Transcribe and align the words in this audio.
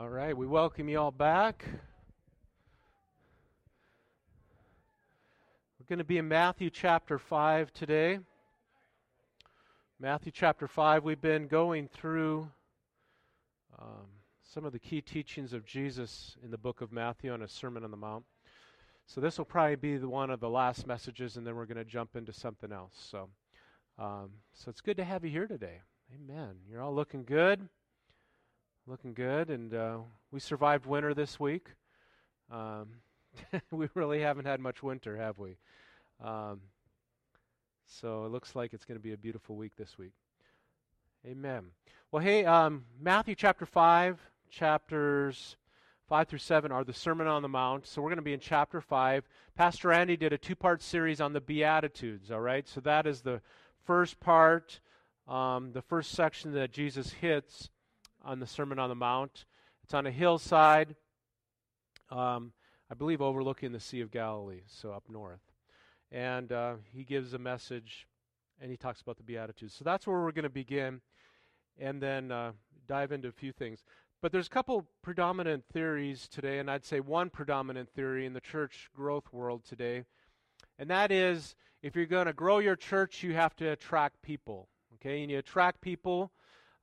All 0.00 0.08
right, 0.08 0.34
we 0.34 0.46
welcome 0.46 0.88
you 0.88 0.98
all 0.98 1.10
back. 1.10 1.62
We're 5.78 5.84
going 5.90 5.98
to 5.98 6.06
be 6.06 6.16
in 6.16 6.26
Matthew 6.26 6.70
chapter 6.70 7.18
5 7.18 7.70
today. 7.74 8.20
Matthew 10.00 10.32
chapter 10.32 10.66
5, 10.66 11.04
we've 11.04 11.20
been 11.20 11.48
going 11.48 11.86
through 11.86 12.48
um, 13.78 14.06
some 14.40 14.64
of 14.64 14.72
the 14.72 14.78
key 14.78 15.02
teachings 15.02 15.52
of 15.52 15.66
Jesus 15.66 16.38
in 16.42 16.50
the 16.50 16.56
book 16.56 16.80
of 16.80 16.92
Matthew 16.92 17.30
on 17.30 17.42
a 17.42 17.48
Sermon 17.48 17.84
on 17.84 17.90
the 17.90 17.98
Mount. 17.98 18.24
So 19.04 19.20
this 19.20 19.36
will 19.36 19.44
probably 19.44 19.76
be 19.76 19.98
the 19.98 20.08
one 20.08 20.30
of 20.30 20.40
the 20.40 20.48
last 20.48 20.86
messages, 20.86 21.36
and 21.36 21.46
then 21.46 21.56
we're 21.56 21.66
going 21.66 21.76
to 21.76 21.84
jump 21.84 22.16
into 22.16 22.32
something 22.32 22.72
else. 22.72 22.94
So, 23.10 23.28
um, 23.98 24.30
so 24.54 24.70
it's 24.70 24.80
good 24.80 24.96
to 24.96 25.04
have 25.04 25.26
you 25.26 25.30
here 25.30 25.46
today. 25.46 25.82
Amen. 26.14 26.54
You're 26.70 26.80
all 26.80 26.94
looking 26.94 27.24
good 27.24 27.68
looking 28.86 29.14
good, 29.14 29.50
and 29.50 29.74
uh, 29.74 29.98
we 30.30 30.40
survived 30.40 30.86
winter 30.86 31.14
this 31.14 31.38
week. 31.38 31.68
Um, 32.50 32.88
we 33.70 33.88
really 33.94 34.20
haven't 34.20 34.46
had 34.46 34.60
much 34.60 34.82
winter, 34.82 35.16
have 35.16 35.38
we? 35.38 35.56
Um, 36.22 36.60
so 37.86 38.24
it 38.24 38.32
looks 38.32 38.54
like 38.54 38.72
it's 38.72 38.84
going 38.84 38.98
to 38.98 39.02
be 39.02 39.12
a 39.12 39.18
beautiful 39.18 39.56
week 39.56 39.76
this 39.76 39.98
week. 39.98 40.12
Amen. 41.26 41.66
Well, 42.10 42.22
hey, 42.22 42.44
um, 42.44 42.84
Matthew 43.00 43.34
chapter 43.34 43.66
5, 43.66 44.18
chapters 44.50 45.56
5 46.08 46.28
through 46.28 46.38
7 46.38 46.72
are 46.72 46.82
the 46.82 46.92
Sermon 46.92 47.26
on 47.26 47.42
the 47.42 47.48
Mount. 47.48 47.86
So 47.86 48.00
we're 48.00 48.08
going 48.08 48.16
to 48.16 48.22
be 48.22 48.32
in 48.32 48.40
chapter 48.40 48.80
5. 48.80 49.24
Pastor 49.54 49.92
Andy 49.92 50.16
did 50.16 50.32
a 50.32 50.38
two 50.38 50.56
part 50.56 50.82
series 50.82 51.20
on 51.20 51.32
the 51.32 51.40
Beatitudes, 51.40 52.30
all 52.30 52.40
right? 52.40 52.66
So 52.66 52.80
that 52.80 53.06
is 53.06 53.20
the 53.20 53.42
first 53.84 54.18
part, 54.18 54.80
um, 55.28 55.72
the 55.72 55.82
first 55.82 56.12
section 56.12 56.52
that 56.54 56.72
Jesus 56.72 57.12
hits 57.12 57.70
on 58.24 58.40
the 58.40 58.46
Sermon 58.46 58.78
on 58.78 58.88
the 58.88 58.94
Mount. 58.94 59.44
It's 59.84 59.94
on 59.94 60.06
a 60.06 60.10
hillside, 60.10 60.94
um, 62.10 62.52
I 62.90 62.94
believe 62.94 63.20
overlooking 63.20 63.72
the 63.72 63.80
Sea 63.80 64.00
of 64.00 64.10
Galilee, 64.10 64.62
so 64.66 64.92
up 64.92 65.04
north. 65.08 65.40
And 66.12 66.52
uh, 66.52 66.74
he 66.92 67.04
gives 67.04 67.34
a 67.34 67.38
message 67.38 68.06
and 68.60 68.70
he 68.70 68.76
talks 68.76 69.00
about 69.00 69.16
the 69.16 69.22
Beatitudes. 69.22 69.74
So 69.74 69.84
that's 69.84 70.06
where 70.06 70.20
we're 70.20 70.32
going 70.32 70.42
to 70.42 70.50
begin 70.50 71.00
and 71.78 72.00
then 72.00 72.30
uh, 72.30 72.52
dive 72.86 73.12
into 73.12 73.28
a 73.28 73.32
few 73.32 73.52
things. 73.52 73.84
But 74.20 74.32
there's 74.32 74.48
a 74.48 74.50
couple 74.50 74.86
predominant 75.02 75.64
theories 75.72 76.28
today, 76.28 76.58
and 76.58 76.70
I'd 76.70 76.84
say 76.84 77.00
one 77.00 77.30
predominant 77.30 77.88
theory 77.94 78.26
in 78.26 78.34
the 78.34 78.40
church 78.40 78.90
growth 78.94 79.32
world 79.32 79.64
today, 79.64 80.04
and 80.78 80.90
that 80.90 81.10
is 81.10 81.54
if 81.82 81.96
you're 81.96 82.04
going 82.04 82.26
to 82.26 82.34
grow 82.34 82.58
your 82.58 82.76
church, 82.76 83.22
you 83.22 83.32
have 83.32 83.56
to 83.56 83.68
attract 83.68 84.20
people. 84.20 84.68
Okay, 84.96 85.22
and 85.22 85.30
you 85.30 85.38
attract 85.38 85.80
people 85.80 86.30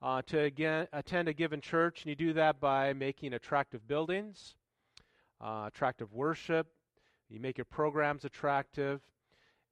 uh, 0.01 0.21
to 0.27 0.39
again, 0.39 0.87
attend 0.93 1.27
a 1.27 1.33
given 1.33 1.61
church, 1.61 2.03
and 2.03 2.09
you 2.09 2.15
do 2.15 2.33
that 2.33 2.59
by 2.59 2.93
making 2.93 3.33
attractive 3.33 3.87
buildings, 3.87 4.55
uh, 5.41 5.65
attractive 5.67 6.13
worship. 6.13 6.67
You 7.29 7.39
make 7.39 7.57
your 7.57 7.65
programs 7.65 8.23
attractive, 8.23 9.01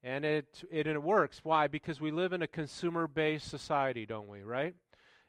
and 0.04 0.26
it, 0.26 0.64
it 0.72 0.88
it 0.88 1.02
works. 1.02 1.42
Why? 1.44 1.68
Because 1.68 2.02
we 2.02 2.12
live 2.12 2.34
in 2.34 2.42
a 2.42 2.48
consumer-based 2.48 3.48
society, 3.48 4.06
don't 4.06 4.28
we? 4.28 4.42
Right? 4.42 4.76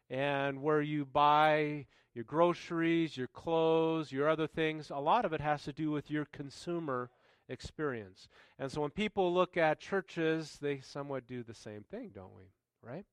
And 0.08 0.62
where 0.62 0.80
you 0.80 1.04
buy 1.04 1.86
your 2.14 2.24
groceries, 2.24 3.16
your 3.16 3.28
clothes, 3.28 4.10
your 4.10 4.28
other 4.28 4.46
things, 4.46 4.90
a 4.90 4.98
lot 4.98 5.24
of 5.24 5.32
it 5.32 5.40
has 5.40 5.64
to 5.64 5.72
do 5.72 5.90
with 5.90 6.10
your 6.10 6.24
consumer 6.32 7.10
experience. 7.48 8.28
And 8.58 8.72
so 8.72 8.80
when 8.80 8.90
people 8.90 9.34
look 9.34 9.56
at 9.56 9.78
churches, 9.78 10.58
they 10.60 10.80
somewhat 10.80 11.26
do 11.26 11.42
the 11.42 11.54
same 11.54 11.84
thing, 11.90 12.12
don't 12.14 12.34
we? 12.34 12.44
Right? 12.82 13.04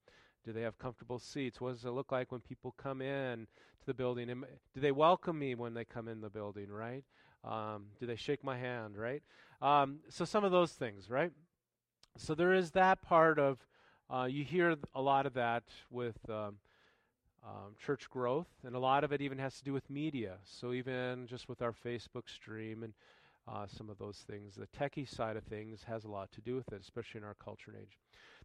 Do 0.46 0.52
they 0.52 0.62
have 0.62 0.78
comfortable 0.78 1.20
seats? 1.20 1.62
What 1.62 1.74
does 1.74 1.86
it 1.86 1.92
look 1.92 2.12
like 2.12 2.32
when 2.32 2.42
people 2.42 2.74
come 2.78 3.02
in 3.02 3.48
to 3.80 3.86
the 3.86 3.94
building? 3.94 4.28
Do 4.28 4.82
they 4.82 4.92
welcome 4.92 5.40
me 5.40 5.56
when 5.56 5.74
they 5.74 5.86
come 5.86 6.08
in 6.08 6.22
the 6.22 6.30
building, 6.30 6.70
right? 6.70 7.04
Um, 7.44 7.86
do 8.00 8.06
they 8.06 8.16
shake 8.16 8.44
my 8.44 8.58
hand, 8.58 8.98
right? 8.98 9.24
Um, 9.62 10.00
so 10.10 10.26
some 10.26 10.44
of 10.44 10.52
those 10.52 10.72
things, 10.74 11.10
right? 11.10 11.32
So 12.18 12.36
there 12.36 12.54
is 12.54 12.72
that 12.72 13.02
part 13.02 13.40
of, 13.40 13.66
uh, 14.10 14.28
you 14.30 14.44
hear 14.44 14.76
a 14.94 15.02
lot 15.02 15.26
of 15.26 15.34
that 15.34 15.64
with 15.90 16.18
um, 16.30 16.58
um, 17.44 17.76
church 17.84 18.10
growth, 18.10 18.48
and 18.66 18.76
a 18.76 18.80
lot 18.80 19.04
of 19.04 19.12
it 19.12 19.22
even 19.22 19.38
has 19.40 19.58
to 19.58 19.64
do 19.64 19.74
with 19.74 19.90
media. 19.90 20.38
So 20.44 20.74
even 20.74 21.28
just 21.28 21.50
with 21.50 21.62
our 21.62 21.74
Facebook 21.74 22.30
stream 22.30 22.84
and 22.84 22.94
uh, 23.48 23.66
some 23.68 23.90
of 23.90 23.98
those 23.98 24.18
things, 24.18 24.56
the 24.56 24.68
techie 24.68 25.10
side 25.10 25.36
of 25.36 25.44
things 25.44 25.84
has 25.84 26.06
a 26.06 26.10
lot 26.10 26.32
to 26.34 26.42
do 26.42 26.56
with 26.56 26.72
it, 26.72 26.82
especially 26.82 27.20
in 27.20 27.26
our 27.26 27.36
culture 27.44 27.72
and 27.72 27.82
age. 27.82 27.98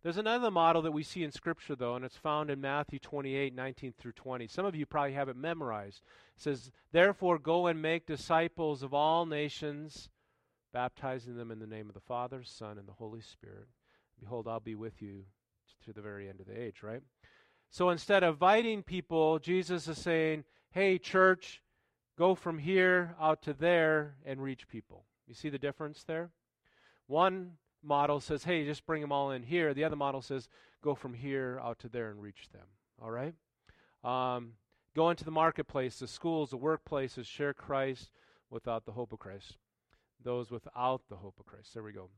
There's 0.03 0.17
another 0.17 0.51
model 0.51 0.83
that 0.83 0.93
we 0.93 1.03
see 1.03 1.25
in 1.25 1.33
Scripture, 1.33 1.75
though, 1.75 1.97
and 1.97 2.05
it's 2.05 2.17
found 2.17 2.51
in 2.51 2.61
Matthew 2.61 2.99
28 2.99 3.55
19 3.55 3.95
through 3.99 4.13
20. 4.13 4.47
Some 4.47 4.65
of 4.65 4.77
you 4.77 4.87
probably 4.87 5.15
have 5.15 5.29
it 5.29 5.37
memorized. 5.37 6.03
It 6.37 6.43
says, 6.43 6.71
Therefore, 6.93 7.39
go 7.39 7.67
and 7.67 7.83
make 7.83 8.07
disciples 8.07 8.83
of 8.83 8.95
all 8.95 9.27
nations, 9.27 10.09
baptizing 10.73 11.37
them 11.37 11.51
in 11.51 11.59
the 11.59 11.67
name 11.67 11.89
of 11.89 11.95
the 11.95 12.01
Father, 12.01 12.43
Son, 12.45 12.79
and 12.79 12.87
the 12.87 12.93
Holy 12.93 13.21
Spirit. 13.21 13.67
Behold, 14.21 14.47
I'll 14.47 14.61
be 14.61 14.75
with 14.75 15.03
you 15.03 15.25
to 15.85 15.93
the 15.93 16.03
very 16.03 16.29
end 16.29 16.41
of 16.41 16.47
the 16.47 16.61
age, 16.61 16.83
right? 16.83 17.03
So 17.71 17.91
instead 17.91 18.23
of 18.23 18.35
inviting 18.35 18.83
people, 18.83 19.39
Jesus 19.39 19.89
is 19.89 19.99
saying, 19.99 20.45
Hey, 20.71 20.99
church, 20.99 21.63
go 22.17 22.35
from 22.35 22.59
here 22.59 23.15
out 23.21 23.43
to 23.43 23.53
there 23.53 24.15
and 24.25 24.43
reach 24.43 24.69
people. 24.69 25.05
You 25.27 25.35
see 25.35 25.49
the 25.49 25.59
difference 25.59 26.05
there? 26.05 26.31
One 27.07 27.53
model 27.83 28.21
says, 28.21 28.45
hey, 28.45 28.65
just 28.65 28.87
bring 28.87 29.01
them 29.01 29.13
all 29.13 29.31
in 29.31 29.43
here. 29.43 29.75
The 29.75 29.85
other 29.85 29.97
model 29.97 30.23
says, 30.23 30.49
go 30.83 30.95
from 30.95 31.15
here 31.15 31.61
out 31.63 31.79
to 31.81 31.89
there 31.89 32.11
and 32.11 32.21
reach 32.21 32.49
them. 32.53 32.67
All 33.03 33.11
right? 33.11 33.35
Um, 34.05 34.53
go 34.95 35.11
into 35.11 35.25
the 35.25 35.31
marketplace, 35.31 35.99
the 35.99 36.09
schools, 36.09 36.51
the 36.51 36.59
workplaces, 36.59 37.27
share 37.27 37.55
Christ 37.55 38.11
without 38.51 38.85
the 38.85 38.93
hope 38.93 39.13
of 39.13 39.19
Christ. 39.19 39.57
Those 40.23 40.51
without 40.51 41.03
the 41.09 41.17
hope 41.17 41.39
of 41.39 41.47
Christ. 41.47 41.75
There 41.75 41.83
we 41.83 41.93
go. 41.93 42.09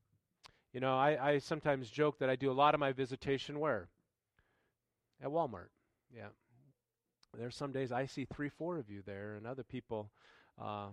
You 0.72 0.80
know, 0.80 0.96
I, 0.96 1.32
I 1.32 1.38
sometimes 1.38 1.90
joke 1.90 2.18
that 2.18 2.30
I 2.30 2.36
do 2.36 2.50
a 2.50 2.52
lot 2.52 2.74
of 2.74 2.80
my 2.80 2.92
visitation 2.92 3.58
where? 3.58 3.88
At 5.22 5.30
Walmart. 5.30 5.68
Yeah. 6.14 6.28
There's 7.36 7.56
some 7.56 7.72
days 7.72 7.92
I 7.92 8.06
see 8.06 8.24
three, 8.24 8.48
four 8.48 8.78
of 8.78 8.90
you 8.90 9.02
there, 9.04 9.36
and 9.36 9.46
other 9.46 9.62
people 9.62 10.10
uh, 10.60 10.88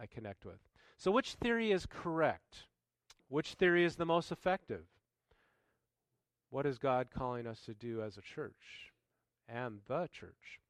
I 0.00 0.06
connect 0.06 0.44
with. 0.44 0.58
So, 0.96 1.10
which 1.10 1.34
theory 1.34 1.72
is 1.72 1.86
correct? 1.86 2.64
Which 3.28 3.54
theory 3.54 3.84
is 3.84 3.96
the 3.96 4.04
most 4.04 4.30
effective? 4.30 4.84
What 6.50 6.66
is 6.66 6.78
God 6.78 7.08
calling 7.14 7.46
us 7.46 7.60
to 7.62 7.74
do 7.74 8.02
as 8.02 8.16
a 8.16 8.22
church 8.22 8.92
and 9.48 9.80
the 9.88 10.08
church? 10.12 10.60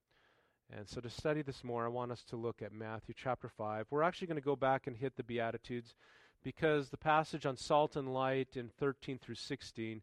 And 0.75 0.88
so, 0.88 1.00
to 1.00 1.10
study 1.10 1.42
this 1.42 1.62
more, 1.62 1.84
I 1.84 1.88
want 1.88 2.10
us 2.10 2.25
to 2.31 2.37
look 2.37 2.62
at 2.62 2.72
Matthew 2.72 3.15
chapter 3.16 3.48
5. 3.48 3.87
We're 3.91 4.03
actually 4.03 4.28
going 4.28 4.41
to 4.41 4.44
go 4.44 4.56
back 4.56 4.87
and 4.87 4.97
hit 4.97 5.16
the 5.16 5.22
Beatitudes 5.22 5.94
because 6.42 6.88
the 6.88 6.97
passage 6.97 7.44
on 7.44 7.56
salt 7.56 7.97
and 7.97 8.15
light 8.15 8.56
in 8.56 8.71
13 8.78 9.19
through 9.19 9.34
16 9.34 10.00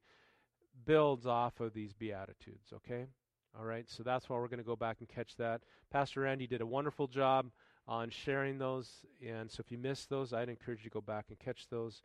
builds 0.86 1.26
off 1.26 1.60
of 1.60 1.74
these 1.74 1.94
Beatitudes, 1.94 2.74
okay? 2.74 3.08
All 3.58 3.66
right, 3.66 3.90
so 3.90 4.04
that's 4.04 4.30
why 4.30 4.38
we're 4.38 4.48
going 4.48 4.60
to 4.60 4.64
go 4.64 4.76
back 4.76 4.98
and 5.00 5.10
catch 5.10 5.36
that. 5.38 5.62
Pastor 5.92 6.26
Andy 6.26 6.48
did 6.48 6.62
a 6.62 6.66
wonderful 6.66 7.08
job 7.08 7.48
on 7.88 8.10
sharing 8.10 8.58
those, 8.58 9.06
and 9.26 9.52
so 9.52 9.62
if 9.66 9.72
you 9.72 9.78
missed 9.78 10.10
those, 10.10 10.32
I'd 10.32 10.50
encourage 10.50 10.84
you 10.84 10.90
to 10.90 10.94
go 10.94 11.02
back 11.02 11.26
and 11.30 11.40
catch 11.40 11.68
those 11.70 12.04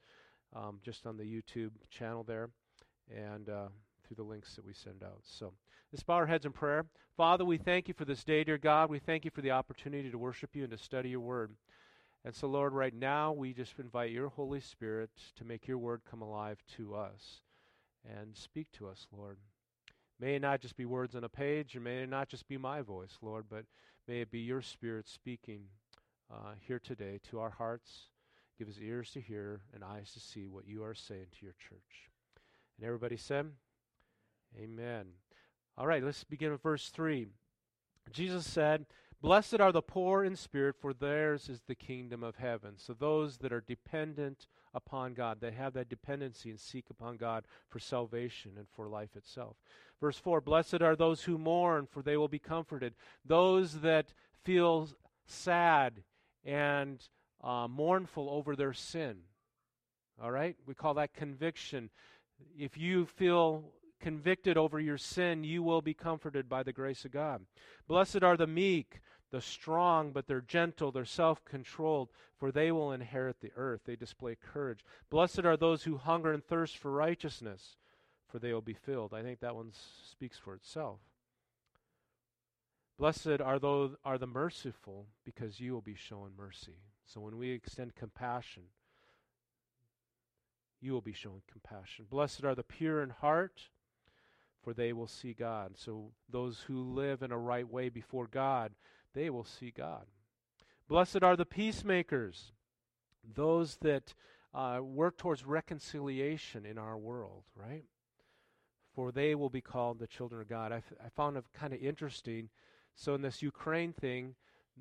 um, 0.55 0.79
just 0.83 1.07
on 1.07 1.17
the 1.17 1.25
YouTube 1.25 1.73
channel 1.91 2.23
there 2.23 2.51
and 3.15 3.49
uh, 3.49 3.69
through 4.07 4.17
the 4.17 4.23
links 4.23 4.55
that 4.55 4.65
we 4.65 4.73
send 4.73 5.03
out. 5.03 5.21
So 5.23 5.53
let's 5.93 6.03
bow 6.03 6.15
our 6.15 6.27
heads 6.27 6.47
in 6.47 6.53
prayer. 6.53 6.87
Father, 7.17 7.45
we 7.45 7.59
thank 7.59 7.89
you 7.89 7.95
for 7.95 8.05
this 8.05 8.25
day, 8.25 8.45
dear 8.45 8.59
God. 8.59 8.91
We 8.91 8.99
thank 8.99 9.25
you 9.25 9.31
for 9.31 9.41
the 9.41 9.51
opportunity 9.51 10.11
to 10.11 10.19
worship 10.19 10.55
you 10.55 10.63
and 10.63 10.71
to 10.73 10.79
study 10.79 11.11
your 11.11 11.21
word. 11.21 11.53
And 12.25 12.35
so, 12.35 12.49
Lord, 12.49 12.73
right 12.73 12.95
now 12.95 13.33
we 13.33 13.53
just 13.53 13.79
invite 13.79 14.11
your 14.11 14.29
Holy 14.29 14.61
Spirit 14.61 15.11
to 15.37 15.45
make 15.45 15.69
your 15.69 15.79
word 15.79 16.03
come 16.11 16.23
alive 16.23 16.59
to 16.77 16.95
us 16.95 17.41
and 18.05 18.37
speak 18.37 18.67
to 18.73 18.89
us, 18.89 19.07
Lord. 19.17 19.39
May 20.19 20.37
it 20.37 20.43
not 20.43 20.61
just 20.61 20.77
be 20.77 20.87
words 20.87 21.15
on 21.15 21.25
a 21.25 21.29
page, 21.29 21.75
and 21.75 21.85
may 21.85 22.03
it 22.03 22.09
not 22.09 22.29
just 22.29 22.49
be 22.49 22.57
my 22.57 22.81
voice, 22.81 23.19
Lord, 23.21 23.45
but 23.51 23.65
may 24.09 24.23
it 24.23 24.31
be 24.31 24.41
your 24.41 24.63
Spirit 24.63 25.09
speaking 25.09 25.65
uh, 26.33 26.55
here 26.67 26.81
today 26.81 27.21
to 27.31 27.39
our 27.39 27.51
hearts 27.51 28.09
Give 28.59 28.69
us 28.69 28.79
ears 28.81 29.11
to 29.13 29.21
hear 29.21 29.61
and 29.75 29.85
eyes 29.85 30.13
to 30.13 30.21
see 30.21 30.47
what 30.47 30.67
you 30.67 30.83
are 30.83 30.95
saying 30.95 31.27
to 31.39 31.45
your 31.45 31.55
church. 31.69 32.11
And 32.79 32.87
everybody 32.87 33.17
said, 33.17 33.47
Amen. 34.59 35.07
All 35.77 35.87
right, 35.87 36.03
let's 36.03 36.25
begin 36.25 36.53
with 36.53 36.63
verse 36.63 36.89
3. 36.89 37.27
Jesus 38.11 38.47
said, 38.47 38.87
Blessed 39.21 39.61
are 39.61 39.73
the 39.73 39.83
poor 39.83 40.25
in 40.25 40.37
spirit, 40.37 40.77
for 40.81 40.93
theirs 40.93 41.49
is 41.49 41.63
the 41.67 41.75
kingdom 41.75 42.23
of 42.23 42.37
heaven. 42.37 42.75
So 42.77 42.93
those 42.93 43.39
that 43.39 43.53
are 43.53 43.63
dependent 43.63 44.47
upon 44.75 45.15
God, 45.15 45.39
they 45.41 45.53
have 45.53 45.73
that 45.73 45.89
dependency 45.89 46.51
and 46.51 46.61
seek 46.61 46.91
upon 46.91 47.17
God 47.17 47.47
for 47.69 47.79
salvation 47.79 48.53
and 48.57 48.67
for 48.75 48.89
life 48.89 49.17
itself. 49.17 49.57
Verse 50.01 50.19
4 50.19 50.41
Blessed 50.41 50.83
are 50.83 50.97
those 50.97 51.25
who 51.25 51.39
mourn, 51.39 51.87
for 51.87 52.03
they 52.03 52.17
will 52.17 52.29
be 52.29 52.39
comforted. 52.39 52.95
Those 53.25 53.81
that 53.81 54.13
feel 54.45 54.89
sad 55.27 56.03
and 56.45 57.03
uh, 57.43 57.69
mournful 57.69 58.29
over 58.31 58.57
their 58.57 58.73
sin. 58.73 59.19
All 60.23 60.31
right? 60.31 60.57
We 60.67 60.75
call 60.75 60.95
that 60.95 61.15
conviction. 61.15 61.91
If 62.59 62.77
you 62.77 63.07
feel 63.07 63.65
convicted 64.01 64.57
over 64.57 64.79
your 64.81 64.99
sin, 64.99 65.45
you 65.45 65.63
will 65.63 65.83
be 65.83 65.95
comforted 65.95 66.49
by 66.49 66.63
the 66.63 66.73
grace 66.73 67.05
of 67.05 67.11
God. 67.11 67.45
Blessed 67.89 68.23
are 68.23 68.37
the 68.37 68.47
meek, 68.47 69.01
the 69.31 69.41
strong, 69.41 70.13
but 70.13 70.27
they're 70.27 70.41
gentle, 70.41 70.93
they're 70.93 71.05
self 71.05 71.45
controlled, 71.45 72.11
for 72.39 72.53
they 72.53 72.71
will 72.71 72.93
inherit 72.93 73.41
the 73.41 73.53
earth. 73.57 73.83
They 73.85 73.97
display 73.97 74.37
courage. 74.37 74.85
Blessed 75.11 75.41
are 75.41 75.57
those 75.57 75.83
who 75.85 75.97
hunger 75.97 76.33
and 76.33 76.45
thirst 76.45 76.79
for 76.79 76.91
righteousness, 76.91 77.77
for 78.29 78.39
they 78.39 78.53
will 78.53 78.61
be 78.61 78.75
filled. 78.75 79.15
I 79.15 79.23
think 79.23 79.41
that 79.41 79.57
one 79.57 79.73
speaks 80.11 80.39
for 80.39 80.55
itself. 80.55 81.01
Blessed 82.99 83.41
are 83.43 83.59
those 83.59 83.95
are 84.05 84.19
the 84.19 84.27
merciful, 84.27 85.07
because 85.25 85.61
you 85.61 85.73
will 85.73 85.83
be 85.83 85.95
shown 85.95 86.31
mercy. 86.37 86.77
So 87.07 87.21
when 87.21 87.39
we 87.39 87.51
extend 87.51 87.95
compassion, 87.95 88.65
you 90.81 90.93
will 90.93 91.01
be 91.01 91.13
shown 91.13 91.43
compassion. 91.51 92.07
Blessed 92.11 92.45
are 92.45 92.55
the 92.55 92.63
pure 92.63 93.03
in 93.03 93.11
heart, 93.11 93.63
for 94.63 94.75
they 94.75 94.93
will 94.93 95.07
see 95.07 95.33
God. 95.33 95.73
So 95.77 96.11
those 96.29 96.61
who 96.67 96.83
live 96.83 97.23
in 97.23 97.33
a 97.33 97.39
right 97.39 97.69
way 97.69 97.89
before 97.89 98.27
God, 98.27 98.73
they 99.15 99.31
will 99.31 99.45
see 99.45 99.71
God. 99.71 100.07
Blessed 100.89 101.23
are 101.23 101.37
the 101.37 101.47
peacemakers, 101.47 102.53
those 103.35 103.77
that 103.83 104.15
uh, 104.55 104.81
work 104.83 105.17
towards 105.17 105.45
reconciliation 105.45 106.65
in 106.65 106.79
our 106.79 106.97
world, 106.97 107.45
right? 107.55 107.85
For 108.95 109.13
they 109.13 109.35
will 109.35 109.51
be 109.51 109.61
called 109.61 109.99
the 109.99 110.07
children 110.07 110.41
of 110.41 110.49
God. 110.49 110.73
I, 110.73 110.77
f- 110.77 110.93
I 111.05 111.09
found 111.09 111.37
it 111.37 111.45
kind 111.53 111.73
of 111.73 111.81
interesting. 111.81 112.49
So, 112.95 113.15
in 113.15 113.23
this 113.23 113.43
Ukraine 113.43 113.93
thing, 113.93 114.37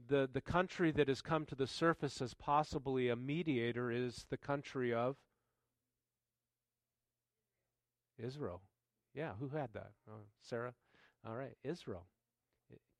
the, 0.07 0.29
the 0.31 0.41
country 0.41 0.91
that 0.91 1.07
has 1.07 1.21
come 1.21 1.45
to 1.45 1.55
the 1.55 1.67
surface 1.67 2.21
as 2.21 2.33
possibly 2.33 3.09
a 3.09 3.15
mediator 3.15 3.91
is 3.91 4.25
the 4.29 4.37
country 4.37 4.93
of 4.93 5.15
Israel. 8.17 8.61
Yeah, 9.13 9.31
who 9.39 9.49
had 9.49 9.69
that? 9.73 9.91
Oh, 10.09 10.25
Sarah? 10.41 10.73
All 11.25 11.35
right, 11.35 11.55
Israel. 11.63 12.05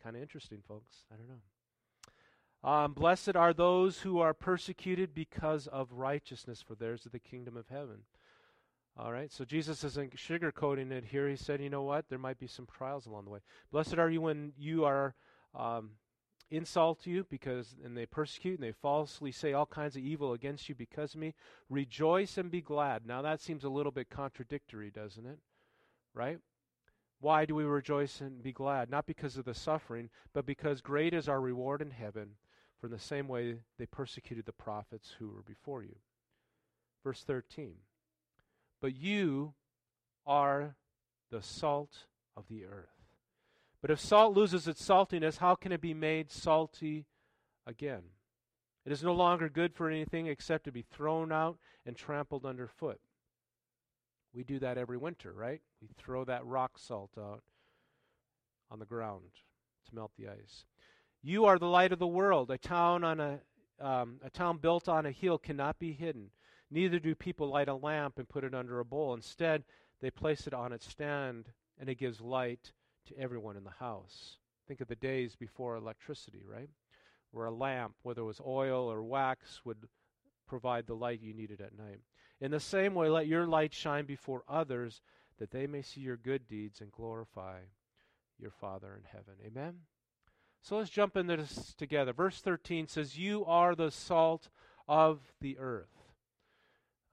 Kind 0.02 0.16
of 0.16 0.22
interesting, 0.22 0.60
folks. 0.68 1.06
I 1.12 1.16
don't 1.16 1.28
know. 1.28 2.70
Um, 2.70 2.94
Blessed 2.94 3.36
are 3.36 3.54
those 3.54 4.00
who 4.00 4.20
are 4.20 4.34
persecuted 4.34 5.14
because 5.14 5.68
of 5.68 5.92
righteousness, 5.92 6.64
for 6.66 6.76
theirs 6.76 7.06
is 7.06 7.12
the 7.12 7.20
kingdom 7.20 7.58
of 7.58 7.68
heaven. 7.68 8.04
All 8.98 9.12
right, 9.12 9.32
so 9.32 9.44
Jesus 9.44 9.84
isn't 9.84 10.16
sugarcoating 10.16 10.92
it 10.92 11.06
here. 11.06 11.28
He 11.28 11.36
said, 11.36 11.62
you 11.62 11.70
know 11.70 11.84
what? 11.84 12.06
There 12.10 12.18
might 12.18 12.40
be 12.40 12.48
some 12.48 12.66
trials 12.66 13.06
along 13.06 13.26
the 13.26 13.32
way. 13.32 13.40
Blessed 13.72 13.98
are 13.98 14.10
you 14.10 14.22
when 14.22 14.54
you 14.58 14.86
are 14.86 15.16
um, 15.54 15.92
insult 16.52 17.06
you 17.06 17.26
because 17.30 17.76
and 17.84 17.98
they 17.98 18.06
persecute 18.06 18.60
and 18.60 18.68
they 18.68 18.72
falsely 18.72 19.32
say 19.32 19.54
all 19.54 19.66
kinds 19.66 19.96
of 19.96 20.04
evil 20.04 20.34
against 20.34 20.70
you 20.70 20.76
because 20.76 21.14
of 21.14 21.20
me. 21.20 21.34
Rejoice 21.70 22.38
and 22.38 22.52
be 22.52 22.62
glad. 22.62 23.06
Now 23.06 23.22
that 23.22 23.42
seems 23.42 23.64
a 23.64 23.70
little 23.70 23.92
bit 23.92 24.10
contradictory, 24.10 24.92
doesn't 24.92 25.26
it? 25.26 25.40
Right? 26.14 26.40
Why 27.20 27.46
do 27.46 27.56
we 27.56 27.64
rejoice 27.64 28.22
and 28.22 28.44
be 28.44 28.52
glad? 28.52 28.90
Not 28.90 29.06
because 29.06 29.38
of 29.38 29.46
the 29.46 29.54
suffering, 29.54 30.10
but 30.34 30.46
because 30.46 30.82
great 30.82 31.14
is 31.14 31.28
our 31.28 31.42
reward 31.42 31.82
in 31.82 31.92
heaven, 31.92 32.32
for 32.80 32.88
in 32.88 32.94
the 32.94 33.00
same 33.00 33.28
way 33.28 33.56
they 33.80 33.86
persecuted 33.86 34.46
the 34.46 34.52
prophets 34.52 35.16
who 35.18 35.30
were 35.30 35.42
before 35.42 35.82
you. 35.82 35.96
Verse 37.04 37.24
13. 37.24 37.74
But 38.82 38.96
you 38.96 39.54
are 40.28 40.76
the 41.32 41.42
salt 41.42 42.06
of 42.36 42.48
the 42.50 42.66
earth. 42.66 43.05
But 43.86 43.92
if 43.92 44.00
salt 44.00 44.36
loses 44.36 44.68
its 44.68 44.84
saltiness, 44.84 45.38
how 45.38 45.54
can 45.54 45.72
it 45.72 45.80
be 45.80 45.94
made 45.94 46.32
salty 46.32 47.06
again? 47.68 48.02
It 48.84 48.92
is 48.92 49.04
no 49.04 49.14
longer 49.14 49.48
good 49.48 49.76
for 49.76 49.92
anything 49.92 50.26
except 50.26 50.64
to 50.64 50.72
be 50.72 50.82
thrown 50.82 51.32
out 51.32 51.60
and 51.86 51.96
trampled 51.96 52.48
underfoot. 52.48 53.00
We 54.34 54.44
do 54.44 54.58
that 54.58 54.80
every 54.80 54.98
winter, 54.98 55.32
right? 55.32 55.62
We 55.84 55.90
throw 56.00 56.26
that 56.26 56.44
rock 56.48 56.80
salt 56.80 57.12
out 57.16 57.44
on 58.72 58.80
the 58.80 58.88
ground 58.88 59.26
to 59.88 59.96
melt 59.96 60.14
the 60.18 60.30
ice. 60.30 60.66
You 61.22 61.46
are 61.46 61.60
the 61.60 61.68
light 61.68 61.92
of 61.92 62.00
the 62.00 62.08
world. 62.08 62.50
A 62.50 62.58
town 62.58 63.04
on 63.04 63.20
a 63.20 63.40
um, 63.80 64.20
a 64.24 64.32
town 64.32 64.58
built 64.58 64.90
on 64.90 65.06
a 65.06 65.12
hill 65.12 65.38
cannot 65.38 65.78
be 65.78 65.94
hidden. 65.94 66.32
Neither 66.72 66.98
do 66.98 67.14
people 67.14 67.50
light 67.50 67.68
a 67.68 67.76
lamp 67.76 68.18
and 68.18 68.28
put 68.28 68.46
it 68.46 68.56
under 68.56 68.80
a 68.80 68.84
bowl. 68.86 69.14
Instead, 69.14 69.64
they 70.02 70.10
place 70.10 70.48
it 70.48 70.56
on 70.56 70.74
its 70.74 70.90
stand, 70.90 71.52
and 71.80 71.88
it 71.88 72.00
gives 72.00 72.20
light 72.20 72.72
to 73.06 73.20
everyone 73.20 73.58
in 73.58 73.64
the 73.64 73.70
house. 73.70 74.38
Think 74.68 74.82
of 74.82 74.88
the 74.88 74.96
days 74.96 75.36
before 75.36 75.76
electricity, 75.76 76.44
right? 76.46 76.70
Where 77.32 77.46
a 77.46 77.52
lamp, 77.52 77.96
whether 78.02 78.22
it 78.22 78.26
was 78.26 78.42
oil 78.46 78.92
or 78.92 79.04
wax, 79.04 79.62
would 79.64 79.88
provide 80.48 80.88
the 80.88 80.96
light 80.96 81.22
you 81.22 81.34
needed 81.34 81.62
at 81.62 81.78
night. 81.78 82.02
In 82.42 82.52
the 82.52 82.60
same 82.60 82.96
way, 82.96 83.10
let 83.10 83.28
your 83.28 83.46
light 83.46 83.74
shine 83.74 84.06
before 84.06 84.44
others 84.48 85.02
that 85.38 85.52
they 85.52 85.68
may 85.68 85.82
see 85.82 86.02
your 86.02 86.18
good 86.18 86.48
deeds 86.48 86.82
and 86.82 86.92
glorify 86.92 87.60
your 88.40 88.52
Father 88.52 88.96
in 88.96 89.04
heaven. 89.12 89.36
Amen? 89.46 89.76
So 90.62 90.78
let's 90.78 90.90
jump 90.90 91.16
into 91.16 91.38
this 91.38 91.76
together. 91.78 92.14
Verse 92.14 92.42
13 92.42 92.88
says, 92.88 93.18
You 93.18 93.46
are 93.46 93.76
the 93.76 93.92
salt 93.92 94.50
of 94.88 95.20
the 95.40 95.58
earth. 95.60 96.14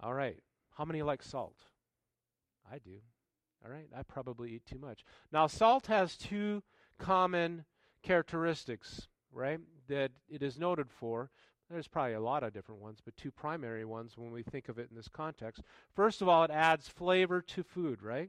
All 0.01 0.15
right. 0.15 0.39
How 0.77 0.85
many 0.85 1.03
like 1.03 1.23
salt? 1.23 1.57
I 2.71 2.79
do. 2.79 3.01
All 3.65 3.71
right. 3.71 3.89
I 3.97 4.03
probably 4.03 4.53
eat 4.53 4.67
too 4.67 4.79
much. 4.79 5.05
Now, 5.33 5.47
salt 5.47 5.87
has 5.87 6.17
two 6.17 6.63
common 6.99 7.65
characteristics, 8.03 9.09
right, 9.33 9.61
that 9.89 10.11
it 10.29 10.43
is 10.43 10.59
noted 10.59 10.91
for. 10.91 11.31
There's 11.71 11.89
probably 11.89 12.15
a 12.15 12.21
lot 12.21 12.43
of 12.43 12.53
different 12.53 12.83
ones, 12.83 12.99
but 13.03 13.17
two 13.17 13.31
primary 13.31 13.85
ones 13.85 14.19
when 14.19 14.31
we 14.31 14.43
think 14.43 14.69
of 14.69 14.79
it 14.79 14.89
in 14.91 14.97
this 14.97 15.09
context. 15.09 15.63
First 15.95 16.21
of 16.21 16.29
all, 16.29 16.45
it 16.45 16.51
adds 16.51 16.89
flavor 16.89 17.41
to 17.41 17.63
food, 17.63 18.03
right? 18.03 18.29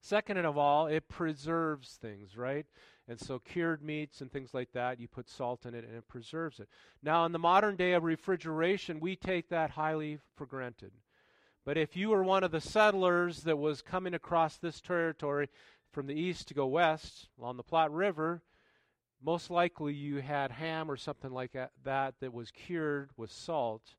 Second 0.00 0.44
of 0.44 0.58
all, 0.58 0.86
it 0.86 1.08
preserves 1.08 1.94
things, 1.94 2.36
right? 2.36 2.66
And 3.08 3.20
so 3.20 3.38
cured 3.38 3.82
meats 3.82 4.20
and 4.20 4.30
things 4.30 4.52
like 4.52 4.72
that, 4.72 5.00
you 5.00 5.08
put 5.08 5.30
salt 5.30 5.64
in 5.64 5.74
it 5.74 5.84
and 5.84 5.96
it 5.96 6.08
preserves 6.08 6.60
it. 6.60 6.68
Now, 7.02 7.24
in 7.24 7.32
the 7.32 7.38
modern 7.38 7.76
day 7.76 7.92
of 7.92 8.04
refrigeration, 8.04 9.00
we 9.00 9.16
take 9.16 9.48
that 9.48 9.70
highly 9.70 10.18
for 10.34 10.44
granted. 10.44 10.92
But 11.64 11.78
if 11.78 11.96
you 11.96 12.10
were 12.10 12.22
one 12.22 12.44
of 12.44 12.50
the 12.50 12.60
settlers 12.60 13.42
that 13.42 13.56
was 13.56 13.82
coming 13.82 14.14
across 14.14 14.56
this 14.56 14.80
territory 14.80 15.48
from 15.92 16.06
the 16.06 16.14
east 16.14 16.48
to 16.48 16.54
go 16.54 16.66
west 16.66 17.28
along 17.38 17.56
the 17.56 17.62
Platte 17.62 17.92
River, 17.92 18.42
most 19.22 19.50
likely 19.50 19.94
you 19.94 20.18
had 20.18 20.50
ham 20.50 20.90
or 20.90 20.96
something 20.96 21.32
like 21.32 21.52
that 21.52 21.72
that 22.20 22.34
was 22.34 22.50
cured 22.50 23.10
with 23.16 23.32
salt 23.32 23.94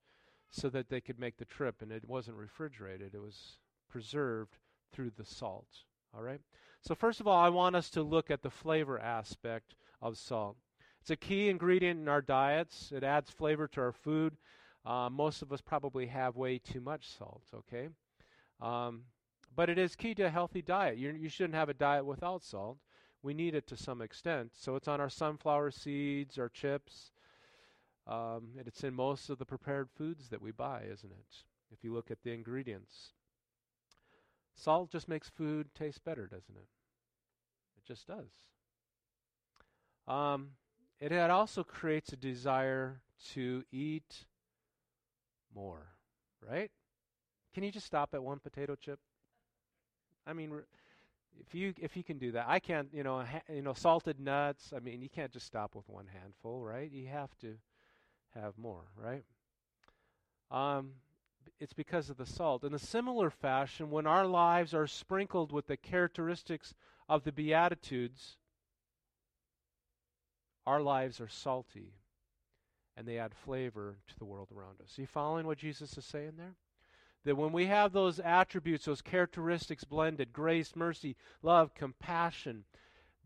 so 0.51 0.69
that 0.69 0.89
they 0.89 1.01
could 1.01 1.19
make 1.19 1.37
the 1.37 1.45
trip 1.45 1.81
and 1.81 1.91
it 1.91 2.07
wasn't 2.07 2.37
refrigerated. 2.37 3.15
It 3.15 3.21
was 3.21 3.57
preserved 3.89 4.57
through 4.91 5.11
the 5.17 5.25
salt 5.25 5.67
all 6.15 6.23
right? 6.23 6.41
So 6.81 6.95
first 6.95 7.19
of 7.19 7.27
all 7.27 7.37
i 7.37 7.49
want 7.49 7.75
us 7.75 7.89
to 7.91 8.03
look 8.03 8.31
at 8.31 8.41
the 8.41 8.49
flavor 8.49 8.99
aspect 8.99 9.75
of 10.01 10.17
salt. 10.17 10.57
It's 11.01 11.11
a 11.11 11.15
key 11.15 11.49
ingredient 11.49 11.99
in 11.99 12.07
our 12.07 12.21
diets. 12.21 12.91
It 12.91 13.03
adds 13.03 13.29
flavor 13.29 13.67
to 13.69 13.81
our 13.81 13.91
food 13.91 14.37
uh, 14.85 15.09
most 15.09 15.41
of 15.41 15.51
us 15.51 15.61
probably 15.61 16.07
have 16.07 16.35
way 16.35 16.57
too 16.57 16.81
much 16.81 17.07
salt 17.07 17.43
okay 17.53 17.89
um, 18.61 19.03
but 19.55 19.69
it 19.69 19.77
is 19.77 19.95
key 19.95 20.13
to 20.13 20.23
a 20.23 20.29
healthy 20.29 20.61
diet 20.61 20.97
you, 20.97 21.11
you 21.11 21.29
shouldn't 21.29 21.55
have 21.55 21.69
a 21.69 21.73
diet 21.73 22.05
without 22.05 22.43
salt 22.43 22.77
we 23.25 23.33
need 23.33 23.55
it 23.55 23.65
to 23.67 23.75
some 23.75 24.01
extent. 24.01 24.51
So 24.53 24.75
it's 24.75 24.87
on 24.87 25.01
our 25.01 25.09
sunflower 25.09 25.71
seeds, 25.71 26.37
our 26.37 26.47
chips, 26.47 27.11
um, 28.07 28.49
and 28.57 28.67
it's 28.67 28.83
in 28.83 28.93
most 28.93 29.31
of 29.31 29.39
the 29.39 29.45
prepared 29.45 29.89
foods 29.97 30.29
that 30.29 30.43
we 30.43 30.51
buy, 30.51 30.83
isn't 30.83 31.11
it? 31.11 31.43
If 31.71 31.83
you 31.83 31.91
look 31.91 32.11
at 32.11 32.21
the 32.21 32.31
ingredients. 32.31 33.13
Salt 34.53 34.91
just 34.91 35.09
makes 35.09 35.27
food 35.27 35.73
taste 35.73 36.05
better, 36.05 36.27
doesn't 36.27 36.55
it? 36.55 36.67
It 37.77 37.85
just 37.85 38.07
does. 38.07 38.29
Um, 40.07 40.51
it 40.99 41.11
also 41.11 41.63
creates 41.63 42.13
a 42.13 42.17
desire 42.17 43.01
to 43.33 43.63
eat 43.71 44.25
more, 45.55 45.87
right? 46.47 46.71
Can 47.53 47.63
you 47.63 47.71
just 47.71 47.85
stop 47.85 48.13
at 48.13 48.21
one 48.21 48.39
potato 48.39 48.75
chip? 48.75 48.99
I 50.27 50.33
mean, 50.33 50.51
if 51.39 51.55
you 51.55 51.73
if 51.79 51.95
you 51.95 52.03
can 52.03 52.17
do 52.17 52.31
that, 52.33 52.45
I 52.47 52.59
can't. 52.59 52.89
You 52.91 53.03
know, 53.03 53.19
ha, 53.21 53.41
you 53.51 53.61
know, 53.61 53.73
salted 53.73 54.19
nuts. 54.19 54.73
I 54.75 54.79
mean, 54.79 55.01
you 55.01 55.09
can't 55.09 55.31
just 55.31 55.45
stop 55.45 55.75
with 55.75 55.87
one 55.87 56.07
handful, 56.07 56.63
right? 56.63 56.91
You 56.91 57.07
have 57.07 57.35
to 57.39 57.55
have 58.33 58.57
more, 58.57 58.83
right? 58.97 59.23
Um, 60.51 60.91
it's 61.59 61.73
because 61.73 62.09
of 62.09 62.17
the 62.17 62.25
salt. 62.25 62.63
In 62.63 62.73
a 62.73 62.79
similar 62.79 63.29
fashion, 63.29 63.89
when 63.89 64.05
our 64.07 64.25
lives 64.25 64.73
are 64.73 64.87
sprinkled 64.87 65.51
with 65.51 65.67
the 65.67 65.77
characteristics 65.77 66.73
of 67.07 67.23
the 67.23 67.31
Beatitudes, 67.31 68.37
our 70.65 70.81
lives 70.81 71.21
are 71.21 71.27
salty 71.27 71.93
and 72.97 73.07
they 73.07 73.17
add 73.17 73.33
flavor 73.33 73.97
to 74.07 74.17
the 74.17 74.25
world 74.25 74.49
around 74.55 74.81
us. 74.81 74.97
Are 74.97 75.01
you 75.01 75.07
following 75.07 75.45
what 75.45 75.57
Jesus 75.57 75.97
is 75.97 76.05
saying 76.05 76.33
there? 76.37 76.55
That 77.25 77.37
when 77.37 77.51
we 77.51 77.65
have 77.65 77.91
those 77.91 78.19
attributes, 78.19 78.85
those 78.85 79.01
characteristics 79.01 79.83
blended 79.83 80.31
grace, 80.31 80.75
mercy, 80.75 81.15
love, 81.41 81.73
compassion 81.73 82.65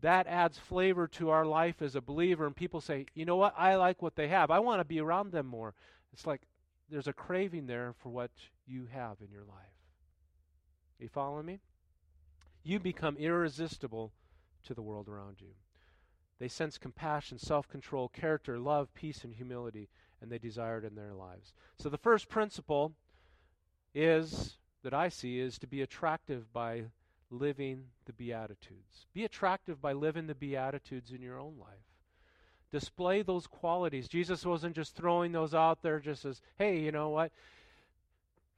that 0.00 0.26
adds 0.26 0.58
flavor 0.58 1.06
to 1.06 1.30
our 1.30 1.44
life 1.44 1.82
as 1.82 1.94
a 1.94 2.00
believer. 2.00 2.46
And 2.46 2.56
people 2.56 2.80
say, 2.80 3.06
you 3.14 3.24
know 3.24 3.36
what? 3.36 3.54
I 3.56 3.76
like 3.76 4.02
what 4.02 4.16
they 4.16 4.28
have. 4.28 4.50
I 4.50 4.58
want 4.58 4.80
to 4.80 4.84
be 4.84 5.00
around 5.00 5.32
them 5.32 5.46
more. 5.46 5.74
It's 6.12 6.26
like 6.26 6.42
there's 6.88 7.08
a 7.08 7.12
craving 7.12 7.66
there 7.66 7.94
for 8.02 8.08
what 8.08 8.30
you 8.66 8.86
have 8.92 9.18
in 9.20 9.30
your 9.30 9.44
life. 9.44 9.56
You 10.98 11.08
following 11.08 11.46
me? 11.46 11.60
You 12.62 12.78
become 12.78 13.16
irresistible 13.16 14.12
to 14.64 14.74
the 14.74 14.82
world 14.82 15.08
around 15.08 15.36
you. 15.40 15.48
They 16.40 16.48
sense 16.48 16.78
compassion, 16.78 17.38
self 17.38 17.68
control, 17.68 18.08
character, 18.08 18.58
love, 18.58 18.92
peace, 18.94 19.22
and 19.24 19.34
humility, 19.34 19.88
and 20.20 20.32
they 20.32 20.38
desire 20.38 20.78
it 20.78 20.84
in 20.84 20.94
their 20.94 21.12
lives. 21.12 21.52
So 21.78 21.88
the 21.88 21.98
first 21.98 22.28
principle 22.28 22.92
is 23.94 24.56
that 24.82 24.94
I 24.94 25.10
see 25.10 25.38
is 25.38 25.58
to 25.58 25.66
be 25.66 25.82
attractive 25.82 26.50
by 26.52 26.84
living 27.30 27.84
the 28.06 28.14
Beatitudes. 28.14 29.06
Be 29.12 29.24
attractive 29.24 29.82
by 29.82 29.92
living 29.92 30.26
the 30.26 30.34
Beatitudes 30.34 31.12
in 31.12 31.20
your 31.20 31.38
own 31.38 31.54
life. 31.60 31.68
Display 32.72 33.20
those 33.22 33.46
qualities. 33.46 34.08
Jesus 34.08 34.46
wasn't 34.46 34.76
just 34.76 34.96
throwing 34.96 35.32
those 35.32 35.54
out 35.54 35.82
there 35.82 35.98
just 36.00 36.24
as, 36.24 36.40
hey, 36.56 36.80
you 36.80 36.90
know 36.90 37.10
what? 37.10 37.32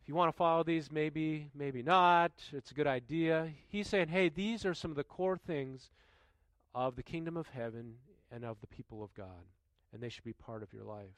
If 0.03 0.09
you 0.09 0.15
want 0.15 0.31
to 0.31 0.37
follow 0.37 0.63
these, 0.63 0.93
maybe, 0.93 1.49
maybe 1.55 1.83
not. 1.83 2.33
It's 2.53 2.71
a 2.71 2.75
good 2.75 2.87
idea. 2.87 3.51
He's 3.69 3.89
saying, 3.89 4.09
hey, 4.09 4.29
these 4.29 4.65
are 4.65 4.75
some 4.75 4.91
of 4.91 4.97
the 4.97 5.05
core 5.05 5.39
things 5.39 5.91
of 6.75 6.97
the 6.97 7.03
kingdom 7.03 7.37
of 7.37 7.49
heaven 7.49 7.95
and 8.31 8.45
of 8.45 8.61
the 8.61 8.67
people 8.67 9.03
of 9.03 9.15
God, 9.15 9.47
and 9.93 10.03
they 10.03 10.09
should 10.09 10.25
be 10.25 10.33
part 10.33 10.63
of 10.63 10.73
your 10.73 10.85
life. 10.85 11.17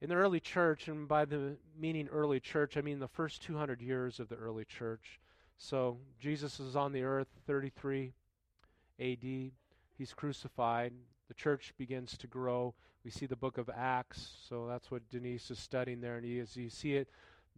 In 0.00 0.08
the 0.08 0.16
early 0.16 0.40
church, 0.40 0.88
and 0.88 1.08
by 1.08 1.24
the 1.24 1.56
meaning 1.78 2.08
early 2.08 2.40
church, 2.40 2.76
I 2.76 2.80
mean 2.80 2.98
the 2.98 3.08
first 3.08 3.42
200 3.42 3.80
years 3.80 4.20
of 4.20 4.28
the 4.28 4.36
early 4.36 4.64
church. 4.64 5.20
So 5.56 5.98
Jesus 6.18 6.60
is 6.60 6.76
on 6.76 6.92
the 6.92 7.04
earth 7.04 7.28
33 7.46 8.12
AD. 9.00 9.52
He's 9.96 10.12
crucified. 10.14 10.92
The 11.28 11.34
church 11.34 11.72
begins 11.78 12.18
to 12.18 12.26
grow. 12.26 12.74
We 13.04 13.10
see 13.10 13.26
the 13.26 13.36
book 13.36 13.58
of 13.58 13.70
Acts, 13.74 14.34
so 14.48 14.66
that's 14.66 14.90
what 14.90 15.08
Denise 15.10 15.50
is 15.50 15.58
studying 15.58 16.00
there. 16.00 16.16
And 16.16 16.40
as 16.40 16.56
you 16.56 16.70
see 16.70 16.94
it, 16.94 17.08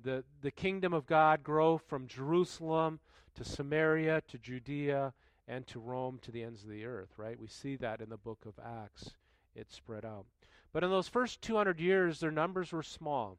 the, 0.03 0.25
the 0.43 0.51
kingdom 0.51 0.93
of 0.93 1.07
God 1.07 1.43
grow 1.43 1.79
from 1.79 2.07
Jerusalem 2.07 3.01
to 3.35 3.45
Samaria 3.45 4.23
to 4.29 4.39
Judea 4.39 5.15
and 5.49 5.67
to 5.69 5.79
Rome 5.79 6.19
to 6.23 6.33
the 6.33 6.43
ends 6.43 6.63
of 6.63 6.71
the 6.71 6.85
earth, 6.85 7.11
right? 7.17 7.39
We 7.39 7.47
see 7.47 7.77
that 7.77 8.01
in 8.01 8.09
the 8.09 8.17
book 8.17 8.47
of 8.47 8.59
Acts. 8.65 9.11
It 9.55 9.73
spread 9.73 10.05
out. 10.05 10.27
But 10.73 10.85
in 10.85 10.91
those 10.91 11.09
first 11.09 11.41
200 11.43 11.81
years, 11.81 12.21
their 12.21 12.31
numbers 12.31 12.73
were 12.73 12.83
small. 12.83 13.39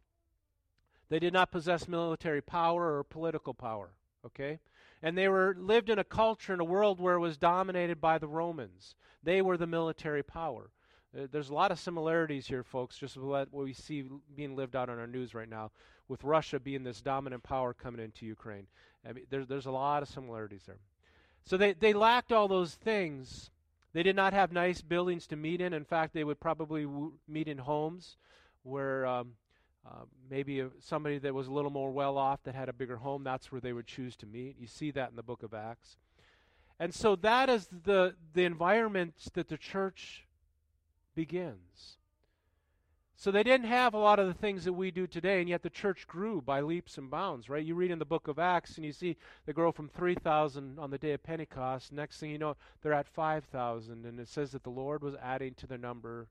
They 1.09 1.19
did 1.19 1.33
not 1.33 1.51
possess 1.51 1.87
military 1.87 2.41
power 2.41 2.97
or 2.97 3.03
political 3.03 3.53
power, 3.53 3.91
okay? 4.25 4.59
And 5.01 5.17
they 5.17 5.27
were 5.27 5.55
lived 5.57 5.89
in 5.89 5.99
a 5.99 6.03
culture 6.03 6.53
in 6.53 6.59
a 6.59 6.65
world 6.65 6.99
where 6.99 7.15
it 7.15 7.19
was 7.19 7.37
dominated 7.37 8.01
by 8.01 8.17
the 8.17 8.27
Romans. 8.27 8.95
They 9.23 9.41
were 9.41 9.57
the 9.57 9.67
military 9.67 10.23
power. 10.23 10.71
Uh, 11.17 11.27
there's 11.31 11.49
a 11.49 11.53
lot 11.53 11.71
of 11.71 11.79
similarities 11.79 12.47
here, 12.47 12.63
folks, 12.63 12.97
just 12.97 13.17
what 13.17 13.53
we 13.53 13.73
see 13.73 14.03
being 14.35 14.55
lived 14.55 14.75
out 14.75 14.89
on 14.89 14.99
our 14.99 15.07
news 15.07 15.33
right 15.33 15.49
now, 15.49 15.71
with 16.07 16.23
Russia 16.23 16.59
being 16.59 16.83
this 16.83 17.01
dominant 17.01 17.43
power 17.43 17.73
coming 17.73 18.03
into 18.03 18.25
Ukraine. 18.25 18.67
I 19.07 19.13
mean, 19.13 19.25
there's, 19.29 19.47
there's 19.47 19.65
a 19.65 19.71
lot 19.71 20.03
of 20.03 20.09
similarities 20.09 20.63
there. 20.65 20.79
So 21.47 21.55
they, 21.55 21.71
they 21.71 21.93
lacked 21.93 22.33
all 22.33 22.49
those 22.49 22.75
things. 22.75 23.51
They 23.93 24.03
did 24.03 24.17
not 24.17 24.33
have 24.33 24.51
nice 24.51 24.81
buildings 24.81 25.27
to 25.27 25.37
meet 25.37 25.61
in. 25.61 25.71
In 25.71 25.85
fact, 25.85 26.13
they 26.13 26.25
would 26.25 26.41
probably 26.41 26.83
w- 26.83 27.13
meet 27.25 27.47
in 27.47 27.57
homes 27.57 28.17
where 28.63 29.05
um, 29.05 29.31
uh, 29.85 30.03
maybe 30.29 30.59
a, 30.59 30.67
somebody 30.81 31.19
that 31.19 31.33
was 31.33 31.47
a 31.47 31.51
little 31.53 31.71
more 31.71 31.89
well 31.89 32.17
off 32.17 32.43
that 32.43 32.53
had 32.53 32.67
a 32.67 32.73
bigger 32.73 32.97
home, 32.97 33.23
that's 33.23 33.49
where 33.49 33.61
they 33.61 33.71
would 33.71 33.87
choose 33.87 34.17
to 34.17 34.25
meet. 34.25 34.57
You 34.59 34.67
see 34.67 34.91
that 34.91 35.11
in 35.11 35.15
the 35.15 35.23
book 35.23 35.41
of 35.41 35.53
Acts. 35.53 35.95
And 36.81 36.93
so 36.93 37.15
that 37.15 37.49
is 37.49 37.67
the, 37.67 38.15
the 38.33 38.43
environment 38.43 39.13
that 39.33 39.47
the 39.47 39.57
church 39.57 40.27
begins. 41.15 41.97
So 43.19 43.31
they 43.31 43.41
didn't 43.41 43.65
have 43.65 43.95
a 43.95 43.99
lot 43.99 44.19
of 44.19 44.27
the 44.27 44.33
things 44.35 44.63
that 44.65 44.73
we 44.73 44.91
do 44.91 45.07
today, 45.07 45.39
and 45.39 45.49
yet 45.49 45.63
the 45.63 45.71
church 45.71 46.05
grew 46.05 46.39
by 46.39 46.61
leaps 46.61 46.99
and 46.99 47.09
bounds, 47.09 47.49
right? 47.49 47.65
You 47.65 47.73
read 47.73 47.89
in 47.89 47.97
the 47.97 48.05
book 48.05 48.27
of 48.27 48.37
Acts, 48.37 48.75
and 48.75 48.85
you 48.85 48.91
see 48.91 49.17
they 49.47 49.53
grow 49.53 49.71
from 49.71 49.89
3,000 49.89 50.77
on 50.77 50.91
the 50.91 50.99
day 50.99 51.13
of 51.13 51.23
Pentecost. 51.23 51.91
Next 51.91 52.19
thing 52.19 52.29
you 52.29 52.37
know, 52.37 52.55
they're 52.83 52.93
at 52.93 53.07
5,000, 53.07 54.05
and 54.05 54.19
it 54.19 54.27
says 54.27 54.51
that 54.51 54.61
the 54.63 54.69
Lord 54.69 55.01
was 55.01 55.15
adding 55.15 55.55
to 55.55 55.65
their 55.65 55.79
number 55.79 56.27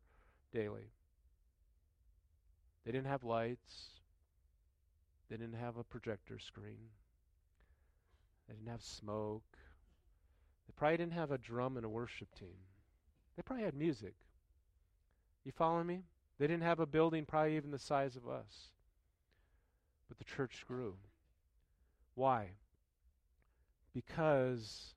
daily. 0.54 0.92
They 2.84 2.92
didn't 2.92 3.08
have 3.08 3.24
lights, 3.24 3.88
they 5.28 5.36
didn't 5.36 5.56
have 5.56 5.76
a 5.76 5.82
projector 5.82 6.38
screen, 6.38 6.90
they 8.46 8.54
didn't 8.54 8.70
have 8.70 8.82
smoke, 8.82 9.58
they 10.68 10.72
probably 10.76 10.98
didn't 10.98 11.14
have 11.14 11.32
a 11.32 11.38
drum 11.38 11.76
and 11.76 11.84
a 11.84 11.88
worship 11.88 12.32
team. 12.38 12.58
They 13.34 13.42
probably 13.42 13.64
had 13.64 13.74
music. 13.74 14.14
You 15.44 15.50
following 15.50 15.88
me? 15.88 16.04
They 16.38 16.46
didn't 16.46 16.64
have 16.64 16.80
a 16.80 16.86
building 16.86 17.24
probably 17.24 17.56
even 17.56 17.70
the 17.70 17.78
size 17.78 18.16
of 18.16 18.28
us. 18.28 18.72
But 20.08 20.18
the 20.18 20.24
church 20.24 20.64
grew. 20.68 20.96
Why? 22.14 22.50
Because 23.94 24.94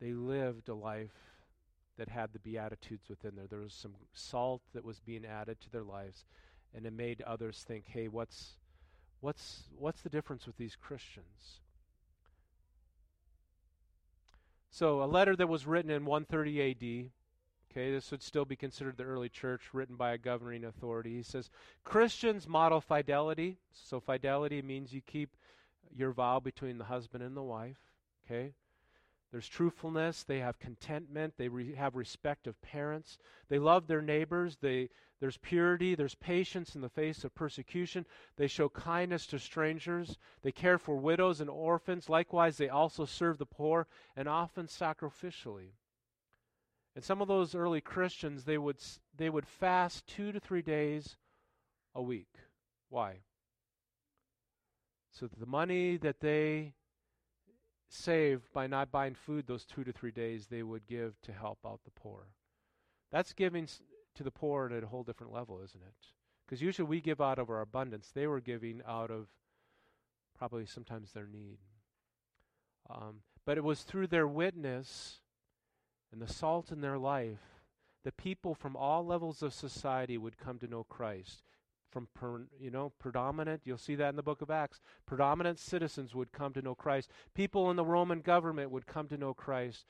they 0.00 0.12
lived 0.12 0.68
a 0.68 0.74
life 0.74 1.14
that 1.96 2.08
had 2.08 2.32
the 2.32 2.38
Beatitudes 2.38 3.08
within 3.08 3.34
there. 3.34 3.46
There 3.46 3.60
was 3.60 3.74
some 3.74 3.94
salt 4.12 4.62
that 4.72 4.84
was 4.84 5.00
being 5.00 5.24
added 5.24 5.60
to 5.60 5.70
their 5.70 5.82
lives, 5.82 6.24
and 6.74 6.86
it 6.86 6.92
made 6.92 7.22
others 7.22 7.64
think, 7.66 7.86
hey, 7.88 8.06
what's, 8.06 8.52
what's, 9.20 9.64
what's 9.76 10.02
the 10.02 10.08
difference 10.08 10.46
with 10.46 10.56
these 10.56 10.76
Christians? 10.76 11.60
So, 14.70 15.02
a 15.02 15.06
letter 15.06 15.34
that 15.34 15.48
was 15.48 15.66
written 15.66 15.90
in 15.90 16.04
130 16.04 16.70
AD 17.06 17.10
Okay, 17.70 17.90
this 17.90 18.10
would 18.10 18.22
still 18.22 18.46
be 18.46 18.56
considered 18.56 18.96
the 18.96 19.04
early 19.04 19.28
church, 19.28 19.74
written 19.74 19.96
by 19.96 20.12
a 20.12 20.18
governing 20.18 20.64
authority. 20.64 21.16
He 21.16 21.22
says 21.22 21.50
Christians 21.84 22.48
model 22.48 22.80
fidelity. 22.80 23.58
So, 23.72 24.00
fidelity 24.00 24.62
means 24.62 24.92
you 24.92 25.02
keep 25.02 25.36
your 25.94 26.12
vow 26.12 26.40
between 26.40 26.78
the 26.78 26.84
husband 26.84 27.22
and 27.22 27.36
the 27.36 27.42
wife. 27.42 27.78
Okay, 28.24 28.54
there's 29.30 29.48
truthfulness. 29.48 30.24
They 30.24 30.38
have 30.38 30.58
contentment. 30.58 31.34
They 31.36 31.48
re- 31.48 31.74
have 31.74 31.94
respect 31.94 32.46
of 32.46 32.60
parents. 32.62 33.18
They 33.50 33.58
love 33.58 33.86
their 33.86 34.00
neighbors. 34.00 34.56
They, 34.60 34.88
there's 35.20 35.36
purity. 35.36 35.94
There's 35.94 36.14
patience 36.14 36.74
in 36.74 36.80
the 36.80 36.88
face 36.88 37.24
of 37.24 37.34
persecution. 37.34 38.06
They 38.36 38.46
show 38.46 38.70
kindness 38.70 39.26
to 39.26 39.38
strangers. 39.38 40.16
They 40.42 40.52
care 40.52 40.78
for 40.78 40.96
widows 40.96 41.40
and 41.42 41.50
orphans. 41.50 42.08
Likewise, 42.08 42.56
they 42.56 42.70
also 42.70 43.04
serve 43.04 43.36
the 43.36 43.46
poor 43.46 43.86
and 44.16 44.28
often 44.28 44.66
sacrificially. 44.66 45.72
And 46.98 47.04
some 47.04 47.22
of 47.22 47.28
those 47.28 47.54
early 47.54 47.80
Christians, 47.80 48.42
they 48.42 48.58
would, 48.58 48.78
they 49.16 49.30
would 49.30 49.46
fast 49.46 50.04
two 50.08 50.32
to 50.32 50.40
three 50.40 50.62
days 50.62 51.16
a 51.94 52.02
week. 52.02 52.34
Why? 52.88 53.18
So 55.12 55.28
the 55.28 55.46
money 55.46 55.96
that 55.98 56.18
they 56.18 56.74
saved 57.88 58.52
by 58.52 58.66
not 58.66 58.90
buying 58.90 59.14
food 59.14 59.46
those 59.46 59.64
two 59.64 59.84
to 59.84 59.92
three 59.92 60.10
days, 60.10 60.48
they 60.48 60.64
would 60.64 60.88
give 60.88 61.14
to 61.22 61.32
help 61.32 61.60
out 61.64 61.78
the 61.84 61.92
poor. 61.92 62.32
That's 63.12 63.32
giving 63.32 63.68
to 64.16 64.24
the 64.24 64.32
poor 64.32 64.68
at 64.76 64.82
a 64.82 64.88
whole 64.88 65.04
different 65.04 65.32
level, 65.32 65.60
isn't 65.62 65.80
it? 65.80 65.94
Because 66.44 66.60
usually 66.60 66.88
we 66.88 67.00
give 67.00 67.20
out 67.20 67.38
of 67.38 67.48
our 67.48 67.60
abundance. 67.60 68.10
They 68.12 68.26
were 68.26 68.40
giving 68.40 68.82
out 68.84 69.12
of 69.12 69.28
probably 70.36 70.66
sometimes 70.66 71.12
their 71.12 71.28
need. 71.28 71.58
Um, 72.90 73.20
but 73.44 73.56
it 73.56 73.62
was 73.62 73.82
through 73.82 74.08
their 74.08 74.26
witness 74.26 75.20
and 76.12 76.20
the 76.20 76.32
salt 76.32 76.72
in 76.72 76.80
their 76.80 76.98
life, 76.98 77.62
the 78.04 78.12
people 78.12 78.54
from 78.54 78.76
all 78.76 79.04
levels 79.04 79.42
of 79.42 79.52
society 79.52 80.16
would 80.16 80.38
come 80.38 80.58
to 80.58 80.68
know 80.68 80.84
Christ. 80.84 81.42
From 81.90 82.08
per, 82.14 82.46
you 82.60 82.70
know 82.70 82.92
predominant, 82.98 83.62
you'll 83.64 83.78
see 83.78 83.94
that 83.94 84.10
in 84.10 84.16
the 84.16 84.22
book 84.22 84.42
of 84.42 84.50
Acts. 84.50 84.80
Predominant 85.06 85.58
citizens 85.58 86.14
would 86.14 86.32
come 86.32 86.52
to 86.52 86.62
know 86.62 86.74
Christ. 86.74 87.10
People 87.34 87.70
in 87.70 87.76
the 87.76 87.84
Roman 87.84 88.20
government 88.20 88.70
would 88.70 88.86
come 88.86 89.08
to 89.08 89.16
know 89.16 89.32
Christ. 89.32 89.86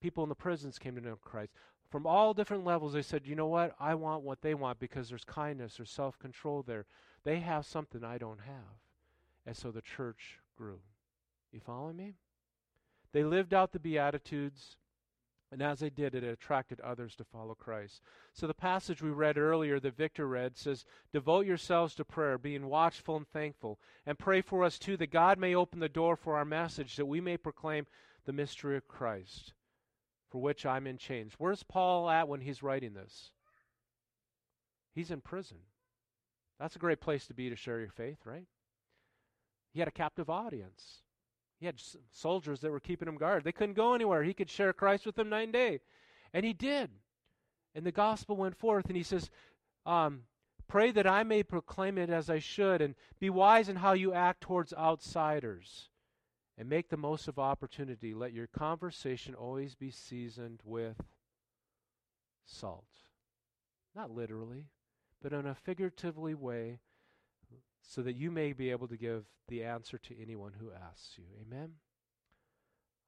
People 0.00 0.22
in 0.22 0.30
the 0.30 0.34
prisons 0.34 0.78
came 0.78 0.94
to 0.94 1.00
know 1.00 1.16
Christ. 1.16 1.52
From 1.90 2.06
all 2.06 2.32
different 2.32 2.64
levels, 2.64 2.94
they 2.94 3.02
said, 3.02 3.26
"You 3.26 3.34
know 3.34 3.48
what? 3.48 3.74
I 3.78 3.94
want 3.94 4.22
what 4.22 4.40
they 4.40 4.54
want 4.54 4.78
because 4.78 5.08
there's 5.08 5.24
kindness, 5.24 5.76
there's 5.76 5.90
self-control 5.90 6.62
there. 6.62 6.86
They 7.22 7.40
have 7.40 7.66
something 7.66 8.02
I 8.02 8.16
don't 8.16 8.40
have." 8.40 8.80
And 9.44 9.56
so 9.56 9.70
the 9.70 9.82
church 9.82 10.40
grew. 10.56 10.80
You 11.52 11.60
following 11.60 11.96
me? 11.96 12.14
They 13.12 13.24
lived 13.24 13.52
out 13.52 13.72
the 13.72 13.78
beatitudes 13.78 14.78
and 15.52 15.62
as 15.62 15.80
they 15.80 15.90
did, 15.90 16.14
it 16.14 16.22
attracted 16.22 16.80
others 16.80 17.16
to 17.16 17.24
follow 17.24 17.54
Christ. 17.54 18.02
So 18.32 18.46
the 18.46 18.54
passage 18.54 19.02
we 19.02 19.10
read 19.10 19.36
earlier 19.36 19.80
that 19.80 19.96
Victor 19.96 20.28
read 20.28 20.56
says, 20.56 20.84
Devote 21.12 21.44
yourselves 21.44 21.94
to 21.96 22.04
prayer, 22.04 22.38
being 22.38 22.68
watchful 22.68 23.16
and 23.16 23.26
thankful, 23.28 23.80
and 24.06 24.18
pray 24.18 24.42
for 24.42 24.62
us 24.62 24.78
too, 24.78 24.96
that 24.98 25.10
God 25.10 25.38
may 25.38 25.54
open 25.54 25.80
the 25.80 25.88
door 25.88 26.14
for 26.14 26.36
our 26.36 26.44
message, 26.44 26.94
that 26.96 27.06
we 27.06 27.20
may 27.20 27.36
proclaim 27.36 27.86
the 28.26 28.32
mystery 28.32 28.76
of 28.76 28.86
Christ, 28.86 29.52
for 30.30 30.40
which 30.40 30.64
I'm 30.64 30.86
in 30.86 30.98
chains. 30.98 31.32
Where's 31.36 31.64
Paul 31.64 32.08
at 32.08 32.28
when 32.28 32.42
he's 32.42 32.62
writing 32.62 32.94
this? 32.94 33.32
He's 34.94 35.10
in 35.10 35.20
prison. 35.20 35.58
That's 36.60 36.76
a 36.76 36.80
great 36.80 37.00
place 37.00 37.26
to 37.26 37.34
be 37.34 37.50
to 37.50 37.56
share 37.56 37.80
your 37.80 37.90
faith, 37.90 38.18
right? 38.24 38.46
He 39.72 39.80
had 39.80 39.88
a 39.88 39.92
captive 39.92 40.30
audience. 40.30 41.02
He 41.60 41.66
had 41.66 41.80
soldiers 42.10 42.60
that 42.60 42.70
were 42.70 42.80
keeping 42.80 43.06
him 43.06 43.18
guard. 43.18 43.44
They 43.44 43.52
couldn't 43.52 43.74
go 43.74 43.92
anywhere. 43.94 44.22
He 44.22 44.32
could 44.32 44.50
share 44.50 44.72
Christ 44.72 45.04
with 45.04 45.14
them 45.14 45.28
night 45.28 45.44
and 45.44 45.52
day. 45.52 45.80
And 46.32 46.44
he 46.44 46.54
did. 46.54 46.90
And 47.74 47.84
the 47.84 47.92
gospel 47.92 48.34
went 48.34 48.56
forth, 48.56 48.86
and 48.86 48.96
he 48.96 49.02
says, 49.02 49.30
um, 49.84 50.22
Pray 50.68 50.90
that 50.92 51.06
I 51.06 51.22
may 51.22 51.42
proclaim 51.42 51.98
it 51.98 52.10
as 52.10 52.30
I 52.30 52.38
should, 52.38 52.80
and 52.80 52.94
be 53.18 53.28
wise 53.28 53.68
in 53.68 53.76
how 53.76 53.92
you 53.92 54.14
act 54.14 54.40
towards 54.40 54.72
outsiders, 54.72 55.88
and 56.56 56.68
make 56.68 56.88
the 56.88 56.96
most 56.96 57.28
of 57.28 57.38
opportunity. 57.38 58.14
Let 58.14 58.32
your 58.32 58.46
conversation 58.46 59.34
always 59.34 59.74
be 59.74 59.90
seasoned 59.90 60.60
with 60.64 61.00
salt. 62.46 62.86
Not 63.94 64.12
literally, 64.12 64.66
but 65.20 65.32
in 65.32 65.44
a 65.44 65.54
figuratively 65.54 66.34
way, 66.34 66.78
so 67.82 68.02
that 68.02 68.14
you 68.14 68.30
may 68.30 68.52
be 68.52 68.70
able 68.70 68.88
to 68.88 68.96
give 68.96 69.24
the 69.48 69.64
answer 69.64 69.98
to 69.98 70.20
anyone 70.20 70.52
who 70.58 70.70
asks 70.72 71.16
you. 71.16 71.24
Amen? 71.46 71.72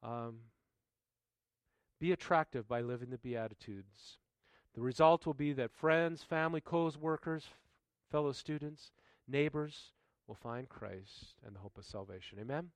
Um, 0.01 0.39
be 1.99 2.11
attractive 2.11 2.67
by 2.67 2.81
living 2.81 3.09
the 3.09 3.17
Beatitudes. 3.17 4.17
The 4.75 4.81
result 4.81 5.25
will 5.25 5.33
be 5.33 5.53
that 5.53 5.71
friends, 5.71 6.23
family, 6.23 6.59
co 6.61 6.91
workers, 6.99 7.45
fellow 8.11 8.31
students, 8.31 8.91
neighbors 9.27 9.91
will 10.27 10.35
find 10.35 10.67
Christ 10.67 11.35
and 11.45 11.55
the 11.55 11.59
hope 11.59 11.77
of 11.77 11.85
salvation. 11.85 12.39
Amen? 12.41 12.71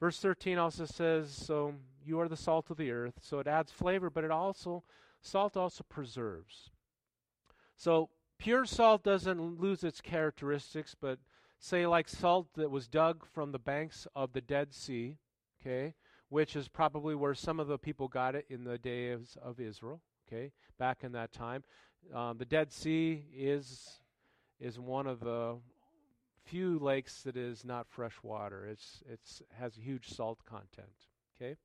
Verse 0.00 0.18
13 0.18 0.56
also 0.56 0.86
says, 0.86 1.30
So 1.30 1.74
you 2.04 2.18
are 2.20 2.28
the 2.28 2.36
salt 2.36 2.70
of 2.70 2.78
the 2.78 2.90
earth. 2.90 3.20
So 3.20 3.38
it 3.38 3.46
adds 3.46 3.70
flavor, 3.70 4.08
but 4.08 4.24
it 4.24 4.30
also, 4.30 4.82
salt 5.20 5.56
also 5.56 5.84
preserves. 5.88 6.70
So 7.76 8.08
pure 8.40 8.64
salt 8.64 9.04
doesn't 9.04 9.60
lose 9.60 9.84
its 9.84 10.00
characteristics, 10.00 10.96
but 10.98 11.18
say 11.58 11.86
like 11.86 12.08
salt 12.08 12.48
that 12.56 12.70
was 12.70 12.88
dug 12.88 13.24
from 13.26 13.52
the 13.52 13.58
banks 13.58 14.08
of 14.16 14.32
the 14.32 14.40
Dead 14.40 14.72
Sea, 14.72 15.18
okay, 15.60 15.94
which 16.30 16.56
is 16.56 16.66
probably 16.66 17.14
where 17.14 17.34
some 17.34 17.60
of 17.60 17.68
the 17.68 17.78
people 17.78 18.08
got 18.08 18.34
it 18.34 18.46
in 18.48 18.64
the 18.64 18.78
days 18.78 19.36
of 19.42 19.60
Israel, 19.60 20.00
okay, 20.26 20.52
back 20.78 21.04
in 21.04 21.12
that 21.12 21.32
time. 21.32 21.62
Um, 22.14 22.38
the 22.38 22.46
Dead 22.46 22.72
Sea 22.72 23.26
is 23.36 24.00
is 24.58 24.80
one 24.80 25.06
of 25.06 25.20
the 25.20 25.58
few 26.44 26.78
lakes 26.78 27.22
that 27.22 27.36
is 27.36 27.64
not 27.64 27.86
fresh 27.88 28.14
water. 28.22 28.66
It's 28.66 29.02
it's 29.06 29.42
has 29.58 29.76
a 29.76 29.80
huge 29.80 30.08
salt 30.08 30.38
content. 30.46 30.88
Okay, 31.36 31.56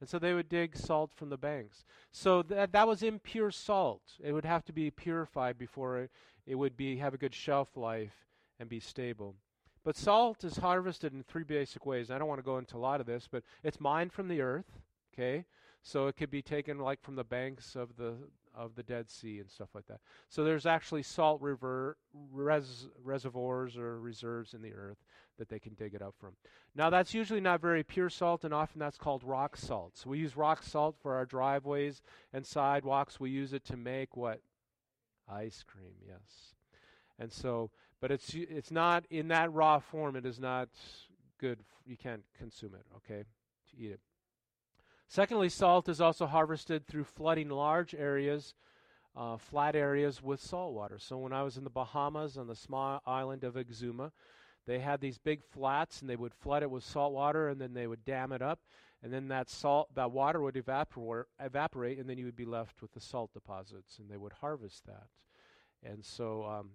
and 0.00 0.08
so 0.08 0.18
they 0.18 0.34
would 0.34 0.48
dig 0.48 0.76
salt 0.76 1.12
from 1.14 1.28
the 1.28 1.36
banks. 1.36 1.84
So 2.12 2.42
that 2.42 2.72
that 2.72 2.86
was 2.86 3.02
impure 3.02 3.50
salt. 3.50 4.02
It 4.22 4.32
would 4.32 4.44
have 4.44 4.64
to 4.66 4.72
be 4.72 4.90
purified 4.90 5.58
before 5.58 5.98
it, 5.98 6.10
it 6.46 6.54
would 6.54 6.76
be 6.76 6.96
have 6.96 7.14
a 7.14 7.18
good 7.18 7.34
shelf 7.34 7.76
life 7.76 8.26
and 8.58 8.68
be 8.68 8.80
stable. 8.80 9.36
But 9.84 9.96
salt 9.96 10.44
is 10.44 10.58
harvested 10.58 11.12
in 11.12 11.22
three 11.22 11.44
basic 11.44 11.86
ways. 11.86 12.10
I 12.10 12.18
don't 12.18 12.28
want 12.28 12.40
to 12.40 12.44
go 12.44 12.58
into 12.58 12.76
a 12.76 12.78
lot 12.78 13.00
of 13.00 13.06
this, 13.06 13.28
but 13.30 13.42
it's 13.62 13.80
mined 13.80 14.12
from 14.12 14.28
the 14.28 14.40
earth. 14.40 14.80
Okay, 15.14 15.44
so 15.82 16.06
it 16.06 16.16
could 16.16 16.30
be 16.30 16.42
taken 16.42 16.78
like 16.78 17.02
from 17.02 17.16
the 17.16 17.24
banks 17.24 17.74
of 17.74 17.96
the 17.96 18.14
of 18.58 18.74
the 18.74 18.82
Dead 18.82 19.08
Sea 19.08 19.38
and 19.38 19.50
stuff 19.50 19.68
like 19.74 19.86
that. 19.86 20.00
So 20.28 20.42
there's 20.44 20.66
actually 20.66 21.04
salt 21.04 21.40
river 21.40 21.96
res, 22.32 22.88
reservoirs 23.02 23.78
or 23.78 24.00
reserves 24.00 24.52
in 24.52 24.62
the 24.62 24.74
earth 24.74 24.98
that 25.38 25.48
they 25.48 25.60
can 25.60 25.74
dig 25.74 25.94
it 25.94 26.02
up 26.02 26.14
from. 26.18 26.32
Now 26.74 26.90
that's 26.90 27.14
usually 27.14 27.40
not 27.40 27.60
very 27.60 27.84
pure 27.84 28.10
salt, 28.10 28.44
and 28.44 28.52
often 28.52 28.80
that's 28.80 28.98
called 28.98 29.22
rock 29.22 29.56
salt. 29.56 29.96
So 29.96 30.10
we 30.10 30.18
use 30.18 30.36
rock 30.36 30.64
salt 30.64 30.96
for 31.00 31.14
our 31.14 31.24
driveways 31.24 32.02
and 32.32 32.44
sidewalks. 32.44 33.20
We 33.20 33.30
use 33.30 33.52
it 33.52 33.64
to 33.66 33.76
make 33.76 34.16
what 34.16 34.40
ice 35.30 35.64
cream. 35.66 35.94
Yes, 36.04 36.54
and 37.18 37.32
so, 37.32 37.70
but 38.00 38.10
it's 38.10 38.34
it's 38.34 38.72
not 38.72 39.04
in 39.08 39.28
that 39.28 39.52
raw 39.52 39.78
form. 39.78 40.16
It 40.16 40.26
is 40.26 40.40
not 40.40 40.68
good. 41.38 41.60
You 41.86 41.96
can't 41.96 42.24
consume 42.36 42.74
it. 42.74 42.84
Okay, 42.96 43.22
to 43.70 43.76
eat 43.80 43.92
it. 43.92 44.00
Secondly, 45.08 45.48
salt 45.48 45.88
is 45.88 46.00
also 46.00 46.26
harvested 46.26 46.86
through 46.86 47.04
flooding 47.04 47.48
large 47.48 47.94
areas, 47.94 48.54
uh, 49.16 49.38
flat 49.38 49.74
areas 49.74 50.22
with 50.22 50.40
salt 50.40 50.74
water. 50.74 50.98
So 50.98 51.16
when 51.16 51.32
I 51.32 51.42
was 51.42 51.56
in 51.56 51.64
the 51.64 51.70
Bahamas 51.70 52.36
on 52.36 52.46
the 52.46 52.54
small 52.54 53.02
island 53.06 53.42
of 53.42 53.54
Exuma, 53.54 54.12
they 54.66 54.78
had 54.78 55.00
these 55.00 55.16
big 55.16 55.42
flats 55.42 56.02
and 56.02 56.10
they 56.10 56.16
would 56.16 56.34
flood 56.34 56.62
it 56.62 56.70
with 56.70 56.84
salt 56.84 57.14
water 57.14 57.48
and 57.48 57.58
then 57.58 57.72
they 57.72 57.86
would 57.86 58.04
dam 58.04 58.32
it 58.32 58.42
up 58.42 58.60
and 59.02 59.12
then 59.12 59.28
that 59.28 59.48
salt 59.48 59.88
that 59.94 60.10
water 60.10 60.40
would 60.42 60.56
evaporate 60.56 61.26
evaporate 61.40 61.98
and 61.98 62.08
then 62.08 62.18
you 62.18 62.26
would 62.26 62.36
be 62.36 62.44
left 62.44 62.82
with 62.82 62.92
the 62.92 63.00
salt 63.00 63.32
deposits 63.32 63.98
and 63.98 64.10
they 64.10 64.16
would 64.16 64.32
harvest 64.34 64.84
that 64.84 65.06
and 65.82 66.04
so 66.04 66.44
um, 66.44 66.70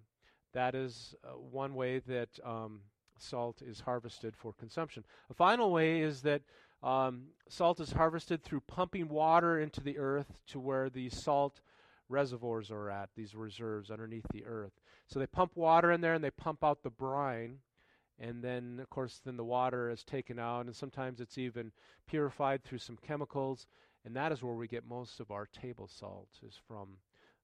that 0.52 0.74
is 0.74 1.14
uh, 1.24 1.28
one 1.32 1.74
way 1.74 2.00
that 2.00 2.28
um, 2.44 2.80
salt 3.16 3.62
is 3.62 3.80
harvested 3.80 4.34
for 4.36 4.52
consumption 4.52 5.04
a 5.30 5.34
final 5.34 5.70
way 5.70 6.00
is 6.00 6.22
that 6.22 6.42
um, 6.82 7.28
salt 7.48 7.80
is 7.80 7.92
harvested 7.92 8.42
through 8.42 8.60
pumping 8.60 9.08
water 9.08 9.58
into 9.58 9.80
the 9.80 9.98
earth 9.98 10.38
to 10.48 10.60
where 10.60 10.90
the 10.90 11.08
salt 11.08 11.60
reservoirs 12.08 12.70
are 12.70 12.90
at, 12.90 13.10
these 13.16 13.34
reserves 13.34 13.90
underneath 13.90 14.26
the 14.32 14.44
earth. 14.44 14.72
So 15.06 15.18
they 15.18 15.26
pump 15.26 15.52
water 15.54 15.90
in 15.90 16.00
there 16.00 16.14
and 16.14 16.22
they 16.22 16.30
pump 16.30 16.62
out 16.62 16.82
the 16.82 16.90
brine. 16.90 17.58
And 18.18 18.44
then, 18.44 18.78
of 18.80 18.90
course, 18.90 19.20
then 19.24 19.36
the 19.36 19.44
water 19.44 19.90
is 19.90 20.04
taken 20.04 20.38
out, 20.38 20.66
and 20.66 20.76
sometimes 20.76 21.20
it's 21.20 21.36
even 21.36 21.72
purified 22.06 22.62
through 22.62 22.78
some 22.78 22.96
chemicals. 22.96 23.66
And 24.04 24.14
that 24.14 24.30
is 24.30 24.42
where 24.42 24.54
we 24.54 24.68
get 24.68 24.86
most 24.86 25.18
of 25.18 25.32
our 25.32 25.46
table 25.46 25.88
salt, 25.88 26.28
is 26.46 26.54
from 26.68 26.98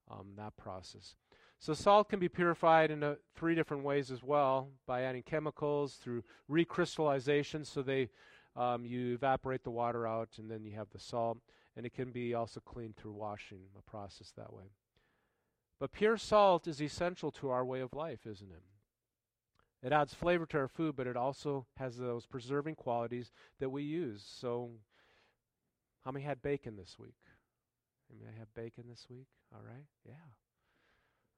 um, 0.09 0.29
that 0.37 0.57
process. 0.57 1.17
So 1.59 1.75
salt 1.75 2.09
can 2.09 2.21
be 2.21 2.29
purified 2.29 2.91
in 2.91 3.03
a, 3.03 3.17
three 3.35 3.55
different 3.55 3.83
ways 3.83 4.11
as 4.11 4.23
well 4.23 4.69
by 4.87 5.03
adding 5.03 5.23
chemicals 5.23 5.95
through 5.95 6.23
recrystallization, 6.49 7.67
so 7.67 7.83
they 7.83 8.11
um, 8.57 8.85
you 8.85 9.15
evaporate 9.15 9.65
the 9.65 9.71
water 9.71 10.07
out, 10.07 10.31
and 10.39 10.51
then 10.51 10.65
you 10.65 10.75
have 10.77 10.91
the 10.91 10.99
salt, 10.99 11.39
and 11.77 11.87
it 11.87 11.95
can 11.95 12.11
be 12.11 12.35
also 12.35 12.61
cleaned 12.61 12.97
through 12.97 13.13
washing, 13.13 13.61
a 13.79 13.83
process 13.83 14.33
that 14.37 14.53
way. 14.53 14.73
But 15.79 15.93
pure 15.93 16.19
salt 16.19 16.67
is 16.67 16.83
essential 16.83 17.31
to 17.33 17.51
our 17.51 17.65
way 17.65 17.81
of 17.81 17.95
life, 17.95 18.27
isn't 18.27 18.51
it? 18.51 18.63
It 19.83 19.93
adds 19.93 20.13
flavor 20.13 20.45
to 20.47 20.59
our 20.59 20.69
food, 20.69 20.95
but 20.95 21.07
it 21.07 21.17
also 21.17 21.67
has 21.79 21.97
those 21.97 22.27
preserving 22.27 22.75
qualities 22.75 23.33
that 23.61 23.71
we 23.71 23.83
use. 23.83 24.23
So, 24.23 24.73
how 26.05 26.11
many 26.11 26.25
had 26.25 26.43
bacon 26.43 26.77
this 26.77 26.99
week? 26.99 27.17
How 28.11 28.17
many 28.23 28.37
have 28.39 28.53
bacon 28.55 28.85
this 28.89 29.07
week? 29.09 29.29
All 29.55 29.63
right, 29.65 29.87
yeah. 30.07 30.13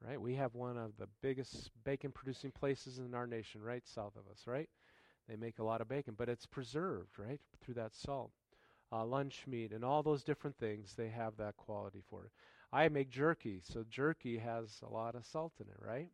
Right, 0.05 0.20
we 0.20 0.35
have 0.35 0.57
one 0.57 0.77
of 0.77 0.96
the 0.98 1.07
biggest 1.22 1.70
bacon 1.85 2.11
producing 2.11 2.51
places 2.51 2.98
in 2.98 3.14
our 3.14 3.29
nation, 3.29 3.62
right 3.62 3.87
south 3.87 4.16
of 4.16 4.27
us, 4.29 4.42
right? 4.46 4.68
They 5.28 5.37
make 5.37 5.58
a 5.58 5.64
lot 5.64 5.80
of 5.80 5.88
bacon, 5.88 6.14
but 6.16 6.28
it's 6.28 6.46
preserved, 6.46 7.18
right, 7.18 7.40
through 7.61 7.74
that 7.74 7.94
salt. 7.94 8.32
Uh, 8.92 9.04
lunch 9.04 9.44
meat 9.46 9.72
and 9.72 9.85
all 9.85 10.02
those 10.02 10.22
different 10.22 10.58
things, 10.58 10.94
they 10.94 11.08
have 11.08 11.37
that 11.38 11.56
quality 11.56 12.02
for 12.11 12.24
it. 12.24 12.30
I 12.72 12.88
make 12.88 13.11
jerky, 13.11 13.61
so 13.62 13.85
jerky 13.88 14.38
has 14.38 14.80
a 14.82 14.92
lot 14.92 15.14
of 15.14 15.24
salt 15.24 15.52
in 15.61 15.66
it, 15.66 15.78
right? 15.80 16.08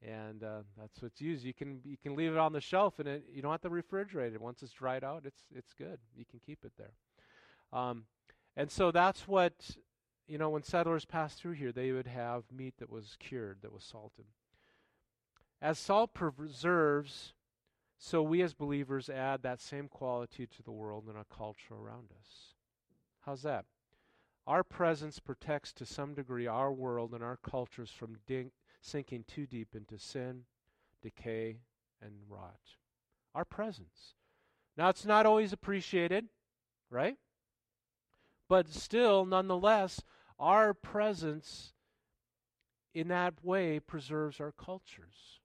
And 0.00 0.42
uh, 0.42 0.60
that's 0.76 1.02
what's 1.02 1.20
used. 1.20 1.44
You 1.44 1.54
can 1.54 1.80
you 1.84 1.96
can 1.96 2.14
leave 2.14 2.32
it 2.32 2.38
on 2.38 2.52
the 2.52 2.60
shelf, 2.60 2.98
and 2.98 3.08
it, 3.08 3.24
you 3.32 3.42
don't 3.42 3.50
have 3.50 3.60
to 3.62 3.70
refrigerate 3.70 4.32
it. 4.32 4.40
Once 4.40 4.62
it's 4.62 4.72
dried 4.72 5.02
out, 5.02 5.22
it's 5.24 5.42
it's 5.54 5.72
good. 5.74 5.98
You 6.16 6.24
can 6.24 6.40
keep 6.44 6.64
it 6.64 6.72
there. 6.78 6.92
Um, 7.72 8.04
and 8.56 8.70
so 8.70 8.92
that's 8.92 9.26
what 9.26 9.76
you 10.28 10.38
know. 10.38 10.50
When 10.50 10.62
settlers 10.62 11.04
passed 11.04 11.40
through 11.40 11.54
here, 11.54 11.72
they 11.72 11.90
would 11.90 12.06
have 12.06 12.44
meat 12.52 12.74
that 12.78 12.90
was 12.90 13.16
cured, 13.18 13.58
that 13.62 13.72
was 13.72 13.82
salted. 13.82 14.26
As 15.60 15.80
salt 15.80 16.14
preserves 16.14 17.32
so 17.98 18.22
we 18.22 18.42
as 18.42 18.54
believers 18.54 19.10
add 19.10 19.42
that 19.42 19.60
same 19.60 19.88
quality 19.88 20.46
to 20.46 20.62
the 20.62 20.70
world 20.70 21.04
and 21.08 21.16
our 21.16 21.24
culture 21.24 21.74
around 21.74 22.10
us. 22.18 22.54
How's 23.20 23.42
that? 23.42 23.64
Our 24.46 24.62
presence 24.62 25.18
protects 25.18 25.72
to 25.74 25.84
some 25.84 26.14
degree 26.14 26.46
our 26.46 26.72
world 26.72 27.12
and 27.12 27.22
our 27.22 27.36
cultures 27.36 27.90
from 27.90 28.16
sinking 28.80 29.24
too 29.26 29.46
deep 29.46 29.74
into 29.74 29.98
sin, 29.98 30.44
decay, 31.02 31.58
and 32.00 32.12
rot. 32.28 32.60
Our 33.34 33.44
presence. 33.44 34.14
Now, 34.76 34.88
it's 34.88 35.04
not 35.04 35.26
always 35.26 35.52
appreciated, 35.52 36.28
right? 36.88 37.16
But 38.48 38.68
still, 38.68 39.26
nonetheless, 39.26 40.02
our 40.38 40.72
presence 40.72 41.74
in 42.94 43.08
that 43.08 43.44
way 43.44 43.80
preserves 43.80 44.40
our 44.40 44.52
cultures. 44.52 45.40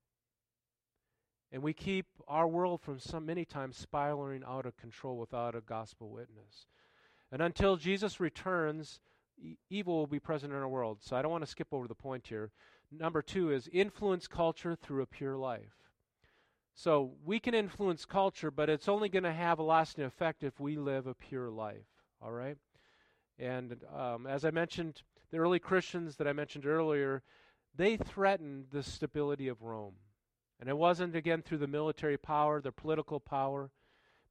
And 1.53 1.61
we 1.61 1.71
keep 1.71 2.07
our 2.27 2.47
world 2.47 2.81
from 2.81 2.99
some 2.99 3.27
many 3.27 3.45
times 3.45 3.77
spiraling 3.77 4.43
out 4.43 4.65
of 4.65 4.75
control 4.75 5.17
without 5.17 5.53
a 5.53 5.61
gospel 5.61 6.09
witness. 6.09 6.65
And 7.31 7.43
until 7.43 7.77
Jesus 7.77 8.19
returns, 8.19 8.99
e- 9.39 9.57
evil 9.69 9.97
will 9.97 10.07
be 10.07 10.19
present 10.19 10.51
in 10.51 10.57
our 10.57 10.67
world. 10.67 10.97
So 11.01 11.15
I 11.15 11.21
don't 11.21 11.31
want 11.31 11.43
to 11.43 11.49
skip 11.49 11.67
over 11.71 11.87
the 11.87 11.93
point 11.93 12.25
here. 12.25 12.49
Number 12.91 13.21
two 13.21 13.51
is 13.51 13.69
influence 13.71 14.27
culture 14.27 14.75
through 14.75 15.03
a 15.03 15.05
pure 15.05 15.37
life. 15.37 15.91
So 16.73 17.11
we 17.23 17.39
can 17.39 17.53
influence 17.53 18.03
culture, 18.03 18.49
but 18.49 18.67
it's 18.67 18.89
only 18.89 19.07
going 19.07 19.23
to 19.23 19.31
have 19.31 19.59
a 19.59 19.63
lasting 19.63 20.05
effect 20.05 20.43
if 20.43 20.59
we 20.59 20.75
live 20.75 21.05
a 21.05 21.13
pure 21.13 21.51
life. 21.51 21.85
All 22.19 22.31
right? 22.31 22.57
And 23.37 23.77
um, 23.95 24.25
as 24.25 24.43
I 24.43 24.49
mentioned, 24.49 25.03
the 25.29 25.37
early 25.37 25.59
Christians 25.59 26.15
that 26.15 26.27
I 26.27 26.33
mentioned 26.33 26.65
earlier, 26.65 27.21
they 27.75 27.95
threatened 27.95 28.65
the 28.71 28.81
stability 28.81 29.47
of 29.47 29.61
Rome. 29.61 29.93
And 30.59 30.69
it 30.69 30.77
wasn't, 30.77 31.15
again, 31.15 31.41
through 31.41 31.57
the 31.57 31.67
military 31.67 32.17
power, 32.17 32.61
their 32.61 32.71
political 32.71 33.19
power, 33.19 33.71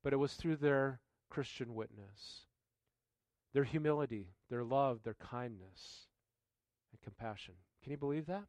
but 0.02 0.12
it 0.12 0.16
was 0.16 0.34
through 0.34 0.56
their 0.56 1.00
Christian 1.28 1.74
witness, 1.74 2.46
their 3.52 3.64
humility, 3.64 4.28
their 4.48 4.64
love, 4.64 5.00
their 5.02 5.14
kindness, 5.14 6.06
and 6.92 7.00
compassion. 7.02 7.54
Can 7.82 7.92
you 7.92 7.98
believe 7.98 8.26
that? 8.26 8.44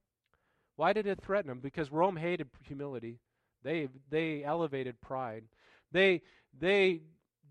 Why 0.76 0.94
did 0.94 1.08
it 1.08 1.22
threaten 1.22 1.50
them? 1.50 1.60
Because 1.60 1.92
Rome 1.92 2.16
hated 2.16 2.48
humility. 2.66 3.20
They, 3.64 3.90
they 4.10 4.44
elevated 4.44 5.00
pride. 5.02 5.44
They, 5.92 6.22
they 6.58 7.02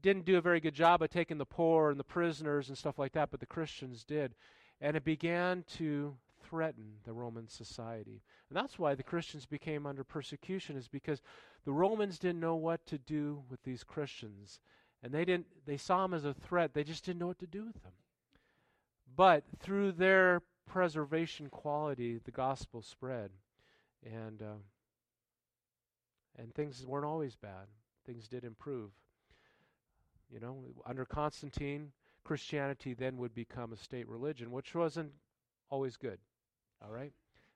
didn't 0.03 0.25
do 0.25 0.37
a 0.37 0.43
very 0.43 0.61
good 0.61 0.75
job 0.75 1.03
of 1.03 1.11
taking 1.11 1.39
the 1.39 1.45
poor 1.47 1.91
and 1.91 1.99
the 1.99 2.05
prisoners 2.05 2.69
and 2.69 2.77
stuff 2.77 2.99
like 2.99 3.13
that, 3.13 3.31
but 3.31 3.41
the 3.41 3.47
Christians 3.47 4.05
did. 4.05 4.35
And 4.81 4.97
it 4.97 5.05
began 5.05 5.65
to 5.77 6.17
threaten 6.53 6.97
the 7.05 7.15
Roman 7.15 7.49
society. 7.49 8.21
And 8.51 8.57
that's 8.57 8.79
why 8.79 8.95
the 8.95 9.03
Christians 9.03 9.47
became 9.47 9.87
under 9.87 10.05
persecution, 10.05 10.77
is 10.77 10.87
because 10.87 11.23
the 11.65 11.73
Romans 11.73 12.19
didn't 12.19 12.41
know 12.41 12.57
what 12.57 12.85
to 12.89 12.99
do 12.99 13.43
with 13.49 13.63
these 13.63 13.83
Christians. 13.83 14.61
And 15.03 15.15
they 15.15 15.25
didn't 15.25 15.47
they 15.65 15.79
saw 15.79 16.03
them 16.03 16.13
as 16.13 16.27
a 16.27 16.35
threat. 16.35 16.75
They 16.75 16.85
just 16.85 17.07
didn't 17.07 17.21
know 17.21 17.27
what 17.29 17.39
to 17.39 17.47
do 17.47 17.65
with 17.65 17.83
them. 17.83 17.93
But 19.17 19.45
through 19.61 19.93
their 19.93 20.43
preservation 20.67 21.49
quality, 21.49 22.21
the 22.23 22.31
gospel 22.31 22.83
spread. 22.83 23.31
And 24.05 24.43
uh, 24.43 24.61
and 26.37 26.55
things 26.55 26.85
weren't 26.87 27.07
always 27.07 27.35
bad. 27.35 27.69
Things 28.05 28.29
did 28.29 28.45
improve. 28.45 28.91
You 30.31 30.41
know, 30.41 30.59
under 30.85 31.07
Constantine, 31.07 31.93
Christianity 32.25 32.93
then 32.93 33.17
would 33.17 33.35
become 33.35 33.73
a 33.73 33.77
state 33.79 34.07
religion, 34.07 34.51
which 34.51 34.75
wasn't 34.75 35.13
always 35.71 35.97
good. 35.97 36.19
All 36.85 36.91
right? 36.91 37.13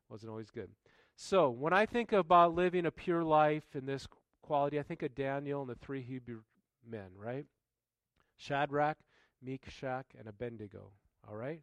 Wasn't 0.08 0.30
always 0.30 0.50
good. 0.50 0.70
So, 1.16 1.50
when 1.50 1.72
I 1.72 1.86
think 1.86 2.12
about 2.12 2.54
living 2.54 2.86
a 2.86 2.90
pure 2.90 3.24
life 3.24 3.64
in 3.74 3.86
this 3.86 4.06
quality, 4.42 4.78
I 4.78 4.82
think 4.82 5.02
of 5.02 5.14
Daniel 5.14 5.62
and 5.62 5.70
the 5.70 5.74
three 5.74 6.02
Hebrew 6.02 6.40
men, 6.88 7.10
right? 7.16 7.46
Shadrach, 8.36 8.98
Meshach, 9.42 10.06
and 10.18 10.28
Abednego. 10.28 10.90
All 11.28 11.36
right? 11.36 11.60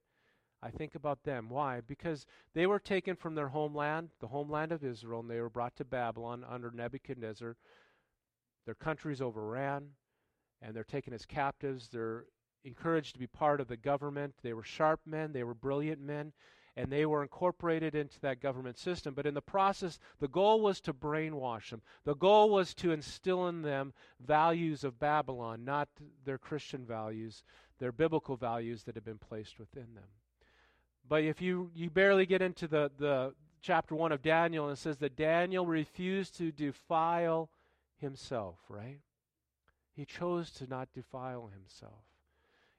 I 0.61 0.71
think 0.71 0.95
about 0.95 1.23
them. 1.23 1.49
Why? 1.49 1.81
Because 1.81 2.25
they 2.53 2.65
were 2.65 2.79
taken 2.79 3.15
from 3.15 3.35
their 3.35 3.49
homeland, 3.49 4.09
the 4.19 4.27
homeland 4.27 4.71
of 4.71 4.83
Israel, 4.83 5.19
and 5.19 5.29
they 5.29 5.41
were 5.41 5.49
brought 5.49 5.75
to 5.75 5.85
Babylon 5.85 6.45
under 6.49 6.71
Nebuchadnezzar. 6.71 7.57
Their 8.65 8.75
countries 8.75 9.21
overran, 9.21 9.89
and 10.61 10.73
they're 10.73 10.85
taken 10.85 11.13
as 11.13 11.25
captives. 11.25 11.89
They're 11.89 12.25
encouraged 12.63 13.13
to 13.13 13.19
be 13.19 13.27
part 13.27 13.59
of 13.59 13.67
the 13.67 13.75
government. 13.75 14.35
They 14.41 14.53
were 14.53 14.63
sharp 14.63 15.01
men, 15.05 15.33
they 15.33 15.43
were 15.43 15.53
brilliant 15.53 16.01
men, 16.01 16.31
and 16.75 16.91
they 16.91 17.05
were 17.05 17.21
incorporated 17.21 17.93
into 17.93 18.19
that 18.21 18.41
government 18.41 18.77
system. 18.77 19.13
But 19.13 19.25
in 19.25 19.33
the 19.33 19.41
process, 19.41 19.99
the 20.19 20.27
goal 20.27 20.61
was 20.61 20.81
to 20.81 20.93
brainwash 20.93 21.69
them. 21.69 21.81
The 22.03 22.15
goal 22.15 22.49
was 22.49 22.73
to 22.75 22.91
instill 22.91 23.47
in 23.47 23.61
them 23.61 23.93
values 24.19 24.83
of 24.83 24.99
Babylon, 24.99 25.63
not 25.63 25.89
their 26.25 26.37
Christian 26.37 26.85
values, 26.85 27.43
their 27.79 27.91
biblical 27.91 28.35
values 28.35 28.83
that 28.83 28.95
had 28.95 29.05
been 29.05 29.19
placed 29.19 29.59
within 29.59 29.93
them. 29.93 30.09
But 31.07 31.23
if 31.23 31.41
you, 31.41 31.69
you 31.75 31.89
barely 31.89 32.25
get 32.25 32.41
into 32.41 32.67
the, 32.67 32.89
the 32.97 33.33
chapter 33.61 33.93
1 33.93 34.11
of 34.11 34.21
Daniel, 34.21 34.67
and 34.67 34.77
it 34.77 34.81
says 34.81 34.97
that 34.97 35.15
Daniel 35.15 35.65
refused 35.65 36.37
to 36.37 36.51
defile 36.51 37.49
himself, 37.97 38.57
right? 38.67 38.99
He 39.95 40.05
chose 40.05 40.49
to 40.51 40.67
not 40.67 40.89
defile 40.93 41.51
himself. 41.53 42.03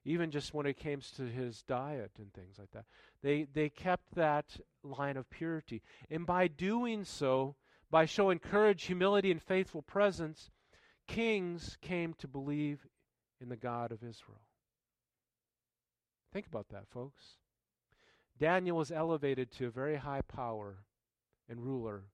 Even 0.05 0.31
just 0.31 0.53
when 0.53 0.67
it 0.67 0.77
came 0.77 1.01
to 1.17 1.23
his 1.23 1.63
diet 1.63 2.13
and 2.19 2.33
things 2.33 2.59
like 2.59 2.71
that. 2.73 2.85
They, 3.23 3.47
they 3.53 3.71
kept 3.71 4.15
that 4.15 4.59
line 4.83 5.17
of 5.17 5.31
purity. 5.31 5.83
And 6.11 6.27
by 6.27 6.47
doing 6.47 7.05
so, 7.05 7.57
by 7.91 8.05
showing 8.05 8.39
courage, 8.39 8.85
humility, 8.85 9.31
and 9.31 9.43
faithful 9.43 9.83
presence, 9.83 10.51
kings 11.07 11.79
came 11.81 12.15
to 12.15 12.29
believe 12.29 12.87
in 13.41 13.49
the 13.49 13.57
God 13.57 13.93
of 13.93 14.03
Israel. 14.03 14.43
Think 16.33 16.47
about 16.47 16.69
that, 16.71 16.89
folks. 16.89 17.37
Daniel 18.39 18.77
was 18.77 18.91
elevated 18.91 19.51
to 19.53 19.67
a 19.67 19.71
very 19.71 19.97
high 19.97 20.23
power 20.23 20.79
and 21.49 21.61
ruler 21.61 22.05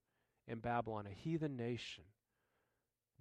in 0.46 0.58
Babylon, 0.58 1.06
a 1.06 1.14
heathen 1.14 1.56
nation. 1.56 2.04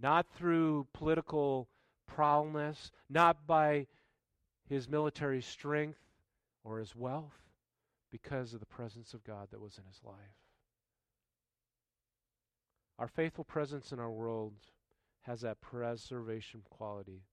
Not 0.02 0.28
through 0.36 0.88
political 0.94 1.70
prowess, 2.08 2.92
not 3.10 3.48
by 3.48 3.88
his 4.70 4.88
military 4.88 5.42
strength 5.42 6.00
or 6.64 6.80
his 6.80 6.96
wealth, 6.96 7.42
because 8.12 8.54
of 8.54 8.60
the 8.60 8.66
presence 8.66 9.14
of 9.14 9.24
God 9.24 9.48
that 9.52 9.62
was 9.62 9.78
in 9.78 9.84
his 9.86 10.00
life. 10.04 10.16
Our 12.98 13.08
faithful 13.08 13.44
presence 13.44 13.92
in 13.92 14.00
our 14.00 14.10
world 14.12 14.54
has 15.22 15.42
that 15.42 15.62
preservation 15.62 16.62
quality 16.70 17.24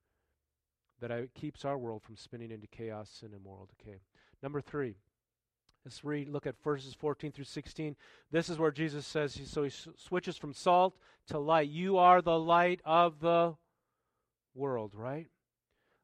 that 1.01 1.35
keeps 1.35 1.65
our 1.65 1.77
world 1.77 2.03
from 2.03 2.17
spinning 2.17 2.51
into 2.51 2.67
chaos, 2.67 3.23
and 3.23 3.33
moral 3.43 3.69
decay. 3.79 4.01
Number 4.43 4.61
three, 4.61 4.97
Let's 5.87 6.03
read, 6.05 6.29
look 6.29 6.49
at 6.49 6.61
verses 6.65 6.95
14 6.95 7.31
through 7.31 7.45
16. 7.45 7.95
This 8.33 8.49
is 8.49 8.59
where 8.59 8.73
Jesus 8.73 9.07
says, 9.07 9.41
so 9.45 9.63
he 9.63 9.71
switches 9.71 10.37
from 10.37 10.53
salt 10.53 10.97
to 11.29 11.39
light. 11.39 11.69
You 11.69 11.97
are 11.99 12.21
the 12.21 12.37
light 12.37 12.81
of 12.85 13.21
the 13.21 13.55
world, 14.53 14.91
right? 14.97 15.29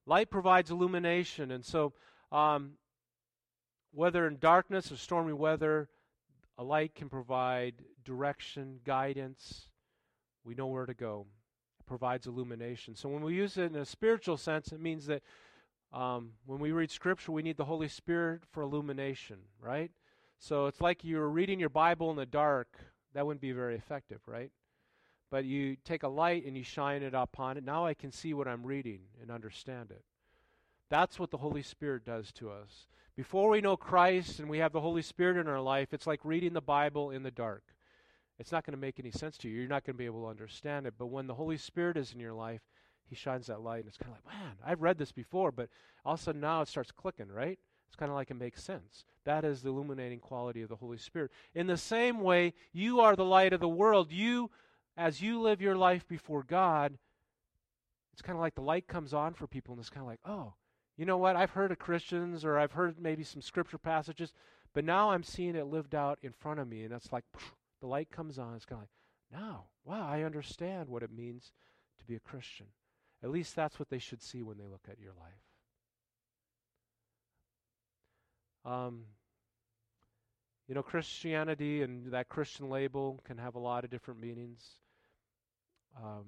Light 0.06 0.30
provides 0.30 0.70
illumination. 0.70 1.50
And 1.50 1.64
so, 1.64 1.92
um, 2.30 2.72
whether 3.92 4.26
in 4.26 4.38
darkness 4.38 4.90
or 4.90 4.96
stormy 4.96 5.32
weather, 5.32 5.88
a 6.58 6.64
light 6.64 6.94
can 6.94 7.08
provide 7.08 7.74
direction, 8.04 8.80
guidance. 8.84 9.68
We 10.44 10.54
know 10.54 10.66
where 10.66 10.86
to 10.86 10.94
go. 10.94 11.26
It 11.80 11.86
provides 11.86 12.26
illumination. 12.26 12.96
So, 12.96 13.08
when 13.08 13.22
we 13.22 13.34
use 13.34 13.56
it 13.56 13.72
in 13.72 13.76
a 13.76 13.84
spiritual 13.84 14.36
sense, 14.36 14.72
it 14.72 14.80
means 14.80 15.06
that 15.06 15.22
um, 15.92 16.32
when 16.46 16.58
we 16.58 16.72
read 16.72 16.90
Scripture, 16.90 17.32
we 17.32 17.42
need 17.42 17.58
the 17.58 17.66
Holy 17.66 17.88
Spirit 17.88 18.42
for 18.50 18.62
illumination, 18.62 19.36
right? 19.60 19.90
So 20.38 20.66
it's 20.66 20.80
like 20.80 21.04
you're 21.04 21.28
reading 21.28 21.60
your 21.60 21.68
Bible 21.68 22.10
in 22.10 22.16
the 22.16 22.26
dark. 22.26 22.76
That 23.14 23.26
wouldn't 23.26 23.42
be 23.42 23.52
very 23.52 23.76
effective, 23.76 24.20
right? 24.26 24.50
But 25.32 25.46
you 25.46 25.76
take 25.82 26.02
a 26.02 26.08
light 26.08 26.44
and 26.44 26.58
you 26.58 26.62
shine 26.62 27.02
it 27.02 27.14
upon 27.14 27.56
it. 27.56 27.64
Now 27.64 27.86
I 27.86 27.94
can 27.94 28.12
see 28.12 28.34
what 28.34 28.46
I'm 28.46 28.66
reading 28.66 29.00
and 29.22 29.30
understand 29.30 29.90
it. 29.90 30.04
That's 30.90 31.18
what 31.18 31.30
the 31.30 31.38
Holy 31.38 31.62
Spirit 31.62 32.04
does 32.04 32.32
to 32.32 32.50
us. 32.50 32.86
Before 33.16 33.48
we 33.48 33.62
know 33.62 33.78
Christ 33.78 34.40
and 34.40 34.50
we 34.50 34.58
have 34.58 34.72
the 34.72 34.82
Holy 34.82 35.00
Spirit 35.00 35.38
in 35.38 35.48
our 35.48 35.60
life, 35.60 35.94
it's 35.94 36.06
like 36.06 36.20
reading 36.22 36.52
the 36.52 36.60
Bible 36.60 37.10
in 37.12 37.22
the 37.22 37.30
dark. 37.30 37.62
It's 38.38 38.52
not 38.52 38.66
going 38.66 38.74
to 38.74 38.80
make 38.80 39.00
any 39.00 39.10
sense 39.10 39.38
to 39.38 39.48
you. 39.48 39.58
You're 39.58 39.70
not 39.70 39.84
going 39.84 39.94
to 39.94 39.98
be 39.98 40.04
able 40.04 40.24
to 40.24 40.28
understand 40.28 40.86
it. 40.86 40.94
But 40.98 41.06
when 41.06 41.26
the 41.26 41.34
Holy 41.34 41.56
Spirit 41.56 41.96
is 41.96 42.12
in 42.12 42.20
your 42.20 42.34
life, 42.34 42.60
he 43.06 43.14
shines 43.14 43.46
that 43.46 43.62
light, 43.62 43.80
and 43.80 43.88
it's 43.88 43.96
kind 43.96 44.12
of 44.12 44.18
like, 44.26 44.34
man, 44.34 44.52
I've 44.62 44.82
read 44.82 44.98
this 44.98 45.12
before, 45.12 45.50
but 45.50 45.70
all 46.04 46.14
of 46.14 46.20
a 46.20 46.22
sudden 46.22 46.42
now 46.42 46.60
it 46.60 46.68
starts 46.68 46.90
clicking, 46.90 47.28
right? 47.28 47.58
It's 47.88 47.96
kind 47.96 48.10
of 48.10 48.16
like 48.16 48.30
it 48.30 48.34
makes 48.34 48.62
sense. 48.62 49.04
That 49.24 49.44
is 49.44 49.62
the 49.62 49.70
illuminating 49.70 50.18
quality 50.18 50.60
of 50.60 50.68
the 50.68 50.76
Holy 50.76 50.98
Spirit. 50.98 51.30
In 51.54 51.66
the 51.66 51.78
same 51.78 52.20
way, 52.20 52.52
you 52.72 53.00
are 53.00 53.16
the 53.16 53.24
light 53.24 53.54
of 53.54 53.60
the 53.60 53.68
world. 53.68 54.12
You, 54.12 54.50
as 54.96 55.22
you 55.22 55.40
live 55.40 55.60
your 55.60 55.76
life 55.76 56.06
before 56.06 56.42
God, 56.42 56.98
it's 58.12 58.22
kind 58.22 58.36
of 58.36 58.40
like 58.40 58.54
the 58.54 58.60
light 58.60 58.86
comes 58.86 59.14
on 59.14 59.34
for 59.34 59.46
people, 59.46 59.72
and 59.72 59.80
it's 59.80 59.90
kind 59.90 60.02
of 60.02 60.08
like, 60.08 60.20
oh, 60.26 60.54
you 60.96 61.06
know 61.06 61.16
what? 61.16 61.36
I've 61.36 61.50
heard 61.50 61.72
of 61.72 61.78
Christians, 61.78 62.44
or 62.44 62.58
I've 62.58 62.72
heard 62.72 63.00
maybe 63.00 63.24
some 63.24 63.40
scripture 63.40 63.78
passages, 63.78 64.32
but 64.74 64.84
now 64.84 65.10
I'm 65.10 65.22
seeing 65.22 65.56
it 65.56 65.66
lived 65.66 65.94
out 65.94 66.18
in 66.22 66.32
front 66.32 66.60
of 66.60 66.68
me, 66.68 66.84
and 66.84 66.92
it's 66.92 67.12
like 67.12 67.24
the 67.80 67.86
light 67.86 68.10
comes 68.10 68.38
on. 68.38 68.54
It's 68.54 68.66
kind 68.66 68.82
of 68.82 68.82
like, 68.82 69.40
now, 69.40 69.64
wow, 69.84 70.06
I 70.06 70.22
understand 70.22 70.88
what 70.88 71.02
it 71.02 71.10
means 71.10 71.52
to 71.98 72.04
be 72.04 72.14
a 72.14 72.20
Christian. 72.20 72.66
At 73.22 73.30
least 73.30 73.56
that's 73.56 73.78
what 73.78 73.88
they 73.88 73.98
should 73.98 74.22
see 74.22 74.42
when 74.42 74.58
they 74.58 74.66
look 74.66 74.86
at 74.90 75.00
your 75.00 75.12
life. 75.18 75.32
Um, 78.64 79.04
you 80.68 80.74
know, 80.74 80.82
Christianity 80.82 81.82
and 81.82 82.12
that 82.12 82.28
Christian 82.28 82.68
label 82.68 83.20
can 83.24 83.38
have 83.38 83.54
a 83.54 83.58
lot 83.58 83.84
of 83.84 83.90
different 83.90 84.20
meanings. 84.20 84.81
Um, 85.96 86.24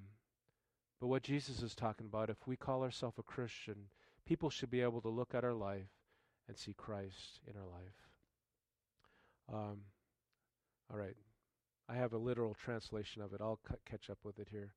but 1.00 1.09
what 1.09 1.22
Jesus 1.22 1.62
is 1.62 1.74
talking 1.74 2.07
about, 2.07 2.31
if 2.31 2.46
we 2.46 2.57
call 2.57 2.83
ourselves 2.83 3.18
a 3.18 3.22
Christian, 3.22 3.88
people 4.27 4.50
should 4.50 4.70
be 4.70 4.81
able 4.81 5.00
to 5.03 5.09
look 5.09 5.35
at 5.35 5.44
our 5.44 5.55
life 5.55 5.90
and 6.48 6.57
see 6.57 6.74
Christ 6.74 7.40
in 7.46 7.55
our 7.57 7.66
life. 7.66 8.05
Um, 9.53 9.81
all 10.90 10.98
right. 10.98 11.16
I 11.88 11.94
have 11.94 12.12
a 12.12 12.18
literal 12.18 12.55
translation 12.55 13.22
of 13.22 13.33
it. 13.35 13.40
I'll 13.40 13.61
c- 13.68 13.77
catch 13.85 14.09
up 14.09 14.18
with 14.24 14.38
it 14.38 14.48
here. 14.50 14.74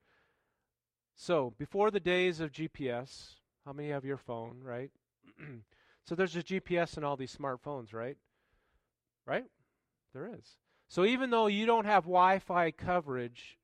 So, 1.15 1.54
before 1.58 1.89
the 1.89 2.00
days 2.00 2.39
of 2.39 2.52
GPS, 2.52 3.36
how 3.65 3.73
many 3.73 3.89
have 3.89 4.06
your 4.06 4.17
phone, 4.17 4.62
right? 4.62 4.91
so, 6.06 6.15
there's 6.15 6.36
a 6.36 6.43
GPS 6.43 6.97
in 6.97 7.04
all 7.04 7.15
these 7.15 7.36
smartphones, 7.36 7.93
right? 7.93 8.17
Right? 9.26 9.45
There 10.13 10.30
is. 10.38 10.58
So, 10.89 11.06
even 11.06 11.30
though 11.30 11.47
you 11.47 11.65
don't 11.65 11.86
have 11.86 12.04
Wi 12.04 12.39
Fi 12.39 12.71
coverage, 12.71 13.58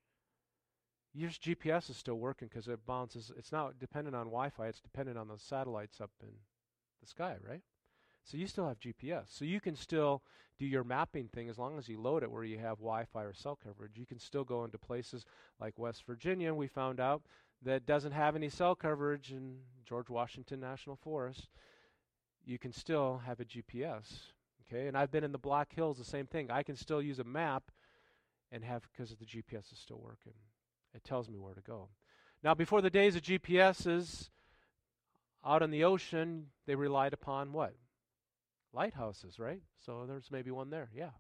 your 1.13 1.30
GPS 1.30 1.89
is 1.89 1.97
still 1.97 2.15
working 2.15 2.47
because 2.47 2.67
it 2.67 2.86
bounces. 2.86 3.32
It's 3.38 3.52
not 3.52 3.80
dependent 3.80 4.15
on 4.15 4.26
Wi 4.26 4.49
Fi, 4.49 4.67
it's 4.67 4.82
dependent 4.82 5.17
on 5.17 5.28
the 5.28 5.38
satellites 5.38 6.02
up 6.02 6.12
in 6.21 6.30
the 7.02 7.08
sky, 7.08 7.36
right? 7.47 7.62
So 8.23 8.38
you 8.38 8.47
still 8.47 8.67
have 8.67 8.80
GPS. 8.80 9.26
So 9.28 9.45
you 9.45 9.60
can 9.60 9.76
still 9.76 10.23
do 10.58 10.65
your 10.65 10.84
mapping 10.84 11.28
thing 11.28 11.49
as 11.49 11.58
long 11.58 11.78
as 11.78 11.89
you 11.89 11.99
load 11.99 12.23
it 12.23 12.32
where 12.32 12.43
you 12.43 12.58
have 12.58 12.78
Wi 12.78 13.06
Fi 13.06 13.23
or 13.23 13.34
cell 13.34 13.60
coverage. 13.62 13.97
You 13.97 14.06
can 14.06 14.19
still 14.19 14.43
go 14.43 14.63
into 14.63 14.78
places 14.78 15.26
like 15.60 15.78
West 15.78 16.04
Virginia. 16.06 16.54
We 16.54 16.67
found 16.67 16.99
out 16.99 17.23
that 17.63 17.86
doesn't 17.86 18.12
have 18.12 18.36
any 18.36 18.49
cell 18.49 18.76
coverage 18.76 19.32
in 19.32 19.58
George 19.86 20.10
Washington 20.10 20.60
National 20.60 20.95
Forest, 20.95 21.49
you 22.45 22.58
can 22.58 22.71
still 22.71 23.21
have 23.26 23.39
a 23.39 23.45
GPS. 23.45 24.32
Okay, 24.67 24.88
and 24.88 24.97
I've 24.97 25.12
been 25.12 25.23
in 25.23 25.32
the 25.32 25.38
Black 25.38 25.73
Hills, 25.73 25.97
the 25.97 26.06
same 26.06 26.26
thing. 26.26 26.49
I 26.49 26.63
can 26.63 26.76
still 26.76 27.02
use 27.02 27.19
a 27.19 27.23
map 27.23 27.71
and 28.52 28.63
have 28.63 28.88
because 28.91 29.13
the 29.15 29.26
GPS 29.26 29.71
is 29.71 29.80
still 29.80 29.99
working. 30.02 30.34
It 30.93 31.03
tells 31.03 31.29
me 31.29 31.38
where 31.38 31.53
to 31.53 31.62
go. 31.62 31.89
Now, 32.43 32.53
before 32.53 32.82
the 32.82 32.89
days 32.89 33.15
of 33.15 33.21
GPSs 33.21 34.29
out 35.45 35.63
in 35.63 35.71
the 35.71 35.84
ocean, 35.84 36.47
they 36.65 36.75
relied 36.75 37.13
upon 37.13 37.53
what? 37.53 37.75
Lighthouses, 38.73 39.39
right? 39.39 39.62
So 39.86 40.06
there's 40.08 40.32
maybe 40.32 40.51
one 40.51 40.69
there, 40.69 40.89
yeah. 40.95 41.12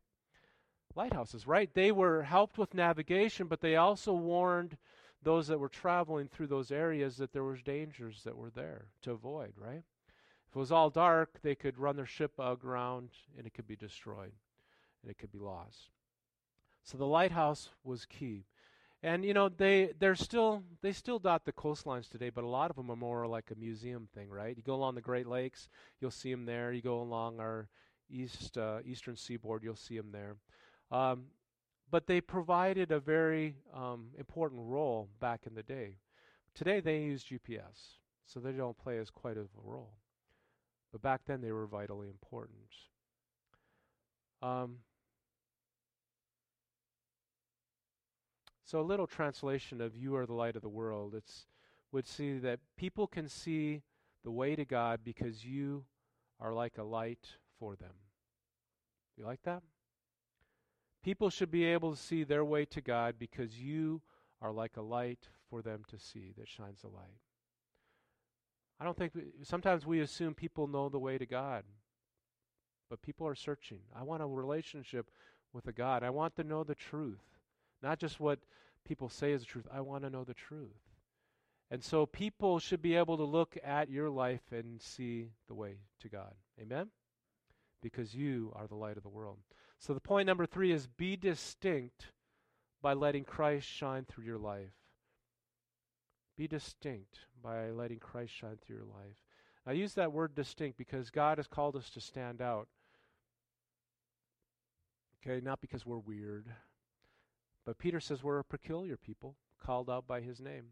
Lighthouses, 0.95 1.47
right? 1.47 1.69
They 1.73 1.91
were 1.91 2.23
helped 2.23 2.57
with 2.57 2.73
navigation, 2.73 3.47
but 3.47 3.61
they 3.61 3.75
also 3.75 4.13
warned 4.13 4.77
those 5.23 5.47
that 5.47 5.59
were 5.59 5.69
traveling 5.69 6.27
through 6.27 6.47
those 6.47 6.71
areas 6.71 7.17
that 7.17 7.31
there 7.31 7.43
was 7.43 7.61
dangers 7.61 8.23
that 8.23 8.37
were 8.37 8.49
there 8.49 8.87
to 9.01 9.11
avoid, 9.11 9.53
right? 9.57 9.83
If 10.49 10.55
it 10.55 10.59
was 10.59 10.71
all 10.71 10.89
dark, 10.89 11.39
they 11.41 11.55
could 11.55 11.79
run 11.79 11.95
their 11.95 12.05
ship 12.05 12.33
aground 12.37 13.09
and 13.37 13.47
it 13.47 13.53
could 13.53 13.67
be 13.67 13.75
destroyed 13.75 14.33
and 15.01 15.09
it 15.09 15.17
could 15.17 15.31
be 15.31 15.39
lost. 15.39 15.89
So 16.83 16.97
the 16.97 17.05
lighthouse 17.05 17.69
was 17.83 18.05
key. 18.05 18.45
And 19.05 19.25
you 19.25 19.33
know 19.33 19.49
they 19.49 19.91
they're 19.99 20.15
still 20.15 20.63
they 20.81 20.93
still 20.93 21.19
dot 21.19 21.43
the 21.43 21.51
coastlines 21.51 22.09
today, 22.09 22.29
but 22.29 22.45
a 22.45 22.47
lot 22.47 22.69
of 22.69 22.77
them 22.77 22.89
are 22.89 22.95
more 22.95 23.27
like 23.27 23.51
a 23.51 23.59
museum 23.59 24.07
thing, 24.15 24.29
right? 24.29 24.55
You 24.55 24.63
go 24.63 24.75
along 24.75 24.95
the 24.95 25.01
Great 25.01 25.27
Lakes, 25.27 25.67
you'll 25.99 26.09
see 26.09 26.31
them 26.31 26.45
there. 26.45 26.71
You 26.71 26.81
go 26.81 27.01
along 27.01 27.41
our 27.41 27.67
east 28.09 28.57
uh, 28.57 28.79
eastern 28.85 29.17
seaboard, 29.17 29.61
you'll 29.61 29.75
see 29.75 29.97
them 29.97 30.13
there. 30.13 30.37
Um, 30.89 31.25
but 31.91 32.07
they 32.07 32.21
provided 32.21 32.91
a 32.91 32.99
very 32.99 33.57
um, 33.73 34.07
important 34.17 34.61
role 34.63 35.09
back 35.19 35.41
in 35.45 35.53
the 35.53 35.63
day. 35.63 35.97
Today 36.55 36.79
they 36.79 37.01
use 37.01 37.25
GPS, 37.25 37.97
so 38.25 38.39
they 38.39 38.53
don't 38.53 38.77
play 38.77 38.99
as 38.99 39.09
quite 39.09 39.37
of 39.37 39.49
a 39.57 39.69
role. 39.69 39.97
But 40.93 41.01
back 41.01 41.21
then 41.25 41.41
they 41.41 41.51
were 41.51 41.67
vitally 41.67 42.07
important. 42.07 42.57
Um, 44.41 44.77
so 48.73 48.79
a 48.79 48.81
little 48.81 49.05
translation 49.05 49.81
of 49.81 49.95
"You 49.95 50.15
are 50.15 50.25
the 50.25 50.33
light 50.33 50.55
of 50.55 50.63
the 50.63 50.67
world." 50.67 51.13
It's 51.13 51.45
would 51.91 52.07
see 52.07 52.39
that 52.39 52.59
people 52.75 53.05
can 53.05 53.29
see 53.29 53.83
the 54.23 54.31
way 54.31 54.55
to 54.55 54.65
God 54.65 55.01
because 55.03 55.45
you 55.45 55.85
are 56.39 56.51
like 56.51 56.79
a 56.79 56.83
light 56.83 57.37
for 57.59 57.75
them. 57.75 57.93
You 59.15 59.25
like 59.25 59.43
that? 59.43 59.61
People 61.03 61.29
should 61.29 61.51
be 61.51 61.65
able 61.65 61.91
to 61.91 62.01
see 62.01 62.23
their 62.23 62.43
way 62.43 62.65
to 62.65 62.81
God 62.81 63.19
because 63.19 63.59
you 63.59 64.01
are 64.41 64.51
like 64.51 64.75
a 64.75 64.81
light 64.81 65.29
for 65.51 65.61
them 65.61 65.83
to 65.89 65.99
see 65.99 66.33
that 66.35 66.47
shines 66.47 66.83
a 66.83 66.87
light. 66.87 67.21
I 68.79 68.85
don't 68.85 68.97
think, 68.97 69.13
we, 69.13 69.25
sometimes 69.43 69.85
we 69.85 69.99
assume 69.99 70.33
people 70.33 70.65
know 70.65 70.89
the 70.89 70.97
way 70.97 71.19
to 71.19 71.27
God, 71.27 71.63
but 72.89 73.03
people 73.03 73.27
are 73.27 73.35
searching. 73.35 73.81
I 73.95 74.01
want 74.01 74.23
a 74.23 74.25
relationship 74.25 75.11
with 75.53 75.67
a 75.67 75.73
God. 75.73 76.01
I 76.01 76.09
want 76.09 76.35
to 76.37 76.43
know 76.43 76.63
the 76.63 76.73
truth, 76.73 77.32
not 77.83 77.99
just 77.99 78.19
what 78.19 78.39
people 78.85 79.09
say 79.09 79.33
is 79.33 79.41
the 79.41 79.45
truth. 79.45 79.67
I 79.71 79.81
want 79.81 80.03
to 80.03 80.09
know 80.09 80.23
the 80.23 80.33
truth. 80.33 80.71
And 81.69 81.83
so 81.83 82.05
people 82.05 82.59
should 82.59 82.81
be 82.81 82.95
able 82.95 83.17
to 83.17 83.23
look 83.23 83.57
at 83.63 83.89
your 83.89 84.09
life 84.09 84.51
and 84.51 84.81
see 84.81 85.31
the 85.47 85.53
way 85.53 85.77
to 86.01 86.09
God. 86.09 86.33
Amen? 86.61 86.89
Because 87.81 88.15
you 88.15 88.53
are 88.55 88.67
the 88.67 88.75
light 88.75 88.97
of 88.97 89.03
the 89.03 89.09
world. 89.09 89.39
So 89.79 89.93
the 89.93 89.99
point 89.99 90.27
number 90.27 90.45
three 90.45 90.71
is 90.71 90.87
be 90.87 91.15
distinct 91.15 92.11
by 92.81 92.93
letting 92.93 93.23
Christ 93.23 93.67
shine 93.67 94.05
through 94.05 94.25
your 94.25 94.37
life. 94.37 94.73
Be 96.37 96.47
distinct 96.47 97.19
by 97.43 97.69
letting 97.69 97.99
Christ 97.99 98.33
shine 98.33 98.57
through 98.61 98.77
your 98.77 98.85
life. 98.85 99.17
I 99.65 99.71
use 99.73 99.93
that 99.93 100.11
word 100.11 100.35
distinct 100.35 100.77
because 100.77 101.09
God 101.09 101.37
has 101.37 101.47
called 101.47 101.75
us 101.75 101.89
to 101.91 102.01
stand 102.01 102.41
out. 102.41 102.67
Okay, 105.25 105.39
not 105.41 105.61
because 105.61 105.85
we're 105.85 105.97
weird, 105.97 106.47
but 107.65 107.77
Peter 107.77 107.99
says 107.99 108.23
we're 108.23 108.39
a 108.39 108.43
peculiar 108.43 108.97
people, 108.97 109.35
called 109.63 109.89
out 109.89 110.07
by 110.07 110.21
his 110.21 110.39
name. 110.39 110.65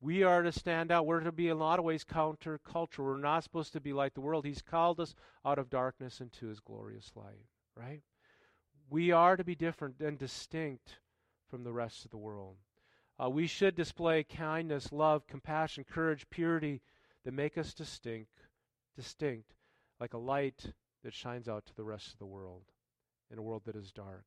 We 0.00 0.22
are 0.22 0.42
to 0.42 0.52
stand 0.52 0.90
out. 0.90 1.06
We're 1.06 1.20
to 1.20 1.32
be, 1.32 1.48
in 1.48 1.56
a 1.56 1.60
lot 1.60 1.78
of 1.78 1.84
ways, 1.84 2.04
countercultural. 2.04 2.98
We're 2.98 3.18
not 3.18 3.44
supposed 3.44 3.74
to 3.74 3.80
be 3.80 3.92
like 3.92 4.14
the 4.14 4.22
world. 4.22 4.46
He's 4.46 4.62
called 4.62 4.98
us 4.98 5.14
out 5.44 5.58
of 5.58 5.68
darkness 5.68 6.20
into 6.20 6.46
his 6.46 6.60
glorious 6.60 7.12
light, 7.14 7.46
right? 7.76 8.00
We 8.88 9.10
are 9.10 9.36
to 9.36 9.44
be 9.44 9.54
different 9.54 10.00
and 10.00 10.18
distinct 10.18 10.96
from 11.50 11.64
the 11.64 11.72
rest 11.72 12.04
of 12.04 12.10
the 12.10 12.16
world. 12.16 12.56
Uh, 13.22 13.28
we 13.28 13.46
should 13.46 13.74
display 13.74 14.24
kindness, 14.24 14.92
love, 14.92 15.26
compassion, 15.26 15.84
courage, 15.84 16.26
purity 16.30 16.80
that 17.24 17.34
make 17.34 17.58
us 17.58 17.74
distinct, 17.74 18.32
distinct, 18.96 19.52
like 20.00 20.14
a 20.14 20.18
light 20.18 20.72
that 21.04 21.12
shines 21.12 21.46
out 21.46 21.66
to 21.66 21.76
the 21.76 21.84
rest 21.84 22.12
of 22.12 22.18
the 22.18 22.26
world 22.26 22.62
in 23.30 23.38
a 23.38 23.42
world 23.42 23.62
that 23.66 23.76
is 23.76 23.92
dark. 23.92 24.24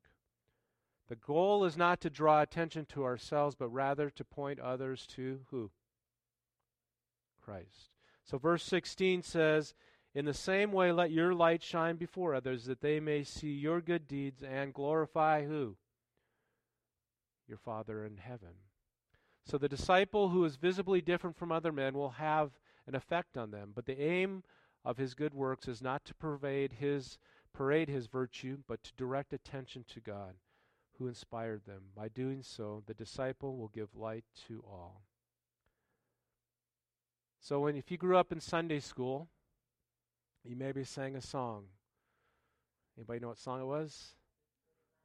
The 1.13 1.19
goal 1.27 1.63
is 1.63 1.77
not 1.77 2.01
to 2.01 2.09
draw 2.09 2.41
attention 2.41 2.87
to 2.87 3.03
ourselves, 3.03 3.53
but 3.53 3.69
rather 3.69 4.09
to 4.09 4.25
point 4.25 4.59
others 4.59 5.05
to 5.11 5.41
who? 5.51 5.69
Christ. 7.39 7.91
So 8.23 8.39
verse 8.39 8.63
16 8.63 9.21
says, 9.21 9.75
in 10.15 10.25
the 10.25 10.33
same 10.33 10.71
way, 10.71 10.91
let 10.91 11.11
your 11.11 11.35
light 11.35 11.61
shine 11.61 11.97
before 11.97 12.33
others, 12.33 12.65
that 12.65 12.81
they 12.81 12.99
may 12.99 13.23
see 13.23 13.51
your 13.51 13.79
good 13.79 14.07
deeds 14.07 14.41
and 14.41 14.73
glorify 14.73 15.45
who? 15.45 15.77
Your 17.47 17.59
Father 17.59 18.03
in 18.03 18.17
heaven. 18.17 18.55
So 19.45 19.59
the 19.59 19.69
disciple 19.69 20.29
who 20.29 20.43
is 20.45 20.55
visibly 20.55 20.99
different 20.99 21.37
from 21.37 21.51
other 21.51 21.71
men 21.71 21.93
will 21.93 22.09
have 22.09 22.59
an 22.87 22.95
effect 22.95 23.37
on 23.37 23.51
them, 23.51 23.71
but 23.75 23.85
the 23.85 24.01
aim 24.01 24.43
of 24.83 24.97
his 24.97 25.13
good 25.13 25.35
works 25.35 25.67
is 25.67 25.79
not 25.79 26.05
to 26.05 26.15
pervade 26.15 26.73
his 26.73 27.19
parade 27.53 27.87
his 27.87 28.07
virtue, 28.07 28.57
but 28.67 28.81
to 28.81 28.91
direct 28.97 29.31
attention 29.31 29.85
to 29.89 29.99
God, 29.99 30.33
who 30.97 31.07
inspired 31.07 31.65
them. 31.65 31.83
By 31.95 32.07
doing 32.07 32.43
so, 32.43 32.83
the 32.85 32.93
disciple 32.93 33.57
will 33.57 33.69
give 33.69 33.95
light 33.95 34.25
to 34.47 34.63
all. 34.67 35.03
So 37.39 37.61
when 37.61 37.75
if 37.75 37.91
you 37.91 37.97
grew 37.97 38.17
up 38.17 38.31
in 38.31 38.39
Sunday 38.39 38.79
school, 38.79 39.27
you 40.43 40.55
maybe 40.55 40.83
sang 40.83 41.15
a 41.15 41.21
song. 41.21 41.65
Anybody 42.97 43.19
know 43.19 43.29
what 43.29 43.37
song 43.37 43.61
it 43.61 43.65
was? 43.65 44.15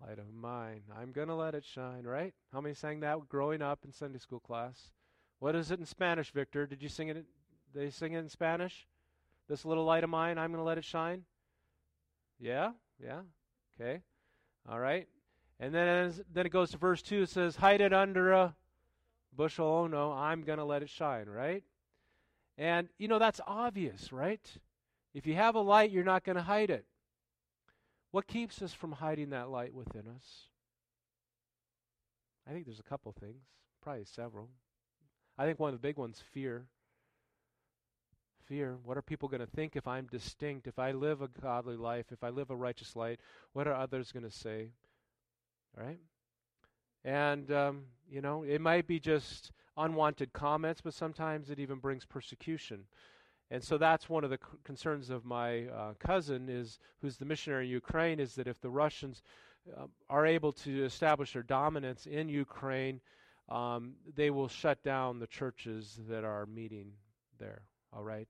Light 0.00 0.18
of 0.18 0.32
mine. 0.32 0.82
I'm 0.96 1.12
to 1.28 1.34
let 1.34 1.54
it 1.54 1.64
shine, 1.64 2.04
right? 2.04 2.32
How 2.52 2.60
many 2.60 2.74
sang 2.74 3.00
that 3.00 3.28
growing 3.28 3.62
up 3.62 3.80
in 3.84 3.92
Sunday 3.92 4.18
school 4.18 4.40
class? 4.40 4.92
What 5.40 5.56
is 5.56 5.70
it 5.70 5.80
in 5.80 5.86
Spanish, 5.86 6.30
Victor? 6.30 6.66
Did 6.66 6.82
you 6.82 6.88
sing 6.88 7.08
it? 7.08 7.24
They 7.74 7.90
sing 7.90 8.12
it 8.12 8.18
in 8.18 8.28
Spanish? 8.28 8.86
This 9.48 9.64
little 9.64 9.84
light 9.84 10.04
of 10.04 10.10
mine, 10.10 10.38
I'm 10.38 10.52
to 10.52 10.62
let 10.62 10.78
it 10.78 10.84
shine? 10.84 11.24
Yeah? 12.38 12.72
Yeah? 13.02 13.22
Okay. 13.80 14.02
All 14.68 14.78
right. 14.78 15.08
And 15.60 15.74
then 15.74 16.14
then 16.32 16.46
it 16.46 16.50
goes 16.50 16.70
to 16.70 16.78
verse 16.78 17.02
2. 17.02 17.22
It 17.22 17.30
says, 17.30 17.56
Hide 17.56 17.80
it 17.80 17.92
under 17.92 18.32
a 18.32 18.54
bushel. 19.36 19.66
Oh 19.66 19.86
no, 19.86 20.12
I'm 20.12 20.42
going 20.42 20.58
to 20.58 20.64
let 20.64 20.82
it 20.82 20.90
shine, 20.90 21.28
right? 21.28 21.64
And, 22.56 22.88
you 22.98 23.06
know, 23.06 23.18
that's 23.18 23.40
obvious, 23.46 24.12
right? 24.12 24.44
If 25.14 25.26
you 25.26 25.34
have 25.34 25.54
a 25.54 25.60
light, 25.60 25.90
you're 25.90 26.04
not 26.04 26.24
going 26.24 26.36
to 26.36 26.42
hide 26.42 26.70
it. 26.70 26.84
What 28.10 28.26
keeps 28.26 28.62
us 28.62 28.72
from 28.72 28.92
hiding 28.92 29.30
that 29.30 29.48
light 29.48 29.72
within 29.72 30.08
us? 30.08 30.48
I 32.48 32.52
think 32.52 32.64
there's 32.64 32.80
a 32.80 32.84
couple 32.84 33.12
things, 33.12 33.44
probably 33.82 34.04
several. 34.04 34.48
I 35.36 35.44
think 35.44 35.60
one 35.60 35.68
of 35.68 35.80
the 35.80 35.86
big 35.86 35.98
ones 35.98 36.22
fear. 36.32 36.66
Fear. 38.46 38.78
What 38.82 38.96
are 38.96 39.02
people 39.02 39.28
going 39.28 39.40
to 39.40 39.46
think 39.46 39.76
if 39.76 39.86
I'm 39.86 40.06
distinct? 40.06 40.66
If 40.66 40.78
I 40.78 40.92
live 40.92 41.20
a 41.20 41.28
godly 41.28 41.76
life, 41.76 42.06
if 42.10 42.24
I 42.24 42.30
live 42.30 42.50
a 42.50 42.56
righteous 42.56 42.96
life, 42.96 43.18
what 43.52 43.68
are 43.68 43.74
others 43.74 44.10
going 44.10 44.24
to 44.24 44.30
say? 44.30 44.70
All 45.76 45.84
right? 45.84 45.98
And, 47.04 47.50
um, 47.52 47.82
you 48.10 48.20
know, 48.20 48.42
it 48.42 48.60
might 48.60 48.86
be 48.86 49.00
just 49.00 49.52
unwanted 49.76 50.32
comments, 50.32 50.80
but 50.80 50.94
sometimes 50.94 51.50
it 51.50 51.58
even 51.58 51.78
brings 51.78 52.04
persecution. 52.04 52.84
And 53.50 53.62
so 53.62 53.78
that's 53.78 54.08
one 54.08 54.24
of 54.24 54.30
the 54.30 54.36
c- 54.36 54.58
concerns 54.64 55.08
of 55.08 55.24
my 55.24 55.66
uh, 55.68 55.94
cousin, 55.98 56.48
is 56.48 56.78
who's 57.00 57.16
the 57.16 57.24
missionary 57.24 57.66
in 57.66 57.70
Ukraine, 57.70 58.20
is 58.20 58.34
that 58.34 58.46
if 58.46 58.60
the 58.60 58.70
Russians 58.70 59.22
uh, 59.76 59.86
are 60.10 60.26
able 60.26 60.52
to 60.52 60.84
establish 60.84 61.32
their 61.32 61.42
dominance 61.42 62.06
in 62.06 62.28
Ukraine, 62.28 63.00
um, 63.48 63.94
they 64.14 64.30
will 64.30 64.48
shut 64.48 64.82
down 64.82 65.18
the 65.18 65.26
churches 65.26 65.98
that 66.08 66.24
are 66.24 66.44
meeting 66.46 66.92
there. 67.38 67.62
All 67.92 68.02
right, 68.02 68.28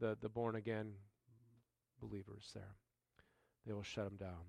the 0.00 0.18
the 0.20 0.28
born 0.28 0.56
again 0.56 0.92
believers 2.00 2.50
there, 2.52 2.74
they 3.64 3.72
will 3.72 3.82
shut 3.82 4.04
them 4.04 4.16
down. 4.16 4.44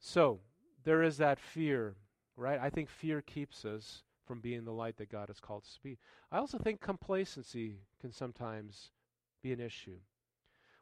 So 0.00 0.40
there 0.86 1.02
is 1.02 1.18
that 1.18 1.40
fear, 1.40 1.96
right? 2.36 2.60
I 2.62 2.70
think 2.70 2.88
fear 2.88 3.20
keeps 3.20 3.64
us 3.64 4.04
from 4.24 4.40
being 4.40 4.64
the 4.64 4.72
light 4.72 4.96
that 4.96 5.10
God 5.10 5.28
has 5.28 5.40
called 5.40 5.64
us 5.64 5.74
to 5.74 5.82
be. 5.82 5.98
I 6.30 6.38
also 6.38 6.58
think 6.58 6.80
complacency 6.80 7.80
can 8.00 8.12
sometimes 8.12 8.92
be 9.42 9.52
an 9.52 9.60
issue. 9.60 9.98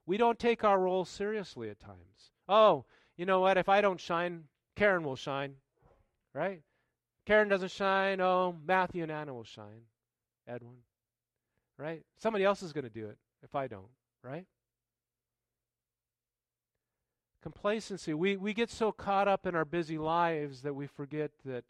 We 0.06 0.18
don't 0.18 0.38
take 0.38 0.62
our 0.62 0.78
role 0.78 1.06
seriously 1.06 1.70
at 1.70 1.80
times. 1.80 2.32
Oh, 2.48 2.84
you 3.16 3.24
know 3.24 3.40
what? 3.40 3.56
If 3.56 3.70
I 3.70 3.80
don't 3.80 3.98
shine, 3.98 4.44
Karen 4.76 5.04
will 5.04 5.16
shine, 5.16 5.54
right? 6.34 6.60
Karen 7.24 7.48
doesn't 7.48 7.70
shine. 7.70 8.20
Oh, 8.20 8.54
Matthew 8.66 9.02
and 9.02 9.10
Anna 9.10 9.32
will 9.32 9.44
shine. 9.44 9.86
Edwin, 10.46 10.76
right? 11.78 12.02
Somebody 12.18 12.44
else 12.44 12.62
is 12.62 12.74
going 12.74 12.84
to 12.84 12.90
do 12.90 13.06
it 13.08 13.16
if 13.42 13.54
I 13.54 13.68
don't, 13.68 13.88
right? 14.22 14.44
Complacency. 17.44 18.14
We, 18.14 18.38
we 18.38 18.54
get 18.54 18.70
so 18.70 18.90
caught 18.90 19.28
up 19.28 19.46
in 19.46 19.54
our 19.54 19.66
busy 19.66 19.98
lives 19.98 20.62
that 20.62 20.74
we 20.74 20.86
forget 20.86 21.30
that 21.44 21.64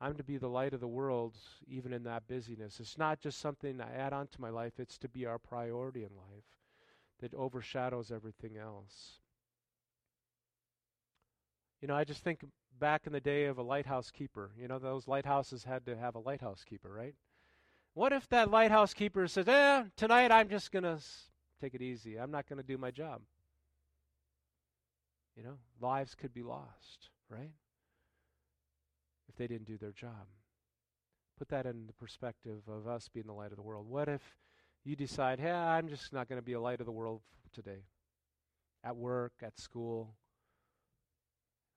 I'm 0.00 0.14
to 0.14 0.24
be 0.24 0.38
the 0.38 0.48
light 0.48 0.72
of 0.72 0.80
the 0.80 0.88
world 0.88 1.36
even 1.70 1.92
in 1.92 2.04
that 2.04 2.26
busyness. 2.26 2.80
It's 2.80 2.96
not 2.96 3.20
just 3.20 3.38
something 3.38 3.78
I 3.78 3.92
add 3.92 4.14
on 4.14 4.28
to 4.28 4.40
my 4.40 4.48
life, 4.48 4.72
it's 4.78 4.96
to 4.96 5.08
be 5.08 5.26
our 5.26 5.38
priority 5.38 6.00
in 6.00 6.16
life 6.16 6.46
that 7.20 7.34
overshadows 7.34 8.10
everything 8.10 8.56
else. 8.56 9.18
You 11.82 11.88
know, 11.88 11.94
I 11.94 12.04
just 12.04 12.24
think 12.24 12.42
back 12.80 13.02
in 13.06 13.12
the 13.12 13.20
day 13.20 13.44
of 13.44 13.58
a 13.58 13.62
lighthouse 13.62 14.10
keeper. 14.10 14.52
You 14.58 14.66
know, 14.66 14.78
those 14.78 15.06
lighthouses 15.06 15.64
had 15.64 15.84
to 15.84 15.96
have 15.98 16.14
a 16.14 16.20
lighthouse 16.20 16.64
keeper, 16.64 16.90
right? 16.90 17.14
What 17.92 18.14
if 18.14 18.26
that 18.30 18.50
lighthouse 18.50 18.94
keeper 18.94 19.28
says, 19.28 19.46
eh, 19.46 19.84
tonight 19.94 20.32
I'm 20.32 20.48
just 20.48 20.72
going 20.72 20.84
to 20.84 20.98
take 21.60 21.74
it 21.74 21.82
easy. 21.82 22.18
I'm 22.18 22.30
not 22.30 22.48
going 22.48 22.62
to 22.62 22.66
do 22.66 22.78
my 22.78 22.90
job. 22.90 23.20
You 25.38 25.44
know, 25.44 25.58
lives 25.80 26.16
could 26.16 26.34
be 26.34 26.42
lost, 26.42 27.10
right? 27.30 27.52
If 29.28 29.36
they 29.36 29.46
didn't 29.46 29.66
do 29.66 29.78
their 29.78 29.92
job. 29.92 30.26
Put 31.38 31.48
that 31.50 31.64
in 31.64 31.86
the 31.86 31.92
perspective 31.92 32.62
of 32.66 32.88
us 32.88 33.08
being 33.08 33.28
the 33.28 33.32
light 33.32 33.52
of 33.52 33.56
the 33.56 33.62
world. 33.62 33.88
What 33.88 34.08
if 34.08 34.22
you 34.84 34.96
decide, 34.96 35.38
hey, 35.38 35.52
I'm 35.52 35.88
just 35.88 36.12
not 36.12 36.28
going 36.28 36.40
to 36.40 36.44
be 36.44 36.54
a 36.54 36.60
light 36.60 36.80
of 36.80 36.86
the 36.86 36.92
world 36.92 37.20
today? 37.52 37.84
At 38.82 38.96
work, 38.96 39.32
at 39.40 39.56
school, 39.60 40.16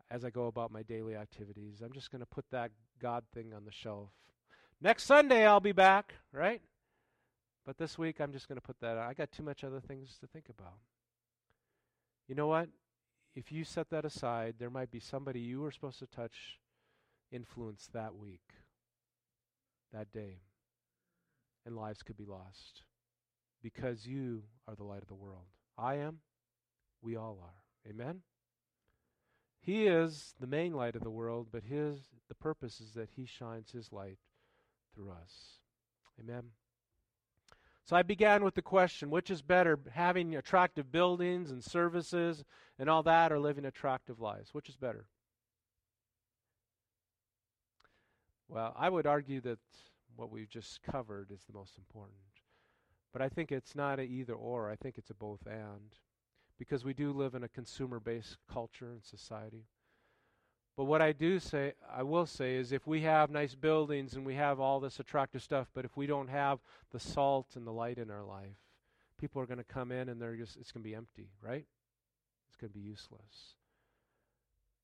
as 0.10 0.26
I 0.26 0.32
go 0.32 0.47
about 0.47 0.71
my 0.71 0.82
daily 0.82 1.15
activities. 1.15 1.82
I'm 1.86 1.93
just 1.93 2.10
going 2.10 2.21
to 2.21 2.26
put 2.26 2.45
that 2.50 2.71
God 3.00 3.24
thing 3.32 3.54
on 3.54 3.63
the 3.63 3.71
shelf. 3.71 4.10
Next 4.82 5.04
Sunday, 5.04 5.45
I'll 5.45 5.60
be 5.60 5.71
back, 5.71 6.15
right? 6.34 6.62
But 7.63 7.78
this 7.78 7.95
week, 7.95 8.19
I'm 8.19 8.34
just 8.34 8.47
going 8.47 8.58
to 8.58 8.62
put 8.62 8.80
that 8.82 8.97
I 8.97 9.13
got 9.13 9.32
too 9.32 9.43
much 9.43 9.63
other 9.63 9.80
things 9.80 10.17
to 10.19 10.26
think 10.28 10.50
about. 10.50 10.80
You 12.28 12.34
know 12.34 12.47
what? 12.47 12.67
If 13.36 13.52
you 13.52 13.63
set 13.63 13.89
that 13.89 14.06
aside, 14.06 14.56
there 14.60 14.70
might 14.70 14.91
be 14.91 15.00
somebody 15.00 15.39
you 15.39 15.62
were 15.62 15.72
supposed 15.72 16.00
to 16.00 16.08
touch, 16.08 16.60
influence 17.32 17.88
that 17.94 18.15
week, 18.15 18.56
that 19.94 20.12
day, 20.12 20.41
and 21.65 21.76
lives 21.76 22.04
could 22.04 22.17
be 22.17 22.26
lost 22.26 22.84
because 23.62 24.06
you 24.06 24.44
are 24.67 24.76
the 24.76 24.84
light 24.84 25.02
of 25.02 25.08
the 25.08 25.13
world. 25.13 25.46
I 25.78 25.96
am. 25.96 26.20
We 27.02 27.15
all 27.15 27.39
are. 27.41 27.89
Amen? 27.89 28.22
He 29.62 29.86
is 29.86 30.34
the 30.39 30.48
main 30.48 30.74
light 30.74 30.96
of 30.96 31.04
the 31.04 31.10
world, 31.10 31.48
but 31.52 31.63
his 31.63 32.00
the 32.28 32.36
purpose 32.36 32.82
is 32.82 32.94
that 32.94 33.10
he 33.15 33.26
shines 33.26 33.72
his 33.72 33.91
light 33.91 34.17
through 34.94 35.12
us. 35.12 35.60
Amen. 36.20 36.52
So 37.86 37.96
I 37.96 38.04
began 38.04 38.44
with 38.44 38.56
the 38.56 38.62
question, 38.62 39.10
which 39.10 39.30
is 39.30 39.41
better, 39.41 39.80
having 39.91 40.36
attractive 40.36 40.91
buildings 40.91 41.52
and 41.52 41.63
services 41.63 42.44
and 42.80 42.89
all 42.89 43.04
that 43.04 43.32
or 43.32 43.39
living 43.39 43.65
attractive 43.65 44.20
lives? 44.20 44.54
Which 44.54 44.70
is 44.70 44.78
better? 44.78 45.08
Well, 48.48 48.76
I 48.78 48.89
would 48.89 49.08
argue 49.08 49.41
that 49.41 49.60
what 50.15 50.30
we've 50.30 50.50
just 50.50 50.82
covered 50.84 51.32
is 51.32 51.44
the 51.46 51.54
most 51.54 51.78
important. 51.78 52.17
But 53.13 53.22
I 53.22 53.30
think 53.30 53.52
it's 53.52 53.76
not 53.76 54.00
a 54.00 54.04
either 54.04 54.34
or, 54.34 54.70
I 54.70 54.76
think 54.76 54.98
it's 54.98 55.10
a 55.10 55.15
both 55.15 55.46
and 55.46 55.96
because 56.58 56.86
we 56.86 56.94
do 56.94 57.12
live 57.12 57.34
in 57.34 57.44
a 57.44 57.50
consumer 57.50 58.00
based 58.00 58.38
culture 58.52 58.91
and 58.91 59.04
society. 59.04 59.65
But 60.78 60.86
what 60.86 61.02
I 61.02 61.12
do 61.12 61.40
say, 61.40 61.74
I 61.94 62.04
will 62.04 62.26
say, 62.26 62.56
is 62.56 62.72
if 62.72 62.88
we 62.88 63.02
have 63.02 63.30
nice 63.30 63.56
buildings 63.56 64.14
and 64.14 64.26
we 64.26 64.36
have 64.36 64.60
all 64.60 64.80
this 64.80 65.00
attractive 65.00 65.44
stuff, 65.44 65.68
but 65.74 65.86
if 65.86 65.98
we 65.98 66.08
don't 66.08 66.30
have 66.30 66.60
the 66.92 67.00
salt 67.00 67.56
and 67.56 67.68
the 67.68 67.72
light 67.72 67.98
in 67.98 68.10
our 68.10 68.24
life, 68.24 68.58
people 69.20 69.42
are 69.42 69.46
going 69.46 69.58
to 69.58 69.64
come 69.64 69.92
in 69.92 70.10
and 70.10 70.22
they're 70.22 70.36
just, 70.36 70.58
it's 70.58 70.72
going 70.72 70.84
to 70.84 70.90
be 70.90 70.96
empty, 70.96 71.30
right? 71.42 71.66
It's 72.48 72.56
going 72.56 72.72
to 72.72 72.80
be 72.80 72.86
useless. 72.86 73.56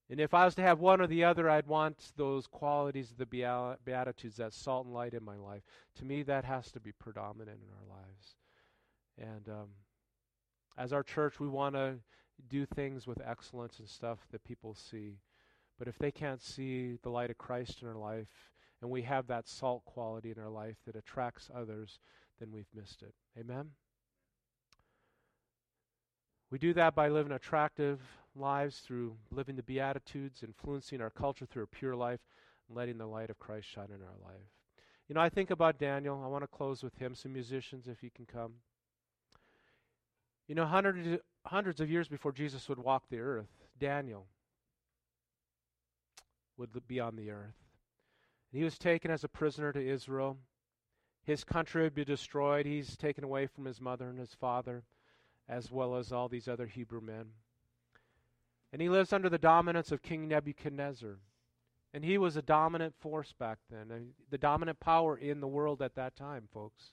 And 0.10 0.21
if 0.21 0.34
I 0.34 0.45
was 0.45 0.56
to 0.56 0.62
have 0.62 0.80
one 0.80 1.02
or 1.02 1.08
the 1.08 1.23
other, 1.23 1.50
I'd 1.50 1.67
want 1.67 2.13
those 2.15 2.47
qualities 2.47 3.12
of 3.12 3.17
the 3.17 3.26
Beatitudes, 3.86 4.38
that 4.38 4.54
salt 4.54 4.86
and 4.86 4.93
light 4.93 5.13
in 5.13 5.23
my 5.23 5.36
life. 5.36 5.63
To 5.95 6.06
me, 6.06 6.23
that 6.23 6.45
has 6.45 6.71
to 6.71 6.80
be 6.80 6.93
predominant 6.93 7.60
in 7.62 7.69
our 7.73 7.97
lives. 7.97 8.36
And 9.17 9.50
um, 9.50 9.67
as 10.78 10.93
our 10.93 11.04
church, 11.04 11.39
we 11.39 11.50
want 11.50 11.76
to 11.76 11.95
do 12.47 12.65
things 12.65 13.06
with 13.06 13.19
excellence 13.26 13.80
and 13.80 13.89
stuff 13.89 14.19
that 14.32 14.45
people 14.45 14.73
see. 14.76 15.17
But 15.77 15.87
if 15.87 15.97
they 15.97 16.11
can't 16.11 16.41
see 16.41 16.97
the 17.03 17.09
light 17.09 17.29
of 17.29 17.37
Christ 17.37 17.81
in 17.81 17.87
our 17.87 17.95
life, 17.95 18.27
and 18.81 18.89
we 18.89 19.03
have 19.03 19.27
that 19.27 19.47
salt 19.47 19.85
quality 19.85 20.31
in 20.31 20.41
our 20.41 20.49
life 20.49 20.77
that 20.85 20.95
attracts 20.95 21.49
others, 21.53 21.99
then 22.39 22.51
we've 22.51 22.67
missed 22.73 23.01
it. 23.01 23.13
Amen? 23.39 23.71
We 26.49 26.57
do 26.57 26.73
that 26.73 26.95
by 26.95 27.09
living 27.09 27.31
attractive 27.31 27.99
lives 28.35 28.79
through 28.79 29.17
living 29.31 29.55
the 29.55 29.63
Beatitudes, 29.63 30.43
influencing 30.43 31.01
our 31.01 31.09
culture 31.09 31.45
through 31.45 31.63
a 31.63 31.67
pure 31.67 31.95
life, 31.95 32.21
and 32.67 32.77
letting 32.77 32.97
the 32.97 33.07
light 33.07 33.29
of 33.29 33.39
Christ 33.39 33.67
shine 33.67 33.89
in 33.89 34.01
our 34.01 34.17
life. 34.23 34.47
You 35.09 35.15
know, 35.15 35.21
I 35.21 35.29
think 35.29 35.51
about 35.51 35.79
Daniel. 35.79 36.21
I 36.23 36.27
want 36.27 36.43
to 36.43 36.47
close 36.47 36.83
with 36.83 36.95
him. 36.97 37.15
Some 37.15 37.33
musicians, 37.33 37.87
if 37.87 38.03
you 38.03 38.09
can 38.13 38.25
come. 38.25 38.53
You 40.47 40.55
know, 40.55 40.65
hundreds, 40.65 41.21
hundreds 41.45 41.81
of 41.81 41.89
years 41.89 42.07
before 42.07 42.31
Jesus 42.31 42.69
would 42.69 42.79
walk 42.79 43.03
the 43.09 43.19
earth, 43.19 43.47
Daniel 43.79 44.27
would 46.57 46.87
be 46.87 46.99
on 46.99 47.15
the 47.15 47.31
earth. 47.31 47.55
And 48.51 48.59
He 48.59 48.63
was 48.63 48.77
taken 48.77 49.11
as 49.11 49.23
a 49.23 49.29
prisoner 49.29 49.71
to 49.71 49.87
Israel. 49.87 50.37
His 51.23 51.43
country 51.43 51.83
would 51.83 51.95
be 51.95 52.05
destroyed. 52.05 52.65
He's 52.65 52.95
taken 52.95 53.23
away 53.23 53.47
from 53.47 53.65
his 53.65 53.81
mother 53.81 54.09
and 54.09 54.17
his 54.17 54.33
father, 54.33 54.83
as 55.49 55.71
well 55.71 55.95
as 55.97 56.11
all 56.11 56.29
these 56.29 56.47
other 56.47 56.67
Hebrew 56.67 57.01
men. 57.01 57.25
And 58.71 58.81
he 58.81 58.89
lives 58.89 59.11
under 59.11 59.29
the 59.29 59.37
dominance 59.37 59.91
of 59.91 60.01
King 60.01 60.27
Nebuchadnezzar. 60.27 61.17
And 61.93 62.03
he 62.03 62.17
was 62.17 62.35
a 62.35 62.41
dominant 62.41 62.95
force 62.99 63.33
back 63.37 63.59
then, 63.69 64.13
the 64.29 64.37
dominant 64.37 64.79
power 64.79 65.17
in 65.17 65.39
the 65.39 65.47
world 65.47 65.81
at 65.81 65.95
that 65.95 66.15
time, 66.15 66.47
folks. 66.53 66.91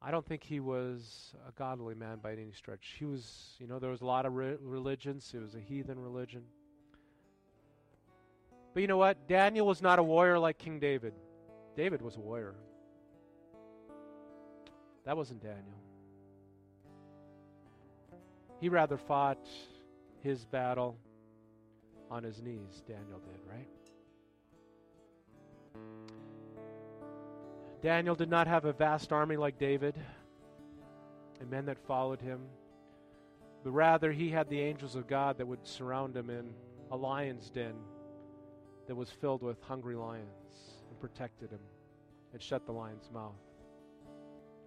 I 0.00 0.10
don't 0.10 0.26
think 0.26 0.42
he 0.42 0.58
was 0.58 1.32
a 1.48 1.52
godly 1.52 1.94
man 1.94 2.18
by 2.20 2.32
any 2.32 2.50
stretch. 2.52 2.96
He 2.98 3.04
was, 3.04 3.54
you 3.58 3.68
know, 3.68 3.78
there 3.78 3.90
was 3.90 4.00
a 4.00 4.06
lot 4.06 4.26
of 4.26 4.34
re- 4.34 4.56
religions. 4.60 5.32
It 5.32 5.40
was 5.40 5.54
a 5.54 5.60
heathen 5.60 5.98
religion. 6.00 6.42
But 8.74 8.80
you 8.80 8.86
know 8.86 8.96
what? 8.96 9.28
Daniel 9.28 9.66
was 9.66 9.82
not 9.82 9.98
a 9.98 10.02
warrior 10.02 10.38
like 10.38 10.58
King 10.58 10.78
David. 10.78 11.12
David 11.76 12.00
was 12.00 12.16
a 12.16 12.20
warrior. 12.20 12.54
That 15.04 15.16
wasn't 15.16 15.42
Daniel. 15.42 15.78
He 18.60 18.68
rather 18.68 18.96
fought 18.96 19.44
his 20.22 20.44
battle 20.44 20.96
on 22.10 22.22
his 22.22 22.40
knees, 22.40 22.82
Daniel 22.86 23.18
did, 23.18 23.40
right? 23.50 23.68
Daniel 27.82 28.14
did 28.14 28.30
not 28.30 28.46
have 28.46 28.64
a 28.64 28.72
vast 28.72 29.12
army 29.12 29.36
like 29.36 29.58
David 29.58 29.96
and 31.40 31.50
men 31.50 31.66
that 31.66 31.78
followed 31.86 32.20
him, 32.20 32.40
but 33.64 33.72
rather 33.72 34.12
he 34.12 34.30
had 34.30 34.48
the 34.48 34.60
angels 34.60 34.94
of 34.94 35.08
God 35.08 35.38
that 35.38 35.46
would 35.46 35.66
surround 35.66 36.16
him 36.16 36.30
in 36.30 36.54
a 36.92 36.96
lion's 36.96 37.50
den 37.50 37.74
that 38.86 38.94
was 38.94 39.10
filled 39.10 39.42
with 39.42 39.60
hungry 39.62 39.94
lions 39.94 40.26
and 40.88 41.00
protected 41.00 41.50
him 41.50 41.60
and 42.32 42.42
shut 42.42 42.66
the 42.66 42.72
lion's 42.72 43.10
mouth 43.12 43.32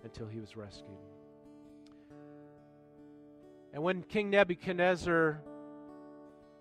until 0.03 0.27
he 0.27 0.39
was 0.39 0.55
rescued. 0.55 0.89
And 3.73 3.83
when 3.83 4.03
King 4.03 4.29
Nebuchadnezzar 4.29 5.41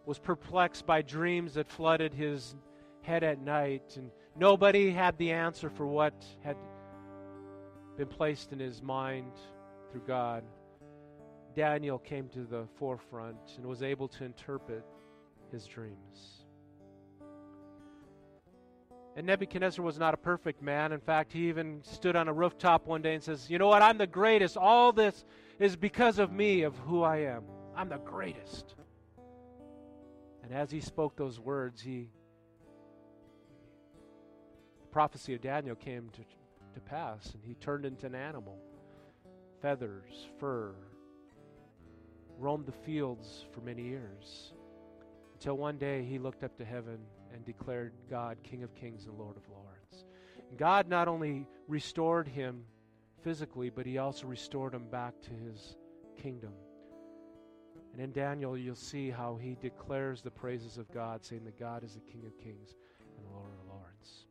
was 0.06 0.18
perplexed 0.18 0.84
by 0.84 1.02
dreams 1.02 1.54
that 1.54 1.68
flooded 1.68 2.12
his 2.12 2.56
head 3.02 3.22
at 3.22 3.40
night 3.40 3.96
and 3.96 4.10
Nobody 4.36 4.90
had 4.90 5.16
the 5.16 5.30
answer 5.30 5.70
for 5.70 5.86
what 5.86 6.24
had 6.42 6.56
been 7.96 8.08
placed 8.08 8.52
in 8.52 8.58
his 8.58 8.82
mind 8.82 9.30
through 9.92 10.02
God. 10.08 10.42
Daniel 11.54 11.98
came 11.98 12.28
to 12.30 12.40
the 12.40 12.66
forefront 12.76 13.38
and 13.56 13.64
was 13.64 13.84
able 13.84 14.08
to 14.08 14.24
interpret 14.24 14.84
his 15.52 15.66
dreams. 15.66 16.43
And 19.16 19.26
Nebuchadnezzar 19.26 19.84
was 19.84 19.98
not 19.98 20.14
a 20.14 20.16
perfect 20.16 20.60
man. 20.60 20.92
In 20.92 21.00
fact, 21.00 21.32
he 21.32 21.48
even 21.48 21.82
stood 21.84 22.16
on 22.16 22.26
a 22.26 22.32
rooftop 22.32 22.86
one 22.86 23.00
day 23.00 23.14
and 23.14 23.22
says, 23.22 23.48
You 23.48 23.58
know 23.58 23.68
what? 23.68 23.82
I'm 23.82 23.96
the 23.96 24.06
greatest. 24.06 24.56
All 24.56 24.92
this 24.92 25.24
is 25.58 25.76
because 25.76 26.18
of 26.18 26.32
me, 26.32 26.62
of 26.62 26.76
who 26.78 27.02
I 27.02 27.18
am. 27.18 27.44
I'm 27.76 27.88
the 27.88 27.98
greatest. 27.98 28.74
And 30.42 30.52
as 30.52 30.70
he 30.70 30.80
spoke 30.80 31.16
those 31.16 31.38
words, 31.38 31.80
he 31.80 32.08
the 34.80 34.86
prophecy 34.88 35.34
of 35.34 35.40
Daniel 35.40 35.76
came 35.76 36.10
to, 36.10 36.20
to 36.74 36.80
pass, 36.80 37.32
and 37.34 37.42
he 37.44 37.54
turned 37.54 37.84
into 37.84 38.06
an 38.06 38.14
animal 38.14 38.58
feathers, 39.62 40.28
fur, 40.38 40.74
roamed 42.38 42.66
the 42.66 42.72
fields 42.72 43.46
for 43.52 43.62
many 43.62 43.82
years 43.82 44.52
until 45.32 45.56
one 45.56 45.78
day 45.78 46.04
he 46.04 46.18
looked 46.18 46.44
up 46.44 46.54
to 46.58 46.64
heaven 46.64 46.98
and 47.34 47.44
declared 47.44 47.92
God 48.08 48.38
King 48.42 48.62
of 48.62 48.74
Kings 48.74 49.06
and 49.06 49.18
Lord 49.18 49.36
of 49.36 49.42
Lords. 49.50 50.04
And 50.48 50.58
God 50.58 50.88
not 50.88 51.08
only 51.08 51.46
restored 51.68 52.28
him 52.28 52.64
physically, 53.22 53.70
but 53.70 53.86
he 53.86 53.98
also 53.98 54.26
restored 54.26 54.72
him 54.72 54.86
back 54.90 55.14
to 55.22 55.30
his 55.30 55.76
kingdom. 56.16 56.52
And 57.92 58.00
in 58.00 58.12
Daniel, 58.12 58.56
you'll 58.56 58.74
see 58.74 59.10
how 59.10 59.36
he 59.40 59.56
declares 59.60 60.22
the 60.22 60.30
praises 60.30 60.78
of 60.78 60.92
God, 60.92 61.24
saying 61.24 61.44
that 61.44 61.58
God 61.58 61.84
is 61.84 61.94
the 61.94 62.00
King 62.00 62.24
of 62.26 62.38
Kings 62.38 62.74
and 63.18 63.26
Lord 63.32 63.50
of 63.50 63.68
Lords. 63.68 64.26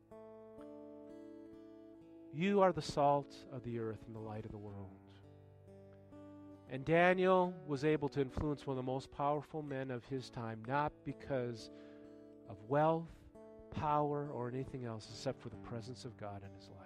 You 2.33 2.61
are 2.61 2.71
the 2.71 2.81
salt 2.81 3.35
of 3.51 3.63
the 3.63 3.79
earth 3.79 4.03
and 4.07 4.15
the 4.15 4.19
light 4.19 4.45
of 4.45 4.51
the 4.51 4.57
world. 4.57 4.89
And 6.69 6.83
Daniel 6.83 7.53
was 7.67 7.85
able 7.85 8.09
to 8.09 8.21
influence 8.21 8.65
one 8.65 8.77
of 8.77 8.83
the 8.83 8.91
most 8.91 9.11
powerful 9.11 9.61
men 9.61 9.91
of 9.91 10.03
his 10.05 10.29
time, 10.29 10.63
not 10.67 10.91
because 11.05 11.69
of 12.49 12.57
wealth, 12.67 13.09
power, 13.71 14.29
or 14.31 14.49
anything 14.49 14.85
else, 14.85 15.07
except 15.11 15.41
for 15.41 15.49
the 15.49 15.57
presence 15.57 16.05
of 16.05 16.17
God 16.17 16.41
in 16.43 16.53
his 16.55 16.69
life. 16.69 16.79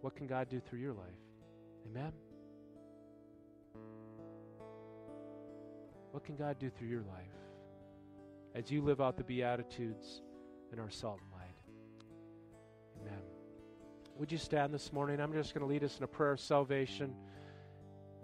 What 0.00 0.16
can 0.16 0.26
God 0.26 0.48
do 0.48 0.60
through 0.60 0.80
your 0.80 0.94
life? 0.94 1.06
Amen? 1.88 2.12
What 6.10 6.24
can 6.24 6.36
God 6.36 6.58
do 6.58 6.70
through 6.70 6.88
your 6.88 7.02
life 7.02 7.36
as 8.54 8.70
you 8.70 8.82
live 8.82 9.00
out 9.00 9.16
the 9.16 9.24
Beatitudes 9.24 10.22
and 10.70 10.80
our 10.80 10.90
salt 10.90 11.20
and 11.22 11.32
light? 11.32 11.54
Amen. 13.00 13.22
Would 14.18 14.30
you 14.30 14.38
stand 14.38 14.74
this 14.74 14.92
morning? 14.92 15.20
I'm 15.20 15.32
just 15.32 15.54
going 15.54 15.66
to 15.66 15.72
lead 15.72 15.84
us 15.84 15.96
in 15.96 16.04
a 16.04 16.08
prayer 16.08 16.32
of 16.32 16.40
salvation. 16.40 17.14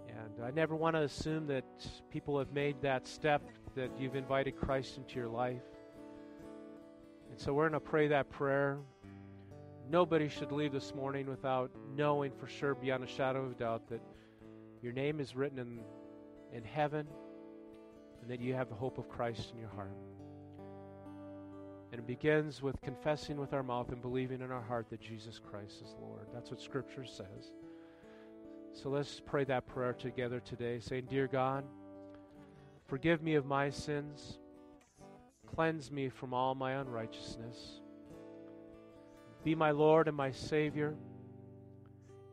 And 0.07 0.43
I 0.43 0.51
never 0.51 0.75
want 0.75 0.95
to 0.95 1.01
assume 1.01 1.47
that 1.47 1.65
people 2.11 2.37
have 2.37 2.51
made 2.51 2.81
that 2.81 3.07
step, 3.07 3.41
that 3.75 3.91
you've 3.99 4.15
invited 4.15 4.57
Christ 4.57 4.97
into 4.97 5.15
your 5.15 5.27
life. 5.27 5.61
And 7.29 7.39
so 7.39 7.53
we're 7.53 7.69
going 7.69 7.79
to 7.81 7.89
pray 7.89 8.07
that 8.07 8.29
prayer. 8.29 8.79
Nobody 9.89 10.29
should 10.29 10.51
leave 10.51 10.71
this 10.71 10.93
morning 10.93 11.27
without 11.27 11.71
knowing 11.95 12.31
for 12.39 12.47
sure, 12.47 12.75
beyond 12.75 13.03
a 13.03 13.07
shadow 13.07 13.43
of 13.43 13.57
doubt, 13.57 13.87
that 13.89 14.01
your 14.81 14.93
name 14.93 15.19
is 15.19 15.35
written 15.35 15.59
in, 15.59 15.79
in 16.53 16.63
heaven 16.63 17.07
and 18.21 18.29
that 18.29 18.39
you 18.39 18.53
have 18.53 18.69
the 18.69 18.75
hope 18.75 18.97
of 18.97 19.09
Christ 19.09 19.51
in 19.53 19.59
your 19.59 19.69
heart. 19.69 19.95
And 21.91 21.99
it 21.99 22.05
begins 22.05 22.61
with 22.61 22.79
confessing 22.81 23.37
with 23.37 23.53
our 23.53 23.63
mouth 23.63 23.91
and 23.91 24.01
believing 24.01 24.41
in 24.41 24.51
our 24.51 24.61
heart 24.61 24.89
that 24.91 25.01
Jesus 25.01 25.39
Christ 25.39 25.81
is 25.83 25.95
Lord. 25.99 26.27
That's 26.33 26.51
what 26.51 26.61
Scripture 26.61 27.05
says. 27.05 27.51
So 28.73 28.89
let's 28.89 29.19
pray 29.19 29.43
that 29.45 29.65
prayer 29.65 29.93
together 29.93 30.39
today, 30.39 30.79
saying, 30.79 31.07
Dear 31.09 31.27
God, 31.27 31.63
forgive 32.89 33.21
me 33.21 33.35
of 33.35 33.45
my 33.45 33.69
sins, 33.69 34.39
cleanse 35.45 35.91
me 35.91 36.09
from 36.09 36.33
all 36.33 36.55
my 36.55 36.73
unrighteousness, 36.73 37.81
be 39.43 39.53
my 39.53 39.71
Lord 39.71 40.07
and 40.07 40.17
my 40.17 40.31
Savior, 40.31 40.95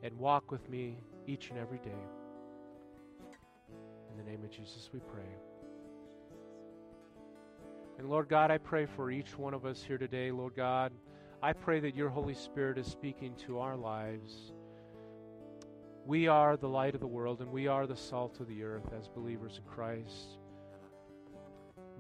and 0.03 0.17
walk 0.19 0.51
with 0.51 0.69
me 0.71 0.99
each 1.27 1.51
and 1.51 1.59
every 1.59 1.79
day. 1.79 2.03
In 4.11 4.17
the 4.17 4.31
name 4.31 4.43
of 4.43 4.51
Jesus, 4.51 4.89
we 4.95 5.01
pray. 5.01 5.29
And 7.99 8.09
Lord 8.09 8.29
God, 8.29 8.51
I 8.51 8.59
pray 8.59 8.87
for 8.87 9.11
each 9.11 9.39
one 9.39 9.55
of 9.55 9.67
us 9.67 9.83
here 9.83 9.99
today, 9.99 10.31
Lord 10.31 10.55
God. 10.57 10.93
I 11.43 11.53
pray 11.53 11.81
that 11.81 11.95
your 11.95 12.09
Holy 12.09 12.35
Spirit 12.35 12.79
is 12.79 12.87
speaking 12.87 13.35
to 13.47 13.59
our 13.59 13.77
lives. 13.77 14.53
We 16.07 16.29
are 16.29 16.57
the 16.57 16.69
light 16.69 16.95
of 16.95 17.01
the 17.01 17.07
world 17.07 17.41
and 17.41 17.51
we 17.51 17.67
are 17.67 17.87
the 17.87 17.97
salt 17.97 18.41
of 18.41 18.49
the 18.49 18.63
earth 18.63 18.93
as 18.99 19.09
believers 19.09 19.59
in 19.59 19.65
Christ. 19.71 20.39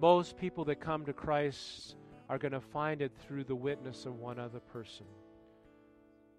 Most 0.01 0.36
people 0.36 0.64
that 0.66 0.80
come 0.80 1.05
to 1.07 1.12
Christ 1.12 1.97
are 2.28 2.38
going 2.38 2.53
to 2.53 2.61
find 2.61 3.01
it 3.01 3.12
through 3.26 3.44
the 3.44 3.55
witness 3.55 4.05
of 4.05 4.18
one 4.18 4.38
other 4.38 4.61
person 4.61 5.07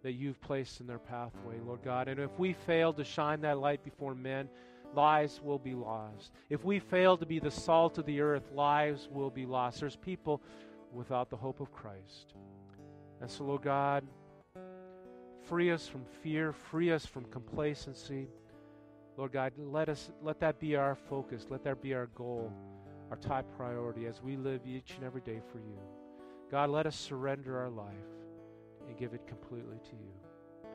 that 0.03 0.14
you've 0.14 0.39
placed 0.41 0.80
in 0.80 0.88
their 0.88 0.99
pathway, 0.99 1.55
Lord 1.66 1.82
God. 1.84 2.08
And 2.08 2.20
if 2.20 2.38
we 2.38 2.53
fail 2.53 2.93
to 2.93 3.03
shine 3.03 3.41
that 3.41 3.58
light 3.58 3.84
before 3.84 4.14
men, 4.14 4.47
lives 4.93 5.41
will 5.43 5.58
be 5.58 5.74
lost. 5.74 6.32
If 6.49 6.64
we 6.64 6.80
fail 6.80 7.18
to 7.18 7.26
be 7.26 7.39
the 7.39 7.51
salt 7.51 7.97
of 7.97 8.05
the 8.05 8.22
earth, 8.22 8.43
lives 8.53 9.10
will 9.12 9.30
be 9.30 9.45
lost. 9.45 9.80
There's 9.80 9.95
people 9.95 10.41
without 10.93 11.30
the 11.30 11.36
hope 11.36 11.60
of 11.60 11.72
Christ. 11.72 12.36
And 13.22 13.30
so, 13.30 13.43
Lord 13.43 13.64
God, 13.64 14.05
free 15.47 15.72
us 15.72 15.88
from 15.88 16.05
fear, 16.22 16.51
free 16.51 16.91
us 16.91 17.05
from 17.05 17.26
complacency. 17.26 18.28
Lord 19.18 19.32
God, 19.32 19.53
let 19.58 19.89
us 19.89 20.12
let 20.22 20.39
that 20.41 20.60
be 20.60 20.76
our 20.76 20.95
focus. 20.95 21.47
Let 21.49 21.64
that 21.64 21.82
be 21.82 21.93
our 21.93 22.08
goal, 22.08 22.53
our 23.10 23.18
top 23.18 23.45
priority 23.58 24.05
as 24.05 24.22
we 24.22 24.36
live 24.36 24.62
each 24.66 24.93
and 24.95 25.03
every 25.03 25.22
day 25.22 25.41
for 25.51 25.60
you. 25.60 25.80
God, 26.51 26.70
let 26.70 26.86
us 26.86 26.95
surrender 26.95 27.58
our 27.58 27.70
life 27.70 27.93
and 28.88 28.97
give 28.97 29.14
it 29.14 29.26
completely 29.28 29.78
to 29.78 29.95
you. 29.95 30.70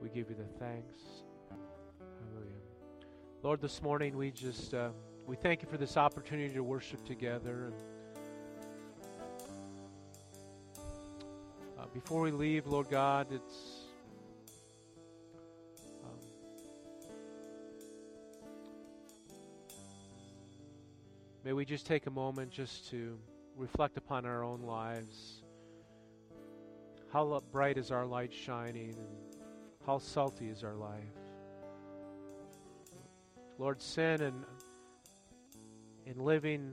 We 0.00 0.08
give 0.08 0.30
you 0.30 0.36
the 0.36 0.58
thanks 0.58 1.22
Lord, 3.42 3.60
this 3.60 3.82
morning 3.82 4.16
we 4.16 4.30
just 4.30 4.72
uh, 4.72 4.90
we 5.26 5.34
thank 5.34 5.62
you 5.62 5.68
for 5.68 5.76
this 5.76 5.96
opportunity 5.96 6.54
to 6.54 6.62
worship 6.62 7.04
together. 7.04 7.72
And 7.72 7.74
uh, 11.76 11.86
before 11.92 12.20
we 12.20 12.30
leave, 12.30 12.68
Lord 12.68 12.88
God, 12.88 13.26
it's 13.32 13.81
may 21.52 21.56
we 21.56 21.66
just 21.66 21.84
take 21.84 22.06
a 22.06 22.10
moment 22.10 22.50
just 22.50 22.88
to 22.88 23.18
reflect 23.58 23.98
upon 23.98 24.24
our 24.24 24.42
own 24.42 24.62
lives. 24.62 25.42
How 27.12 27.42
bright 27.52 27.76
is 27.76 27.90
our 27.90 28.06
light 28.06 28.32
shining, 28.32 28.94
and 28.96 29.36
how 29.84 29.98
salty 29.98 30.48
is 30.48 30.64
our 30.64 30.72
life. 30.72 31.12
Lord, 33.58 33.82
sin 33.82 34.22
and 34.22 34.46
in 36.06 36.24
living 36.24 36.72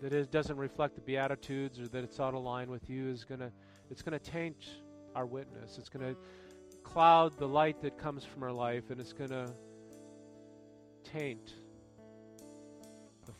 that 0.00 0.12
it 0.12 0.30
doesn't 0.30 0.58
reflect 0.58 0.94
the 0.94 1.00
beatitudes 1.00 1.80
or 1.80 1.88
that 1.88 2.04
it's 2.04 2.20
out 2.20 2.34
of 2.34 2.44
line 2.44 2.70
with 2.70 2.88
you 2.88 3.08
is 3.08 3.24
to 3.40 3.50
it's 3.90 4.02
to 4.16 4.30
taint 4.30 4.64
our 5.16 5.26
witness. 5.26 5.76
It's 5.76 5.88
to 6.04 6.16
cloud 6.84 7.36
the 7.36 7.48
light 7.48 7.82
that 7.82 7.98
comes 7.98 8.24
from 8.24 8.44
our 8.44 8.52
life 8.52 8.90
and 8.90 9.00
it's 9.00 9.12
to 9.30 9.52
taint 11.02 11.54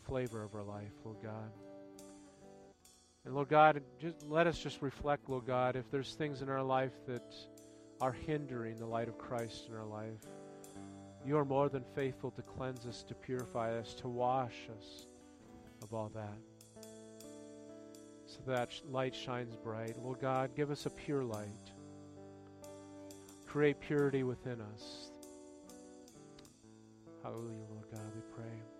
flavor 0.09 0.43
of 0.43 0.55
our 0.55 0.63
life, 0.63 0.91
Lord 1.05 1.17
God. 1.23 1.51
And 3.25 3.35
Lord 3.35 3.47
God, 3.49 3.81
just 4.01 4.23
let 4.27 4.47
us 4.47 4.57
just 4.57 4.81
reflect, 4.81 5.29
Lord 5.29 5.45
God, 5.45 5.75
if 5.75 5.89
there's 5.91 6.15
things 6.15 6.41
in 6.41 6.49
our 6.49 6.63
life 6.63 6.93
that 7.07 7.33
are 8.01 8.11
hindering 8.11 8.79
the 8.79 8.85
light 8.85 9.07
of 9.07 9.17
Christ 9.17 9.67
in 9.69 9.75
our 9.75 9.85
life. 9.85 10.25
You 11.25 11.37
are 11.37 11.45
more 11.45 11.69
than 11.69 11.83
faithful 11.95 12.31
to 12.31 12.41
cleanse 12.41 12.85
us, 12.85 13.03
to 13.03 13.13
purify 13.13 13.77
us, 13.77 13.93
to 13.95 14.07
wash 14.07 14.55
us 14.77 15.05
of 15.83 15.93
all 15.93 16.09
that. 16.15 16.83
So 18.25 18.39
that 18.47 18.71
light 18.89 19.15
shines 19.15 19.55
bright. 19.55 19.95
Lord 20.01 20.19
God, 20.21 20.55
give 20.55 20.71
us 20.71 20.85
a 20.85 20.89
pure 20.89 21.23
light. 21.23 21.45
Create 23.45 23.79
purity 23.79 24.23
within 24.23 24.61
us. 24.61 25.11
Hallelujah, 27.21 27.65
Lord 27.69 27.85
God, 27.91 28.11
we 28.15 28.21
pray. 28.33 28.78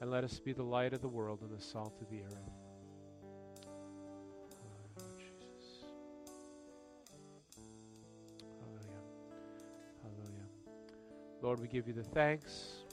And 0.00 0.10
let 0.10 0.24
us 0.24 0.38
be 0.38 0.52
the 0.52 0.62
light 0.62 0.94
of 0.94 1.02
the 1.02 1.08
world 1.08 1.40
and 1.42 1.50
the 1.50 1.62
salt 1.62 1.94
of 2.00 2.08
the 2.10 2.22
earth. 2.22 2.50
Oh, 10.04 10.08
Lord, 11.42 11.60
we 11.60 11.68
give 11.68 11.86
you 11.86 11.92
the 11.92 12.02
thanks. 12.02 12.84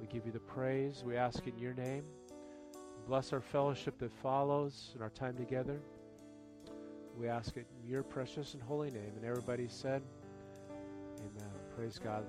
We 0.00 0.06
give 0.08 0.26
you 0.26 0.32
the 0.32 0.40
praise. 0.40 1.04
We 1.06 1.16
ask 1.16 1.46
in 1.46 1.56
your 1.56 1.74
name. 1.74 2.04
Bless 3.06 3.32
our 3.32 3.40
fellowship 3.40 3.98
that 3.98 4.12
follows 4.12 4.90
and 4.94 5.02
our 5.02 5.10
time 5.10 5.36
together. 5.36 5.80
We 7.16 7.28
ask 7.28 7.56
it 7.56 7.66
in 7.80 7.88
your 7.88 8.02
precious 8.02 8.54
and 8.54 8.62
holy 8.62 8.90
name. 8.90 9.12
And 9.16 9.24
everybody 9.24 9.68
said, 9.68 10.02
Amen. 11.20 11.50
Praise 11.76 11.98
God. 12.02 12.26